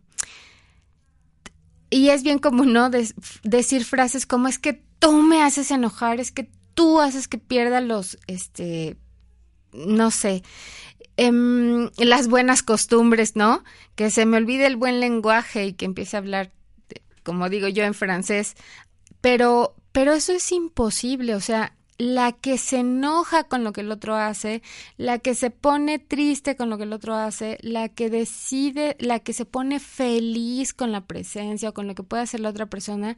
y 1.91 2.11
es 2.11 2.23
bien 2.23 2.39
común, 2.39 2.73
¿no? 2.73 2.91
De, 2.91 3.09
decir 3.43 3.85
frases 3.85 4.27
como 4.27 4.49
es 4.49 4.59
que 4.59 4.83
tú 4.99 5.23
me 5.23 5.43
haces 5.43 5.71
enojar, 5.71 6.21
es 6.21 6.33
que 6.33 6.51
tú 6.75 7.01
haces 7.01 7.29
que 7.29 7.39
pierda 7.39 7.81
los, 7.81 8.19
este, 8.27 8.97
no 9.73 10.11
sé, 10.11 10.43
em, 11.17 11.91
las 11.97 12.29
buenas 12.29 12.63
costumbres, 12.63 13.37
¿no? 13.37 13.65
Que 13.95 14.11
se 14.11 14.27
me 14.27 14.37
olvide 14.37 14.67
el 14.67 14.77
buen 14.77 15.01
lenguaje 15.01 15.67
y 15.67 15.73
que 15.73 15.87
empiece 15.87 16.17
a 16.17 16.21
hablar, 16.21 16.53
como 17.23 17.49
digo 17.49 17.69
yo, 17.69 17.85
en 17.85 17.95
francés. 17.95 18.55
Pero, 19.21 19.75
pero 19.93 20.13
eso 20.13 20.33
es 20.33 20.53
imposible, 20.53 21.35
o 21.35 21.41
sea, 21.41 21.75
la 21.99 22.31
que 22.33 22.59
se 22.59 22.79
enoja 22.79 23.45
con 23.45 23.65
lo 23.65 23.73
que 23.73 23.81
el 23.81 23.91
otro 23.91 24.15
hace, 24.15 24.63
la 24.97 25.19
que 25.19 25.35
se 25.35 25.51
pone 25.51 25.99
triste 25.99 26.57
con 26.57 26.71
lo 26.71 26.79
que 26.79 26.85
el 26.85 26.93
otro 26.93 27.15
hace, 27.15 27.59
la 27.61 27.89
que 27.89 28.09
decide, 28.09 28.97
la 29.01 29.19
que 29.19 29.33
se 29.33 29.45
pone 29.45 29.81
feliz 29.81 30.73
con 30.73 30.93
la 30.93 31.07
presencia 31.07 31.71
o 31.71 31.75
con 31.75 31.89
lo 31.89 31.97
que 31.97 32.05
puede 32.05 32.23
hacer 32.23 32.41
la 32.41 32.51
otra 32.51 32.67
persona, 32.67 33.17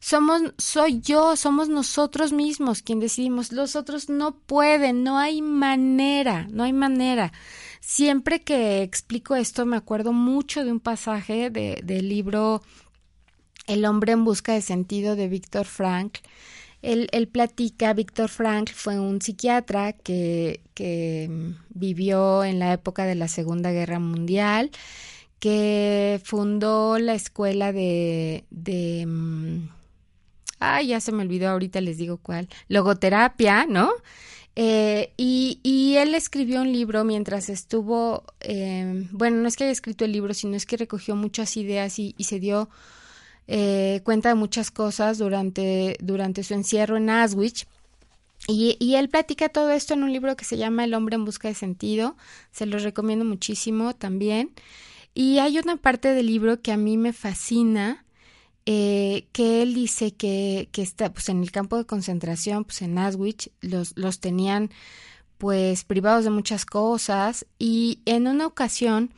somos, 0.00 0.54
soy 0.58 1.00
yo, 1.00 1.36
somos 1.36 1.68
nosotros 1.68 2.32
mismos 2.32 2.82
quien 2.82 3.00
decidimos. 3.00 3.52
Los 3.52 3.76
otros 3.76 4.08
no 4.08 4.32
pueden, 4.32 5.04
no 5.04 5.18
hay 5.18 5.42
manera, 5.42 6.48
no 6.50 6.64
hay 6.64 6.72
manera. 6.72 7.32
siempre 7.80 8.42
que 8.42 8.82
explico 8.82 9.36
esto 9.36 9.66
me 9.66 9.76
acuerdo 9.76 10.12
mucho 10.12 10.64
de 10.64 10.72
un 10.72 10.80
pasaje 10.80 11.50
de, 11.50 11.80
del 11.84 12.08
libro 12.08 12.62
El 13.66 13.84
hombre 13.84 14.12
en 14.12 14.24
busca 14.24 14.54
de 14.54 14.62
sentido 14.62 15.16
de 15.16 15.28
Víctor 15.28 15.66
Frank. 15.66 16.18
Él, 16.82 17.08
él, 17.12 17.28
platica, 17.28 17.92
Víctor 17.92 18.28
Frank 18.28 18.70
fue 18.74 18.98
un 18.98 19.20
psiquiatra 19.20 19.92
que, 19.92 20.60
que 20.74 21.28
vivió 21.68 22.42
en 22.44 22.58
la 22.58 22.72
época 22.72 23.04
de 23.04 23.14
la 23.14 23.28
Segunda 23.28 23.70
Guerra 23.70 23.98
Mundial, 23.98 24.70
que 25.40 26.20
fundó 26.24 26.98
la 26.98 27.14
escuela 27.14 27.72
de, 27.72 28.44
de 28.50 29.06
ay, 30.60 30.88
ya 30.88 31.00
se 31.00 31.12
me 31.12 31.22
olvidó, 31.22 31.48
ahorita 31.48 31.80
les 31.80 31.98
digo 31.98 32.18
cuál, 32.18 32.48
logoterapia, 32.68 33.66
¿no? 33.66 33.90
Eh, 34.56 35.12
y, 35.16 35.60
y, 35.62 35.96
él 35.96 36.14
escribió 36.14 36.60
un 36.60 36.72
libro 36.72 37.04
mientras 37.04 37.48
estuvo, 37.48 38.24
eh, 38.40 39.06
bueno, 39.12 39.38
no 39.38 39.48
es 39.48 39.56
que 39.56 39.64
haya 39.64 39.72
escrito 39.72 40.04
el 40.04 40.12
libro, 40.12 40.34
sino 40.34 40.56
es 40.56 40.66
que 40.66 40.76
recogió 40.76 41.16
muchas 41.16 41.56
ideas 41.56 41.98
y, 41.98 42.14
y 42.18 42.24
se 42.24 42.40
dio 42.40 42.68
eh, 43.52 44.00
cuenta 44.04 44.28
de 44.28 44.36
muchas 44.36 44.70
cosas 44.70 45.18
durante, 45.18 45.96
durante 46.00 46.44
su 46.44 46.54
encierro 46.54 46.96
en. 46.96 47.66
Y, 48.46 48.76
y, 48.78 48.94
él 48.94 49.08
platica 49.08 49.48
todo 49.48 49.72
esto 49.72 49.94
en 49.94 50.04
un 50.04 50.12
libro 50.12 50.36
que 50.36 50.44
se 50.44 50.56
llama 50.56 50.84
El 50.84 50.94
hombre 50.94 51.16
en 51.16 51.24
busca 51.24 51.48
de 51.48 51.54
sentido. 51.54 52.16
Se 52.52 52.64
los 52.64 52.84
recomiendo 52.84 53.24
muchísimo 53.24 53.92
también. 53.92 54.52
Y 55.14 55.40
hay 55.40 55.58
una 55.58 55.76
parte 55.76 56.14
del 56.14 56.26
libro 56.26 56.62
que 56.62 56.70
a 56.70 56.76
mí 56.76 56.96
me 56.96 57.12
fascina, 57.12 58.04
eh, 58.66 59.26
que 59.32 59.62
él 59.62 59.74
dice 59.74 60.12
que, 60.12 60.68
que 60.70 60.82
está 60.82 61.12
pues 61.12 61.28
en 61.28 61.42
el 61.42 61.50
campo 61.50 61.76
de 61.76 61.86
concentración, 61.86 62.64
pues 62.64 62.82
en 62.82 62.98
Auschwitz, 62.98 63.50
los, 63.62 63.94
los 63.96 64.20
tenían 64.20 64.70
pues 65.38 65.82
privados 65.82 66.22
de 66.22 66.30
muchas 66.30 66.64
cosas 66.64 67.46
y 67.58 67.98
en 68.04 68.28
una 68.28 68.46
ocasión 68.46 69.10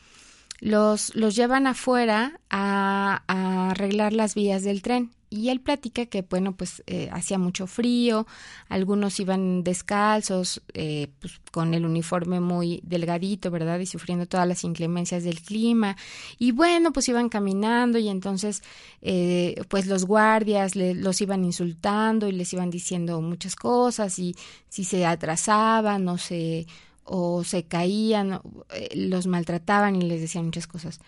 los, 0.63 1.13
los 1.17 1.35
llevan 1.35 1.67
afuera 1.67 2.39
a, 2.49 3.25
arreglar 3.27 4.13
las 4.13 4.37
vías 4.37 4.63
del 4.63 4.81
tren 4.81 5.11
y 5.29 5.49
él 5.49 5.61
platica 5.61 6.07
que, 6.07 6.23
bueno, 6.23 6.55
pues 6.55 6.85
eh, 6.87 7.09
hacía 7.11 7.37
mucho 7.37 7.67
frío, 7.67 8.29
algunos 8.69 9.19
iban 9.19 9.65
descalzos, 9.65 10.63
eh, 10.75 11.09
pues 11.21 11.41
con 11.51 11.75
el 11.75 11.85
uniforme 11.85 12.39
muy 12.39 12.81
delgadito, 12.85 13.51
¿verdad? 13.51 13.81
Y 13.81 13.87
sufriendo 13.87 14.27
todas 14.27 14.47
las 14.47 14.63
inclemencias 14.63 15.25
del 15.25 15.41
clima. 15.41 15.97
Y 16.39 16.53
bueno, 16.53 16.93
pues 16.93 17.09
iban 17.09 17.29
caminando 17.29 17.99
y 17.99 18.09
entonces, 18.09 18.63
eh, 19.01 19.61
pues 19.69 19.87
los 19.87 20.05
guardias 20.05 20.77
le, 20.77 20.95
los 20.95 21.21
iban 21.23 21.45
insultando 21.45 22.29
y 22.29 22.33
les 22.33 22.53
iban 22.53 22.71
diciendo 22.71 23.21
muchas 23.21 23.57
cosas 23.57 24.17
y 24.21 24.37
si 24.69 24.85
se 24.85 25.07
atrasaban 25.07 26.07
o 26.09 26.19
se, 26.19 26.67
o 27.05 27.45
se 27.45 27.65
caían, 27.65 28.41
los 28.95 29.27
maltrataban 29.27 29.97
y 29.97 30.03
les 30.03 30.21
decían 30.21 30.47
muchas 30.47 30.67
cosas. 30.67 31.01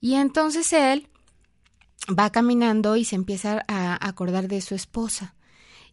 Y 0.00 0.14
entonces 0.14 0.72
él 0.72 1.08
va 2.08 2.30
caminando 2.30 2.96
y 2.96 3.04
se 3.04 3.16
empieza 3.16 3.64
a 3.68 4.06
acordar 4.06 4.48
de 4.48 4.60
su 4.60 4.74
esposa. 4.74 5.34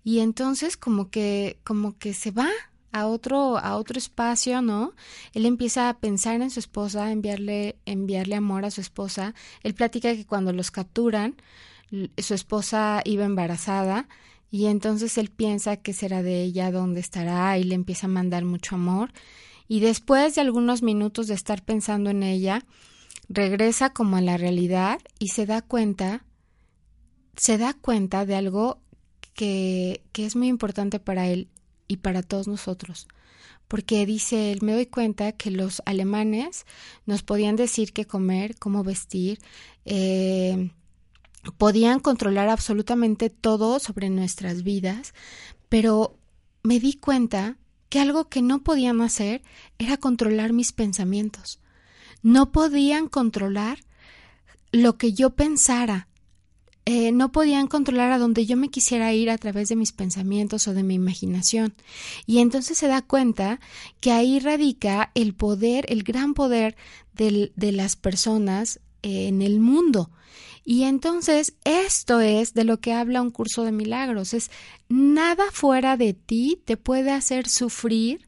Y 0.03 0.19
entonces 0.19 0.77
como 0.77 1.09
que, 1.09 1.59
como 1.63 1.97
que 1.97 2.13
se 2.13 2.31
va 2.31 2.49
a 2.91 3.05
otro, 3.05 3.57
a 3.57 3.75
otro 3.75 3.97
espacio, 3.97 4.61
¿no? 4.61 4.93
Él 5.33 5.45
empieza 5.45 5.89
a 5.89 5.99
pensar 5.99 6.41
en 6.41 6.49
su 6.49 6.59
esposa, 6.59 7.11
enviarle, 7.11 7.77
enviarle 7.85 8.35
amor 8.35 8.65
a 8.65 8.71
su 8.71 8.81
esposa. 8.81 9.35
Él 9.61 9.75
platica 9.75 10.15
que 10.15 10.25
cuando 10.25 10.53
los 10.53 10.71
capturan, 10.71 11.35
su 12.17 12.33
esposa 12.33 13.01
iba 13.05 13.25
embarazada 13.25 14.07
y 14.51 14.65
entonces 14.65 15.17
él 15.17 15.29
piensa 15.29 15.77
que 15.77 15.93
será 15.93 16.23
de 16.23 16.41
ella, 16.41 16.71
dónde 16.71 16.99
estará 16.99 17.57
y 17.57 17.63
le 17.63 17.75
empieza 17.75 18.07
a 18.07 18.09
mandar 18.09 18.45
mucho 18.45 18.75
amor. 18.75 19.11
Y 19.67 19.79
después 19.79 20.35
de 20.35 20.41
algunos 20.41 20.81
minutos 20.81 21.27
de 21.27 21.35
estar 21.35 21.63
pensando 21.63 22.09
en 22.09 22.23
ella, 22.23 22.65
regresa 23.27 23.91
como 23.91 24.17
a 24.17 24.21
la 24.21 24.37
realidad 24.37 24.99
y 25.19 25.27
se 25.27 25.45
da 25.45 25.61
cuenta, 25.61 26.25
se 27.37 27.59
da 27.59 27.73
cuenta 27.73 28.25
de 28.25 28.35
algo 28.35 28.81
que, 29.35 30.03
que 30.11 30.25
es 30.25 30.35
muy 30.35 30.47
importante 30.47 30.99
para 30.99 31.27
él 31.27 31.49
y 31.87 31.97
para 31.97 32.23
todos 32.23 32.47
nosotros. 32.47 33.07
Porque 33.67 34.07
dice 34.07 34.51
él, 34.51 34.63
me 34.63 34.73
doy 34.73 34.87
cuenta 34.87 35.31
que 35.33 35.51
los 35.51 35.83
alemanes 35.85 36.65
nos 37.05 37.21
podían 37.21 37.55
decir 37.55 37.93
qué 37.93 38.05
comer, 38.05 38.57
cómo 38.57 38.83
vestir, 38.83 39.37
eh, 39.85 40.71
podían 41.57 41.99
controlar 41.99 42.49
absolutamente 42.49 43.29
todo 43.29 43.79
sobre 43.79 44.09
nuestras 44.09 44.63
vidas, 44.63 45.13
pero 45.69 46.17
me 46.63 46.79
di 46.79 46.93
cuenta 46.93 47.57
que 47.89 47.99
algo 47.99 48.29
que 48.29 48.41
no 48.41 48.63
podían 48.63 49.01
hacer 49.01 49.41
era 49.77 49.97
controlar 49.97 50.53
mis 50.53 50.73
pensamientos 50.73 51.59
no 52.21 52.51
podían 52.51 53.07
controlar 53.07 53.79
lo 54.71 54.97
que 54.97 55.13
yo 55.13 55.31
pensara, 55.31 56.07
eh, 56.85 57.11
no 57.11 57.31
podían 57.31 57.67
controlar 57.67 58.11
a 58.11 58.17
donde 58.17 58.45
yo 58.45 58.57
me 58.57 58.69
quisiera 58.69 59.13
ir 59.13 59.29
a 59.29 59.37
través 59.37 59.69
de 59.69 59.75
mis 59.75 59.91
pensamientos 59.91 60.67
o 60.67 60.73
de 60.73 60.83
mi 60.83 60.95
imaginación. 60.95 61.73
Y 62.25 62.39
entonces 62.39 62.77
se 62.77 62.87
da 62.87 63.01
cuenta 63.01 63.59
que 63.99 64.11
ahí 64.11 64.39
radica 64.39 65.11
el 65.13 65.35
poder, 65.35 65.85
el 65.89 66.03
gran 66.03 66.33
poder 66.33 66.75
de 67.13 67.71
las 67.71 67.95
personas 67.95 68.79
eh, 69.03 69.27
en 69.27 69.41
el 69.41 69.59
mundo. 69.59 70.09
Y 70.69 70.83
entonces 70.83 71.55
esto 71.63 72.21
es 72.21 72.53
de 72.53 72.63
lo 72.63 72.79
que 72.79 72.93
habla 72.93 73.23
un 73.23 73.31
curso 73.31 73.63
de 73.63 73.71
milagros, 73.71 74.35
es 74.35 74.51
nada 74.87 75.45
fuera 75.51 75.97
de 75.97 76.13
ti 76.13 76.61
te 76.63 76.77
puede 76.77 77.09
hacer 77.09 77.49
sufrir 77.49 78.27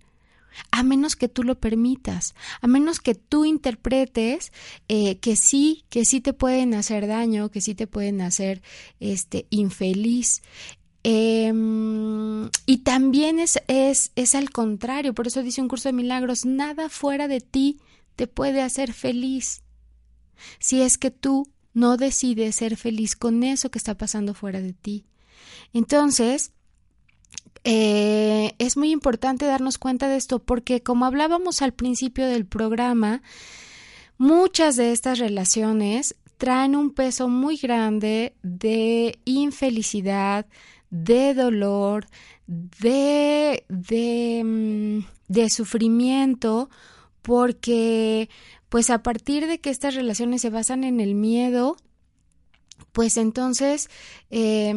a 0.71 0.81
menos 0.81 1.15
que 1.15 1.27
tú 1.27 1.43
lo 1.43 1.59
permitas, 1.59 2.33
a 2.59 2.65
menos 2.65 2.99
que 2.99 3.13
tú 3.13 3.45
interpretes 3.45 4.51
eh, 4.87 5.19
que 5.19 5.35
sí, 5.35 5.85
que 5.89 6.03
sí 6.03 6.19
te 6.19 6.33
pueden 6.33 6.73
hacer 6.73 7.05
daño, 7.05 7.51
que 7.51 7.61
sí 7.61 7.75
te 7.75 7.85
pueden 7.85 8.21
hacer 8.21 8.63
este 8.99 9.45
infeliz. 9.51 10.41
Em, 11.03 12.49
y 12.65 12.77
también 12.79 13.37
es, 13.37 13.61
es, 13.67 14.11
es 14.15 14.33
al 14.33 14.49
contrario, 14.49 15.13
por 15.13 15.27
eso 15.27 15.43
dice 15.43 15.61
un 15.61 15.67
curso 15.67 15.89
de 15.89 15.93
milagros, 15.93 16.43
nada 16.47 16.89
fuera 16.89 17.27
de 17.27 17.39
ti 17.39 17.77
te 18.15 18.25
puede 18.25 18.63
hacer 18.63 18.93
feliz. 18.93 19.61
Si 20.57 20.81
es 20.81 20.97
que 20.97 21.11
tú 21.11 21.47
no 21.73 21.97
decides 21.97 22.55
ser 22.55 22.77
feliz 22.77 23.15
con 23.15 23.43
eso 23.43 23.71
que 23.71 23.77
está 23.77 23.95
pasando 23.95 24.33
fuera 24.33 24.61
de 24.61 24.73
ti. 24.73 25.05
Entonces, 25.73 26.51
eh, 27.63 28.53
es 28.57 28.77
muy 28.77 28.91
importante 28.91 29.45
darnos 29.45 29.77
cuenta 29.77 30.07
de 30.07 30.17
esto 30.17 30.39
porque 30.39 30.81
como 30.81 31.05
hablábamos 31.05 31.61
al 31.61 31.73
principio 31.73 32.27
del 32.27 32.45
programa, 32.45 33.21
muchas 34.17 34.75
de 34.75 34.91
estas 34.91 35.19
relaciones 35.19 36.15
traen 36.37 36.75
un 36.75 36.91
peso 36.91 37.27
muy 37.29 37.57
grande 37.57 38.33
de 38.41 39.19
infelicidad, 39.25 40.47
de 40.89 41.35
dolor, 41.35 42.07
de, 42.47 43.63
de, 43.69 44.41
mm, 44.43 45.05
de 45.27 45.49
sufrimiento, 45.49 46.69
porque 47.21 48.29
pues 48.69 48.89
a 48.89 49.03
partir 49.03 49.47
de 49.47 49.59
que 49.59 49.69
estas 49.69 49.95
relaciones 49.95 50.41
se 50.41 50.49
basan 50.49 50.83
en 50.83 50.99
el 50.99 51.15
miedo, 51.15 51.77
pues 52.93 53.17
entonces 53.17 53.89
eh, 54.29 54.73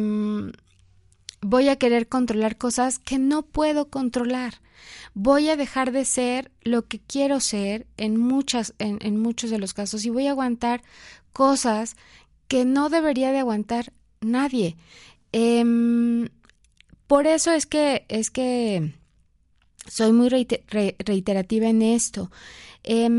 voy 1.41 1.69
a 1.69 1.77
querer 1.77 2.07
controlar 2.07 2.57
cosas 2.57 2.99
que 2.99 3.19
no 3.19 3.43
puedo 3.43 3.89
controlar. 3.89 4.55
Voy 5.13 5.49
a 5.49 5.55
dejar 5.55 5.91
de 5.91 6.05
ser 6.05 6.51
lo 6.61 6.87
que 6.87 6.99
quiero 6.99 7.39
ser 7.39 7.87
en 7.97 8.17
muchas, 8.17 8.73
en, 8.79 9.17
muchos 9.17 9.49
de 9.49 9.59
los 9.59 9.73
casos, 9.73 10.05
y 10.05 10.09
voy 10.09 10.27
a 10.27 10.31
aguantar 10.31 10.83
cosas 11.31 11.95
que 12.47 12.65
no 12.65 12.89
debería 12.89 13.31
de 13.31 13.39
aguantar 13.39 13.93
nadie. 14.21 14.75
Eh, 15.31 16.29
por 17.07 17.27
eso 17.27 17.51
es 17.51 17.65
que, 17.65 18.05
es 18.09 18.31
que 18.31 18.93
soy 19.87 20.11
muy 20.11 20.29
reiterativa 20.29 21.67
en 21.67 21.81
esto. 21.81 22.31
Eh, 22.83 23.09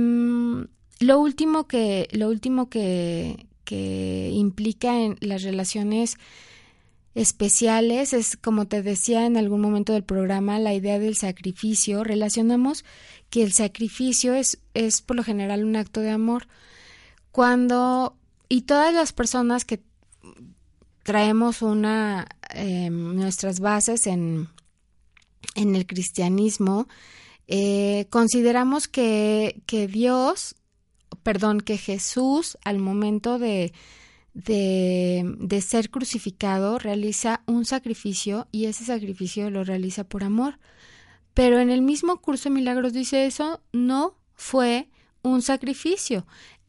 lo 0.99 1.21
último 1.21 1.67
que, 1.67 2.09
lo 2.13 2.29
último 2.29 2.69
que, 2.69 3.47
que 3.65 4.31
implica 4.33 5.03
en 5.03 5.17
las 5.21 5.43
relaciones 5.43 6.17
especiales, 7.15 8.13
es 8.13 8.37
como 8.37 8.67
te 8.67 8.83
decía 8.83 9.25
en 9.25 9.39
algún 9.39 9.63
momento 9.63 9.95
del 9.95 10.05
programa, 10.05 10.59
la 10.59 10.75
idea 10.75 10.99
del 10.99 11.17
sacrificio. 11.17 12.05
Relacionamos 12.05 12.85
que 13.31 13.43
el 13.43 13.53
sacrificio 13.53 14.35
es, 14.35 14.59
es 14.75 15.01
por 15.01 15.17
lo 15.17 15.25
general 15.25 15.65
un 15.65 15.77
acto 15.77 16.01
de 16.01 16.11
amor. 16.11 16.47
Cuando, 17.33 18.17
y 18.49 18.63
todas 18.63 18.93
las 18.95 19.13
personas 19.13 19.65
que 19.65 19.81
traemos 21.03 21.63
una, 21.63 22.27
eh, 22.55 22.91
nuestras 22.91 23.61
bases 23.61 24.07
en, 24.07 24.49
en 25.55 25.77
el 25.77 25.87
cristianismo, 25.87 26.89
eh, 27.49 28.07
consideramos 28.11 28.89
que, 28.89 29.63
que 29.67 29.87
Dios, 29.87 30.57
perdón, 31.23 31.61
que 31.61 31.79
Jesús 31.79 32.59
al 32.65 32.79
momento 32.79 33.39
de, 33.39 33.73
de, 34.35 35.23
de, 35.39 35.61
ser 35.61 35.91
crucificado 35.91 36.79
realiza 36.79 37.43
un 37.47 37.65
sacrificio 37.65 38.49
y 38.51 38.67
ese 38.67 38.85
sacrificio 38.85 39.51
lo 39.51 39.65
realiza 39.65 40.05
por 40.05 40.25
amor. 40.25 40.59
Pero 41.35 41.61
en 41.61 41.71
el 41.71 41.83
mismo 41.83 42.21
curso 42.21 42.49
de 42.49 42.55
milagros 42.55 42.93
dice 42.93 43.27
eso 43.27 43.61
no 43.73 44.17
fue 44.35 44.89
un 45.23 45.43
sacrificio. 45.43 46.27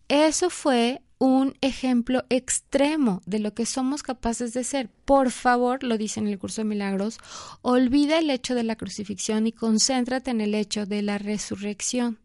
Eso 0.10 0.50
fue 0.50 1.02
un 1.20 1.56
ejemplo 1.62 2.24
extremo 2.30 3.22
de 3.26 3.40
lo 3.40 3.54
que 3.54 3.66
somos 3.66 4.04
capaces 4.04 4.54
de 4.54 4.64
ser. 4.64 4.90
Por 5.06 5.32
favor, 5.32 5.84
lo 5.84 5.98
dice 5.98 6.20
en 6.20 6.28
el 6.28 6.38
curso 6.38 6.62
de 6.62 6.66
milagros, 6.66 7.20
olvida 7.62 8.20
el 8.20 8.30
hecho 8.30 8.56
de 8.56 8.64
la 8.64 8.76
crucifixión 8.76 9.48
y 9.48 9.52
concéntrate 9.52 10.32
en 10.32 10.42
el 10.42 10.54
hecho 10.54 10.86
de 10.86 11.02
la 11.02 11.18
resurrección, 11.18 12.20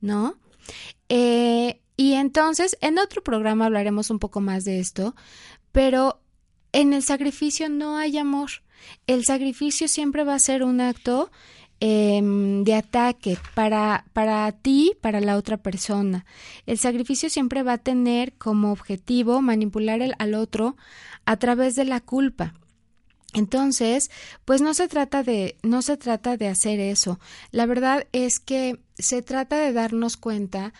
¿no? 0.00 0.36
Eh, 1.08 1.80
y 1.96 2.14
entonces, 2.14 2.76
en 2.80 2.98
otro 2.98 3.22
programa 3.22 3.66
hablaremos 3.66 4.10
un 4.10 4.18
poco 4.18 4.40
más 4.40 4.64
de 4.64 4.78
esto, 4.78 5.16
pero 5.72 6.20
en 6.72 6.92
el 6.92 7.02
sacrificio 7.02 7.68
no 7.68 7.96
hay 7.96 8.18
amor. 8.18 8.50
El 9.06 9.24
sacrificio 9.24 9.88
siempre 9.88 10.22
va 10.22 10.34
a 10.34 10.38
ser 10.38 10.62
un 10.62 10.80
acto 10.80 11.30
Em, 11.80 12.64
de 12.64 12.74
ataque 12.74 13.38
para, 13.54 14.04
para 14.12 14.50
ti, 14.50 14.96
para 15.00 15.20
la 15.20 15.36
otra 15.36 15.58
persona. 15.58 16.26
El 16.66 16.76
sacrificio 16.76 17.30
siempre 17.30 17.62
va 17.62 17.74
a 17.74 17.78
tener 17.78 18.32
como 18.32 18.72
objetivo 18.72 19.40
manipular 19.42 20.00
al 20.18 20.34
otro 20.34 20.76
a 21.24 21.36
través 21.36 21.76
de 21.76 21.84
la 21.84 22.00
culpa. 22.00 22.54
Entonces, 23.32 24.10
pues 24.44 24.60
no 24.60 24.74
se 24.74 24.88
trata 24.88 25.22
de 25.22 25.56
no 25.62 25.82
se 25.82 25.96
trata 25.96 26.36
de 26.36 26.48
hacer 26.48 26.80
eso. 26.80 27.20
La 27.52 27.64
verdad 27.64 28.08
es 28.10 28.40
que 28.40 28.80
se 28.98 29.22
trata 29.22 29.58
de 29.58 29.72
darnos 29.72 30.16
cuenta 30.16 30.72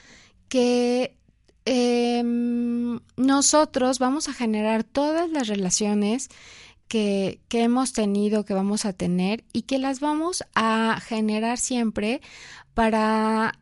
que 0.49 1.17
em, 1.65 2.99
nosotros 3.17 4.01
vamos 4.01 4.29
a 4.29 4.33
generar 4.33 4.83
todas 4.83 5.31
las 5.31 5.47
relaciones 5.47 6.29
que, 6.89 7.41
hemos 7.51 7.93
tenido, 7.93 8.45
que 8.45 8.55
vamos 8.55 8.85
a 8.85 8.93
tener 8.93 9.45
y 9.53 9.63
que 9.63 9.79
las 9.79 10.01
vamos 10.01 10.45
a 10.55 11.01
generar 11.01 11.59
siempre 11.59 12.21
para, 12.75 13.59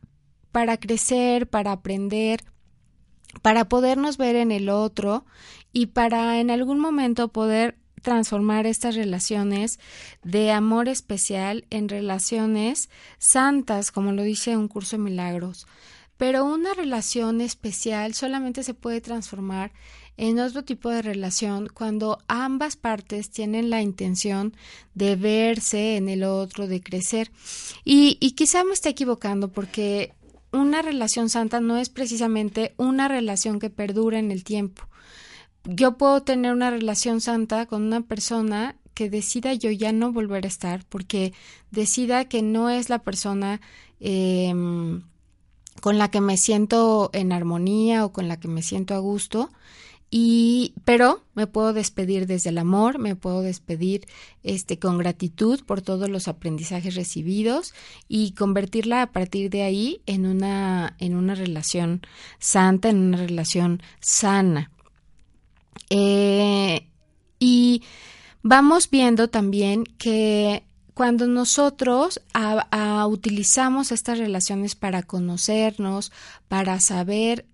para 0.51 0.77
crecer, 0.77 1.47
para 1.47 1.73
aprender, 1.73 2.43
para 3.41 3.69
podernos 3.69 4.17
ver 4.17 4.35
en 4.35 4.51
el 4.51 4.69
otro 4.69 5.25
y 5.73 5.87
para 5.87 6.39
en 6.39 6.49
algún 6.49 6.79
momento 6.79 7.27
poder 7.27 7.77
transformar 8.01 8.65
estas 8.65 8.95
relaciones 8.95 9.79
de 10.23 10.51
amor 10.51 10.87
especial 10.87 11.65
en 11.69 11.89
relaciones 11.89 12.89
santas, 13.17 13.91
como 13.91 14.13
lo 14.13 14.23
dice 14.23 14.55
un 14.55 14.67
curso 14.67 14.97
de 14.97 15.03
milagros. 15.03 15.67
Pero 16.15 16.45
una 16.45 16.73
relación 16.73 17.41
especial 17.41 18.13
solamente 18.13 18.63
se 18.63 18.73
puede 18.73 19.01
transformar 19.01 19.71
en 20.17 20.39
otro 20.39 20.63
tipo 20.63 20.89
de 20.89 21.03
relación 21.03 21.69
cuando 21.71 22.19
ambas 22.27 22.75
partes 22.75 23.29
tienen 23.29 23.69
la 23.69 23.81
intención 23.81 24.55
de 24.95 25.15
verse 25.15 25.95
en 25.95 26.09
el 26.09 26.23
otro, 26.23 26.67
de 26.67 26.81
crecer. 26.81 27.31
Y, 27.85 28.17
y 28.19 28.31
quizá 28.31 28.63
me 28.63 28.73
esté 28.73 28.89
equivocando 28.89 29.49
porque 29.49 30.13
una 30.51 30.81
relación 30.81 31.29
santa 31.29 31.59
no 31.59 31.77
es 31.77 31.89
precisamente 31.89 32.73
una 32.77 33.07
relación 33.07 33.59
que 33.59 33.69
perdura 33.69 34.17
en 34.17 34.31
el 34.31 34.43
tiempo. 34.43 34.83
Yo 35.63 35.97
puedo 35.97 36.23
tener 36.23 36.51
una 36.51 36.71
relación 36.71 37.21
santa 37.21 37.67
con 37.67 37.83
una 37.83 38.01
persona 38.01 38.75
que 38.93 39.09
decida 39.11 39.53
yo 39.53 39.69
ya 39.69 39.91
no 39.91 40.11
volver 40.11 40.45
a 40.45 40.47
estar 40.47 40.83
porque 40.89 41.33
decida 41.69 42.25
que 42.25 42.41
no 42.41 42.71
es 42.71 42.89
la 42.89 42.99
persona 42.99 43.61
eh, 43.99 44.51
con 45.81 45.97
la 45.99 46.09
que 46.09 46.21
me 46.21 46.37
siento 46.37 47.11
en 47.13 47.31
armonía 47.31 48.05
o 48.05 48.11
con 48.11 48.27
la 48.27 48.39
que 48.39 48.47
me 48.47 48.63
siento 48.63 48.95
a 48.95 48.99
gusto 48.99 49.51
y 50.09 50.73
pero 50.85 51.23
me 51.35 51.47
puedo 51.47 51.73
despedir 51.73 52.27
desde 52.27 52.49
el 52.49 52.57
amor, 52.57 52.97
me 52.97 53.15
puedo 53.15 53.41
despedir 53.41 54.07
este 54.43 54.79
con 54.79 54.97
gratitud 54.97 55.59
por 55.65 55.81
todos 55.81 56.09
los 56.09 56.27
aprendizajes 56.27 56.95
recibidos 56.95 57.73
y 58.07 58.31
convertirla 58.31 59.01
a 59.01 59.11
partir 59.11 59.49
de 59.49 59.63
ahí 59.63 60.01
en 60.05 60.25
una 60.25 60.95
en 60.99 61.15
una 61.15 61.35
relación 61.35 62.01
santa, 62.39 62.89
en 62.89 62.99
una 62.99 63.17
relación 63.17 63.81
sana. 63.99 64.71
Eh, 65.89 66.87
y 67.39 67.83
vamos 68.43 68.89
viendo 68.89 69.29
también 69.29 69.83
que 69.97 70.63
cuando 70.93 71.27
nosotros 71.27 72.21
utilizamos 73.07 73.91
estas 73.91 74.17
relaciones 74.17 74.73
para 74.73 75.03
conocernos, 75.03 76.11
para 76.47 76.79
saber 76.79 77.45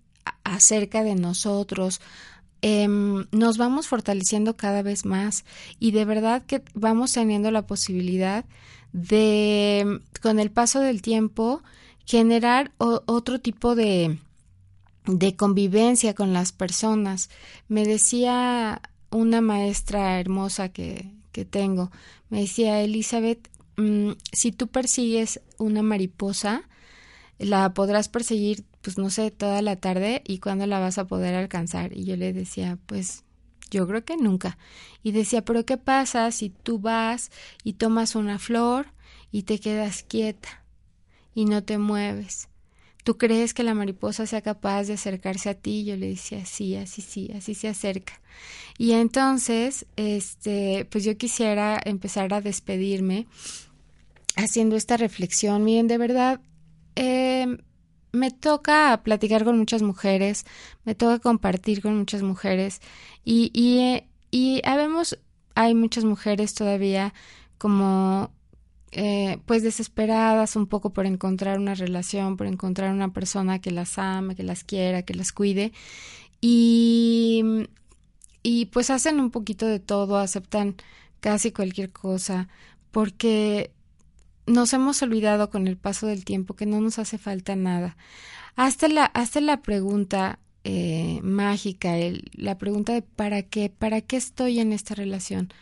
acerca 0.44 1.04
de 1.04 1.14
nosotros, 1.14 2.00
Em, 2.66 3.26
nos 3.30 3.58
vamos 3.58 3.88
fortaleciendo 3.88 4.56
cada 4.56 4.80
vez 4.80 5.04
más 5.04 5.44
y 5.78 5.90
de 5.90 6.06
verdad 6.06 6.42
que 6.46 6.62
vamos 6.72 7.12
teniendo 7.12 7.50
la 7.50 7.66
posibilidad 7.66 8.46
de, 8.94 10.00
con 10.22 10.40
el 10.40 10.50
paso 10.50 10.80
del 10.80 11.02
tiempo, 11.02 11.62
generar 12.06 12.72
otro 12.78 13.38
tipo 13.38 13.74
de, 13.74 14.18
de 15.04 15.36
convivencia 15.36 16.14
con 16.14 16.32
las 16.32 16.52
personas. 16.52 17.28
Me 17.68 17.84
decía 17.84 18.80
una 19.10 19.42
maestra 19.42 20.18
hermosa 20.18 20.70
que, 20.70 21.12
que 21.32 21.44
tengo, 21.44 21.90
me 22.30 22.40
decía, 22.40 22.80
Elizabeth, 22.80 23.46
mm, 23.76 24.12
si 24.32 24.52
tú 24.52 24.68
persigues 24.68 25.42
una 25.58 25.82
mariposa, 25.82 26.62
la 27.38 27.74
podrás 27.74 28.08
perseguir 28.08 28.64
pues 28.84 28.98
no 28.98 29.08
sé, 29.08 29.30
toda 29.30 29.62
la 29.62 29.76
tarde 29.76 30.22
y 30.26 30.38
cuándo 30.38 30.66
la 30.66 30.78
vas 30.78 30.98
a 30.98 31.06
poder 31.06 31.34
alcanzar. 31.34 31.96
Y 31.96 32.04
yo 32.04 32.16
le 32.16 32.34
decía, 32.34 32.78
pues 32.84 33.24
yo 33.70 33.88
creo 33.88 34.04
que 34.04 34.18
nunca. 34.18 34.58
Y 35.02 35.12
decía, 35.12 35.42
pero 35.42 35.64
¿qué 35.64 35.78
pasa 35.78 36.30
si 36.30 36.50
tú 36.50 36.78
vas 36.78 37.30
y 37.64 37.72
tomas 37.72 38.14
una 38.14 38.38
flor 38.38 38.88
y 39.32 39.44
te 39.44 39.58
quedas 39.58 40.02
quieta 40.02 40.62
y 41.34 41.46
no 41.46 41.64
te 41.64 41.78
mueves? 41.78 42.48
¿Tú 43.04 43.16
crees 43.16 43.54
que 43.54 43.62
la 43.62 43.72
mariposa 43.72 44.26
sea 44.26 44.42
capaz 44.42 44.84
de 44.84 44.94
acercarse 44.94 45.48
a 45.48 45.54
ti? 45.54 45.84
Yo 45.84 45.96
le 45.96 46.08
decía, 46.08 46.44
sí, 46.44 46.76
así 46.76 47.00
sí, 47.00 47.30
así 47.34 47.54
se 47.54 47.68
acerca. 47.68 48.20
Y 48.76 48.92
entonces, 48.92 49.86
este, 49.96 50.86
pues 50.90 51.04
yo 51.04 51.16
quisiera 51.16 51.80
empezar 51.82 52.34
a 52.34 52.42
despedirme 52.42 53.26
haciendo 54.36 54.76
esta 54.76 54.98
reflexión. 54.98 55.64
Miren, 55.64 55.88
de 55.88 55.96
verdad, 55.96 56.40
eh, 56.96 57.58
me 58.14 58.30
toca 58.30 59.02
platicar 59.04 59.44
con 59.44 59.58
muchas 59.58 59.82
mujeres, 59.82 60.44
me 60.84 60.94
toca 60.94 61.18
compartir 61.18 61.82
con 61.82 61.96
muchas 61.98 62.22
mujeres 62.22 62.80
y, 63.24 63.50
y, 63.54 64.04
y 64.30 64.62
habemos, 64.64 65.18
hay 65.54 65.74
muchas 65.74 66.04
mujeres 66.04 66.54
todavía 66.54 67.14
como 67.58 68.32
eh, 68.92 69.38
pues 69.46 69.62
desesperadas 69.62 70.56
un 70.56 70.66
poco 70.68 70.92
por 70.92 71.06
encontrar 71.06 71.58
una 71.58 71.74
relación, 71.74 72.36
por 72.36 72.46
encontrar 72.46 72.92
una 72.92 73.12
persona 73.12 73.60
que 73.60 73.70
las 73.72 73.98
ame, 73.98 74.36
que 74.36 74.44
las 74.44 74.64
quiera, 74.64 75.02
que 75.02 75.14
las 75.14 75.32
cuide 75.32 75.72
y, 76.40 77.42
y 78.42 78.66
pues 78.66 78.90
hacen 78.90 79.20
un 79.20 79.30
poquito 79.30 79.66
de 79.66 79.80
todo, 79.80 80.18
aceptan 80.18 80.76
casi 81.20 81.52
cualquier 81.52 81.90
cosa 81.92 82.48
porque 82.90 83.72
nos 84.46 84.72
hemos 84.72 85.02
olvidado 85.02 85.50
con 85.50 85.66
el 85.66 85.76
paso 85.76 86.06
del 86.06 86.24
tiempo 86.24 86.54
que 86.54 86.66
no 86.66 86.80
nos 86.80 86.98
hace 86.98 87.18
falta 87.18 87.56
nada. 87.56 87.96
Hasta 88.56 88.88
la, 88.88 89.04
hasta 89.06 89.40
la 89.40 89.62
pregunta 89.62 90.38
eh, 90.64 91.20
mágica, 91.22 91.94
la 92.32 92.58
pregunta 92.58 92.92
de 92.92 93.02
¿para 93.02 93.42
qué? 93.42 93.70
¿Para 93.70 94.00
qué 94.00 94.16
estoy 94.16 94.60
en 94.60 94.72
esta 94.72 94.94
relación? 94.94 95.52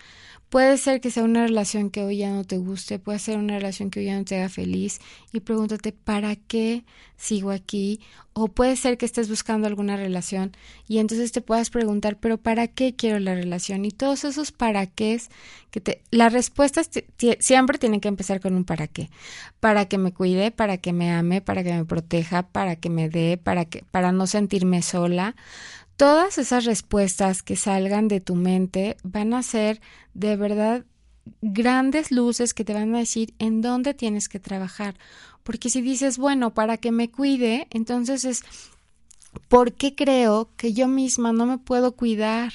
Puede 0.53 0.77
ser 0.77 1.01
que 1.01 1.11
sea 1.11 1.25
una 1.25 1.47
relación 1.47 1.89
que 1.89 2.05
hoy 2.05 2.19
ya 2.19 2.31
no 2.31 2.45
te 2.45 2.59
guste, 2.59 2.99
puede 2.99 3.19
ser 3.19 3.39
una 3.39 3.55
relación 3.55 3.89
que 3.89 4.01
hoy 4.01 4.07
ya 4.07 4.19
no 4.19 4.25
te 4.27 4.37
haga 4.37 4.51
feliz 4.51 5.01
y 5.33 5.41
pregúntate 5.41 5.93
¿para 5.93 6.37
qué 6.37 6.85
sigo 7.17 7.53
aquí? 7.53 8.01
O 8.35 8.49
puede 8.49 8.77
ser 8.77 8.99
que 8.99 9.07
estés 9.07 9.31
buscando 9.31 9.67
alguna 9.67 9.97
relación 9.97 10.53
y 10.87 10.99
entonces 10.99 11.33
te 11.33 11.41
puedas 11.41 11.71
preguntar 11.71 12.19
¿pero 12.19 12.37
para 12.37 12.69
qué 12.69 12.95
quiero 12.95 13.19
la 13.19 13.35
relación? 13.35 13.87
Y 13.87 13.93
todos 13.93 14.25
esos 14.25 14.53
para 14.53 14.85
qué 14.85 15.23
que 15.71 15.81
te 15.81 16.03
las 16.11 16.35
respuestas 16.35 16.91
siempre 17.39 17.79
tienen 17.79 18.01
que 18.01 18.09
empezar 18.09 18.41
con 18.41 18.55
un 18.55 18.65
para 18.65 18.89
qué. 18.89 19.09
Para 19.59 19.87
que 19.87 19.97
me 19.97 20.13
cuide, 20.13 20.51
para 20.51 20.77
que 20.77 20.93
me 20.93 21.11
ame, 21.11 21.41
para 21.41 21.65
que 21.65 21.73
me 21.73 21.87
proteja, 21.87 22.43
para 22.43 22.77
que 22.77 22.91
me 22.91 23.09
dé, 23.09 23.39
para 23.43 23.65
que 23.65 23.87
para 23.91 24.13
no 24.13 24.27
sentirme 24.27 24.83
sola 24.83 25.35
Todas 26.03 26.37
esas 26.37 26.65
respuestas 26.65 27.45
que 27.45 27.55
salgan 27.55 28.09
de 28.09 28.21
tu 28.21 28.35
mente 28.35 28.97
van 29.05 29.35
a 29.35 29.43
ser 29.45 29.81
de 30.15 30.35
verdad 30.35 30.85
grandes 31.43 32.11
luces 32.11 32.55
que 32.55 32.65
te 32.65 32.75
van 32.75 32.93
a 32.97 32.99
decir 32.99 33.35
en 33.39 33.63
dónde 33.63 33.95
tienes 33.95 34.29
que 34.29 34.41
trabajar. 34.41 34.99
Porque 35.45 35.71
si 35.71 35.81
dices, 35.81 36.19
bueno, 36.19 36.55
para 36.55 36.77
que 36.77 36.91
me 36.91 37.09
cuide, 37.09 37.69
entonces 37.71 38.25
es, 38.25 38.43
¿por 39.47 39.75
qué 39.75 39.95
creo 39.95 40.51
que 40.57 40.73
yo 40.73 40.89
misma 40.89 41.33
no 41.33 41.47
me 41.47 41.59
puedo 41.59 41.95
cuidar? 41.95 42.53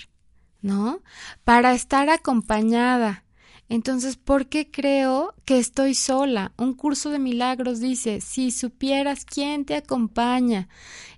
¿No? 0.61 0.99
Para 1.45 1.73
estar 1.73 2.09
acompañada. 2.09 3.23
Entonces, 3.69 4.15
¿por 4.15 4.47
qué 4.47 4.71
creo 4.71 5.33
que 5.43 5.59
estoy 5.59 5.93
sola? 5.93 6.53
Un 6.57 6.73
curso 6.73 7.09
de 7.09 7.19
milagros 7.19 7.79
dice, 7.79 8.21
si 8.21 8.51
supieras 8.51 9.25
quién 9.25 9.65
te 9.65 9.75
acompaña 9.75 10.69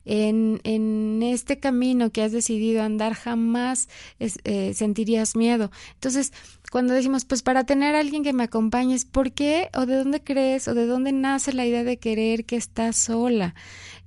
en, 0.05 0.59
en 0.63 1.21
este 1.21 1.59
camino 1.59 2.11
que 2.11 2.23
has 2.23 2.31
decidido 2.31 2.81
andar, 2.81 3.13
jamás 3.13 3.87
eh, 4.19 4.73
sentirías 4.73 5.35
miedo. 5.35 5.69
Entonces, 5.93 6.33
cuando 6.71 6.93
decimos, 6.93 7.25
pues 7.25 7.43
para 7.43 7.65
tener 7.65 7.95
a 7.95 7.99
alguien 7.99 8.23
que 8.23 8.33
me 8.33 8.43
acompañe, 8.43 8.97
¿por 9.11 9.31
qué 9.31 9.69
o 9.75 9.85
de 9.85 9.97
dónde 9.97 10.23
crees 10.23 10.67
o 10.67 10.73
de 10.73 10.87
dónde 10.87 11.11
nace 11.11 11.53
la 11.53 11.65
idea 11.65 11.83
de 11.83 11.97
querer 11.97 12.45
que 12.45 12.55
estás 12.55 12.95
sola? 12.95 13.53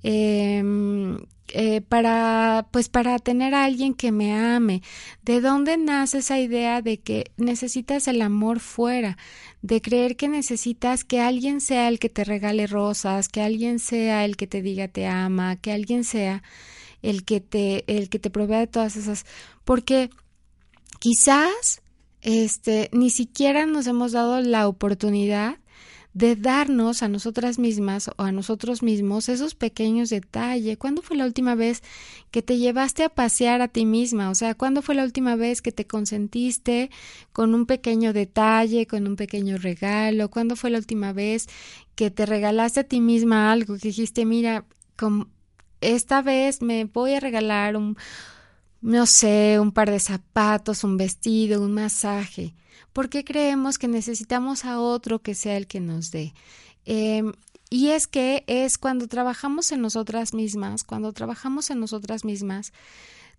Eh, 0.03 0.62
eh, 1.55 1.82
para, 1.82 2.66
pues 2.70 2.88
para 2.88 3.18
tener 3.18 3.55
a 3.55 3.64
alguien 3.64 3.94
que 3.94 4.11
me 4.11 4.34
ame. 4.34 4.82
¿De 5.22 5.40
dónde 5.40 5.76
nace 5.76 6.18
esa 6.18 6.38
idea 6.38 6.80
de 6.80 7.00
que 7.00 7.30
necesitas 7.36 8.09
el 8.09 8.22
amor 8.22 8.59
fuera? 8.61 9.18
De 9.61 9.82
creer 9.82 10.16
que 10.16 10.28
necesitas 10.28 11.05
que 11.05 11.20
alguien 11.20 11.61
sea 11.61 11.88
el 11.88 11.98
que 11.98 12.09
te 12.09 12.24
regale 12.24 12.66
rosas, 12.66 13.28
que 13.28 13.42
alguien 13.42 13.78
sea 13.78 14.24
el 14.24 14.36
que 14.36 14.46
te 14.46 14.62
diga 14.62 14.88
te 14.88 15.07
ama, 15.07 15.57
que 15.57 15.72
alguien 15.72 16.05
sea 16.05 16.42
el 17.03 17.24
que 17.24 17.40
te, 17.40 17.84
el 17.86 18.09
que 18.09 18.18
te 18.18 18.30
provea 18.30 18.61
de 18.61 18.66
todas 18.66 18.96
esas, 18.96 19.26
porque 19.64 20.09
quizás 21.00 21.82
este 22.22 22.88
ni 22.92 23.11
siquiera 23.11 23.66
nos 23.66 23.86
hemos 23.86 24.12
dado 24.12 24.40
la 24.40 24.68
oportunidad 24.68 25.59
de 26.14 26.36
darnos 26.36 27.02
a 27.02 27.08
nosotras 27.08 27.58
mismas 27.58 28.08
o 28.16 28.22
a 28.22 28.32
nosotros 28.32 28.82
mismos 28.82 29.28
esos 29.28 29.54
pequeños 29.54 30.10
detalles. 30.10 30.76
¿Cuándo 30.76 31.00
fue 31.00 31.16
la 31.16 31.24
última 31.24 31.54
vez 31.54 31.82
que 32.30 32.42
te 32.42 32.58
llevaste 32.58 33.04
a 33.04 33.08
pasear 33.08 33.62
a 33.62 33.68
ti 33.68 33.86
misma? 33.86 34.30
O 34.30 34.34
sea, 34.34 34.54
¿cuándo 34.54 34.82
fue 34.82 34.94
la 34.94 35.04
última 35.04 35.36
vez 35.36 35.62
que 35.62 35.72
te 35.72 35.86
consentiste 35.86 36.90
con 37.32 37.54
un 37.54 37.66
pequeño 37.66 38.12
detalle, 38.12 38.86
con 38.86 39.06
un 39.06 39.16
pequeño 39.16 39.56
regalo? 39.56 40.30
¿Cuándo 40.30 40.54
fue 40.56 40.70
la 40.70 40.78
última 40.78 41.12
vez 41.12 41.48
que 41.94 42.10
te 42.10 42.26
regalaste 42.26 42.80
a 42.80 42.84
ti 42.84 43.00
misma 43.00 43.50
algo 43.50 43.74
que 43.74 43.88
dijiste, 43.88 44.26
mira, 44.26 44.66
esta 45.80 46.22
vez 46.22 46.62
me 46.62 46.84
voy 46.84 47.14
a 47.14 47.20
regalar 47.20 47.76
un, 47.76 47.96
no 48.83 49.07
sé, 49.07 49.59
un 49.61 49.72
par 49.72 49.91
de 49.91 50.01
zapatos, 50.01 50.85
un 50.85 50.97
vestido, 50.97 51.62
un 51.62 51.72
masaje? 51.72 52.55
¿Por 52.93 53.09
qué 53.09 53.24
creemos 53.24 53.78
que 53.78 53.89
necesitamos 53.89 54.64
a 54.64 54.78
otro 54.80 55.20
que 55.20 55.35
sea 55.35 55.57
el 55.57 55.66
que 55.66 55.80
nos 55.80 56.11
dé? 56.11 56.35
Em, 56.85 57.33
y 57.70 57.89
es 57.89 58.07
que 58.07 58.45
es 58.47 58.76
cuando 58.76 59.09
trabajamos 59.09 59.72
en 59.72 59.80
nosotras 59.80 60.35
mismas, 60.35 60.85
cuando 60.85 61.12
trabajamos 61.12 61.70
en 61.70 61.80
nosotras 61.80 62.24
mismas 62.24 62.72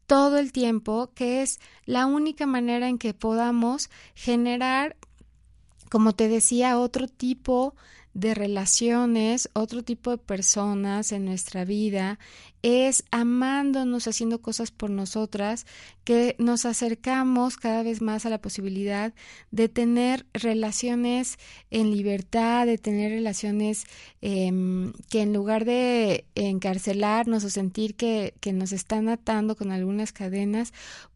todo 0.07 0.37
el 0.37 0.51
tiempo, 0.51 1.11
que 1.13 1.43
es 1.43 1.59
la 1.85 2.05
única 2.05 2.45
manera 2.45 2.87
en 2.87 2.97
que 2.97 3.13
podamos 3.13 3.89
generar, 4.15 4.97
como 5.93 6.13
te 6.13 6.27
decía, 6.27 6.79
otro 6.79 7.07
tipo 7.07 7.75
de 8.15 8.33
relaciones, 8.33 9.47
otro 9.53 9.83
tipo 9.83 10.09
de 10.09 10.17
personas 10.17 11.11
en 11.11 11.23
nuestra 11.23 11.65
vida, 11.65 12.17
es 12.63 13.03
amándonos, 13.11 14.07
haciendo 14.07 14.41
cosas 14.41 14.71
por 14.71 14.89
nosotras, 14.89 15.67
que 16.03 16.35
nos 16.39 16.65
acercamos 16.65 17.57
cada 17.57 17.83
vez 17.83 18.01
más 18.01 18.25
a 18.25 18.31
la 18.31 18.41
posibilidad 18.41 19.13
de 19.51 19.69
tener 19.69 20.25
relaciones 20.33 21.37
en 21.69 21.91
libertad, 21.91 22.65
de 22.65 22.79
tener 22.79 23.11
relaciones 23.11 23.83
em, 24.21 24.93
que 25.11 25.21
en 25.21 25.31
lugar 25.31 25.63
de 25.63 26.25
encarcelarnos 26.33 27.43
o 27.43 27.51
sentir 27.51 27.93
que, 27.93 28.33
que 28.39 28.51
nos 28.51 28.71
están 28.71 29.09
atando 29.09 29.55
con 29.55 29.71
algunas 29.71 30.11
cadenas, 30.11 30.73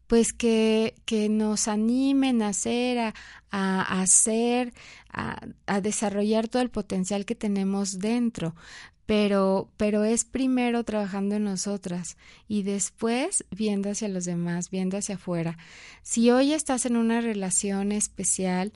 pues 0.08 0.32
que, 0.32 0.94
que 1.04 1.28
nos 1.28 1.68
animen 1.68 2.42
a 2.42 2.48
hacer, 2.48 2.98
a, 2.98 3.14
a 3.50 4.00
hacer, 4.00 4.72
a, 5.12 5.46
a, 5.66 5.80
desarrollar 5.80 6.48
todo 6.48 6.62
el 6.62 6.70
potencial 6.70 7.24
que 7.24 7.34
tenemos 7.36 8.00
dentro. 8.00 8.56
Pero, 9.06 9.70
pero 9.76 10.04
es 10.04 10.24
primero 10.24 10.84
trabajando 10.84 11.36
en 11.36 11.44
nosotras 11.44 12.16
y 12.46 12.62
después 12.62 13.44
viendo 13.50 13.90
hacia 13.90 14.08
los 14.08 14.24
demás, 14.24 14.70
viendo 14.70 14.98
hacia 14.98 15.14
afuera. 15.14 15.56
Si 16.02 16.30
hoy 16.30 16.52
estás 16.52 16.84
en 16.84 16.96
una 16.96 17.20
relación 17.20 17.92
especial, 17.92 18.72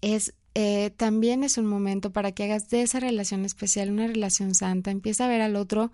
es 0.00 0.34
eh, 0.54 0.90
también 0.96 1.44
es 1.44 1.56
un 1.56 1.66
momento 1.66 2.12
para 2.12 2.32
que 2.32 2.44
hagas 2.44 2.68
de 2.68 2.82
esa 2.82 3.00
relación 3.00 3.44
especial 3.44 3.90
una 3.90 4.06
relación 4.06 4.54
santa. 4.54 4.90
Empieza 4.90 5.24
a 5.24 5.28
ver 5.28 5.40
al 5.40 5.56
otro 5.56 5.92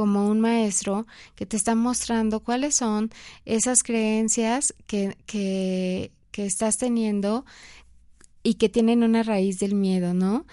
como 0.00 0.26
un 0.28 0.40
maestro 0.40 1.06
que 1.34 1.44
te 1.44 1.58
está 1.58 1.74
mostrando 1.74 2.40
cuáles 2.40 2.74
son 2.74 3.10
esas 3.44 3.82
creencias 3.82 4.74
que, 4.86 5.14
que, 5.26 6.10
que 6.30 6.46
estás 6.46 6.78
teniendo 6.78 7.44
y 8.42 8.54
que 8.54 8.70
tienen 8.70 9.02
una 9.02 9.22
raíz 9.22 9.58
del 9.58 9.74
miedo, 9.74 10.14
¿no? 10.14 10.46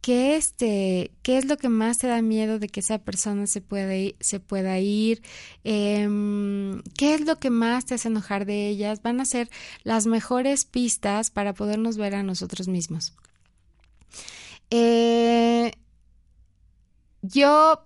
¿Qué, 0.00 0.36
este, 0.36 1.10
¿Qué 1.20 1.36
es 1.36 1.44
lo 1.44 1.58
que 1.58 1.68
más 1.68 1.98
te 1.98 2.06
da 2.06 2.22
miedo 2.22 2.58
de 2.58 2.70
que 2.70 2.80
esa 2.80 2.96
persona 2.96 3.46
se 3.46 3.60
pueda 3.60 3.94
ir? 3.94 4.16
Se 4.20 4.40
pueda 4.40 4.78
ir? 4.78 5.20
Eh, 5.64 6.08
¿Qué 6.96 7.12
es 7.12 7.26
lo 7.26 7.38
que 7.38 7.50
más 7.50 7.84
te 7.84 7.96
hace 7.96 8.08
enojar 8.08 8.46
de 8.46 8.68
ellas? 8.68 9.02
Van 9.02 9.20
a 9.20 9.26
ser 9.26 9.50
las 9.82 10.06
mejores 10.06 10.64
pistas 10.64 11.30
para 11.30 11.52
podernos 11.52 11.98
ver 11.98 12.14
a 12.14 12.22
nosotros 12.22 12.68
mismos. 12.68 13.12
Eh, 14.70 15.72
yo, 17.26 17.84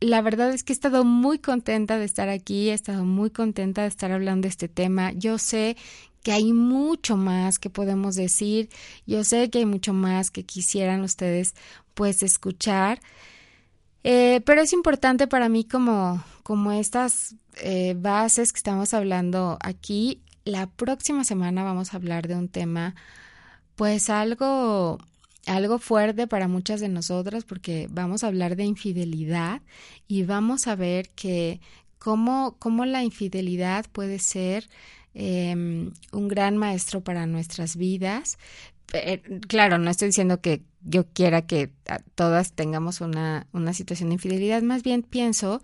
la 0.00 0.22
verdad 0.22 0.50
es 0.50 0.62
que 0.62 0.72
he 0.72 0.74
estado 0.74 1.04
muy 1.04 1.40
contenta 1.40 1.98
de 1.98 2.04
estar 2.04 2.28
aquí, 2.28 2.70
he 2.70 2.72
estado 2.72 3.04
muy 3.04 3.30
contenta 3.30 3.82
de 3.82 3.88
estar 3.88 4.12
hablando 4.12 4.46
de 4.46 4.50
este 4.50 4.68
tema. 4.68 5.10
Yo 5.12 5.38
sé 5.38 5.76
que 6.22 6.30
hay 6.30 6.52
mucho 6.52 7.16
más 7.16 7.58
que 7.58 7.68
podemos 7.68 8.14
decir, 8.14 8.68
yo 9.04 9.24
sé 9.24 9.50
que 9.50 9.58
hay 9.58 9.66
mucho 9.66 9.92
más 9.92 10.30
que 10.30 10.44
quisieran 10.44 11.02
ustedes 11.02 11.54
pues 11.94 12.22
escuchar, 12.22 13.00
eh, 14.04 14.40
pero 14.46 14.60
es 14.60 14.72
importante 14.72 15.26
para 15.26 15.48
mí 15.48 15.64
como, 15.64 16.22
como 16.44 16.70
estas 16.70 17.34
eh, 17.56 17.96
bases 17.98 18.52
que 18.52 18.58
estamos 18.58 18.94
hablando 18.94 19.58
aquí. 19.62 20.22
La 20.44 20.68
próxima 20.68 21.24
semana 21.24 21.64
vamos 21.64 21.92
a 21.92 21.96
hablar 21.96 22.28
de 22.28 22.36
un 22.36 22.48
tema 22.48 22.94
pues 23.74 24.10
algo 24.10 24.98
algo 25.46 25.78
fuerte 25.78 26.26
para 26.26 26.48
muchas 26.48 26.80
de 26.80 26.88
nosotras 26.88 27.44
porque 27.44 27.88
vamos 27.90 28.24
a 28.24 28.28
hablar 28.28 28.56
de 28.56 28.64
infidelidad 28.64 29.62
y 30.08 30.24
vamos 30.24 30.66
a 30.66 30.76
ver 30.76 31.08
que 31.10 31.60
cómo, 31.98 32.56
cómo 32.58 32.84
la 32.84 33.02
infidelidad 33.02 33.86
puede 33.90 34.18
ser 34.18 34.68
eh, 35.14 35.54
un 36.12 36.28
gran 36.28 36.56
maestro 36.56 37.02
para 37.02 37.26
nuestras 37.26 37.76
vidas. 37.76 38.38
claro, 39.48 39.78
no 39.78 39.90
estoy 39.90 40.08
diciendo 40.08 40.40
que 40.40 40.62
yo 40.82 41.06
quiera 41.06 41.46
que 41.46 41.70
todas 42.14 42.52
tengamos 42.52 43.00
una, 43.00 43.46
una 43.52 43.72
situación 43.72 44.10
de 44.10 44.14
infidelidad, 44.14 44.62
más 44.62 44.82
bien 44.82 45.02
pienso 45.02 45.62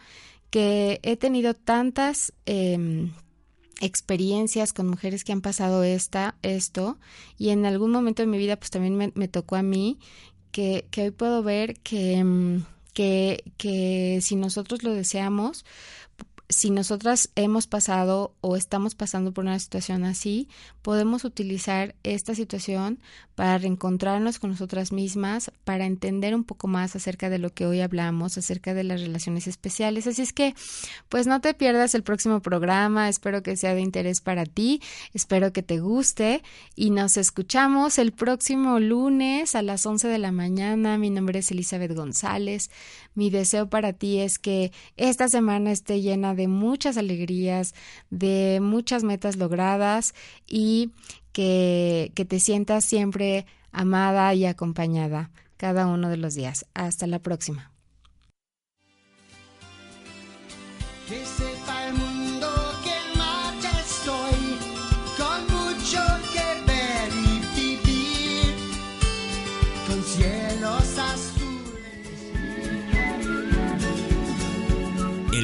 que 0.50 1.00
he 1.02 1.16
tenido 1.16 1.54
tantas 1.54 2.32
eh, 2.46 3.08
experiencias 3.82 4.72
con 4.72 4.86
mujeres 4.86 5.24
que 5.24 5.32
han 5.32 5.40
pasado 5.42 5.82
esta, 5.82 6.36
esto 6.42 6.98
y 7.36 7.50
en 7.50 7.66
algún 7.66 7.90
momento 7.90 8.22
de 8.22 8.28
mi 8.28 8.38
vida 8.38 8.56
pues 8.56 8.70
también 8.70 8.96
me, 8.96 9.12
me 9.14 9.28
tocó 9.28 9.56
a 9.56 9.62
mí 9.62 9.98
que, 10.52 10.86
que, 10.90 11.02
hoy 11.02 11.10
puedo 11.10 11.42
ver 11.42 11.78
que, 11.80 12.22
mm, 12.22 12.64
que, 12.94 13.42
que 13.56 14.20
si 14.22 14.36
nosotros 14.36 14.84
lo 14.84 14.94
deseamos 14.94 15.64
si 16.52 16.70
nosotras 16.70 17.30
hemos 17.34 17.66
pasado 17.66 18.34
o 18.40 18.56
estamos 18.56 18.94
pasando 18.94 19.32
por 19.32 19.44
una 19.44 19.58
situación 19.58 20.04
así, 20.04 20.48
podemos 20.82 21.24
utilizar 21.24 21.94
esta 22.02 22.34
situación 22.34 23.00
para 23.34 23.56
reencontrarnos 23.58 24.38
con 24.38 24.50
nosotras 24.50 24.92
mismas, 24.92 25.50
para 25.64 25.86
entender 25.86 26.34
un 26.34 26.44
poco 26.44 26.68
más 26.68 26.94
acerca 26.94 27.30
de 27.30 27.38
lo 27.38 27.50
que 27.50 27.66
hoy 27.66 27.80
hablamos, 27.80 28.36
acerca 28.36 28.74
de 28.74 28.84
las 28.84 29.00
relaciones 29.00 29.46
especiales. 29.46 30.06
Así 30.06 30.22
es 30.22 30.32
que, 30.32 30.54
pues 31.08 31.26
no 31.26 31.40
te 31.40 31.54
pierdas 31.54 31.94
el 31.94 32.02
próximo 32.02 32.40
programa, 32.40 33.08
espero 33.08 33.42
que 33.42 33.56
sea 33.56 33.74
de 33.74 33.80
interés 33.80 34.20
para 34.20 34.44
ti, 34.44 34.82
espero 35.14 35.52
que 35.52 35.62
te 35.62 35.80
guste 35.80 36.42
y 36.76 36.90
nos 36.90 37.16
escuchamos 37.16 37.98
el 37.98 38.12
próximo 38.12 38.78
lunes 38.78 39.54
a 39.54 39.62
las 39.62 39.86
11 39.86 40.08
de 40.08 40.18
la 40.18 40.32
mañana. 40.32 40.98
Mi 40.98 41.10
nombre 41.10 41.38
es 41.38 41.50
Elizabeth 41.50 41.94
González. 41.94 42.70
Mi 43.14 43.30
deseo 43.30 43.68
para 43.68 43.92
ti 43.92 44.18
es 44.18 44.38
que 44.38 44.72
esta 44.96 45.28
semana 45.28 45.72
esté 45.72 46.00
llena 46.00 46.34
de 46.34 46.48
muchas 46.48 46.96
alegrías, 46.96 47.74
de 48.10 48.60
muchas 48.62 49.04
metas 49.04 49.36
logradas 49.36 50.14
y 50.46 50.90
que, 51.32 52.12
que 52.14 52.24
te 52.24 52.40
sientas 52.40 52.84
siempre 52.84 53.46
amada 53.70 54.32
y 54.34 54.46
acompañada 54.46 55.30
cada 55.56 55.86
uno 55.86 56.08
de 56.08 56.16
los 56.16 56.34
días. 56.34 56.66
Hasta 56.74 57.06
la 57.06 57.18
próxima. 57.18 57.70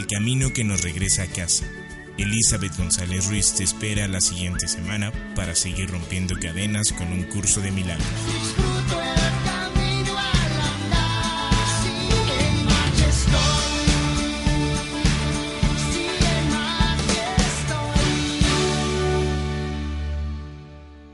Camino 0.09 0.53
que 0.53 0.65
nos 0.65 0.83
regresa 0.83 1.25
a 1.25 1.27
casa. 1.27 1.65
Elizabeth 2.17 2.77
González 2.77 3.29
Ruiz 3.29 3.55
te 3.55 3.63
espera 3.63 4.09
la 4.09 4.21
siguiente 4.21 4.67
semana 4.67 5.13
para 5.37 5.55
seguir 5.55 5.91
rompiendo 5.91 6.35
cadenas 6.35 6.93
con 6.93 7.13
un 7.13 7.25
curso 7.25 7.61
de 7.61 7.71
milagros. 7.71 8.07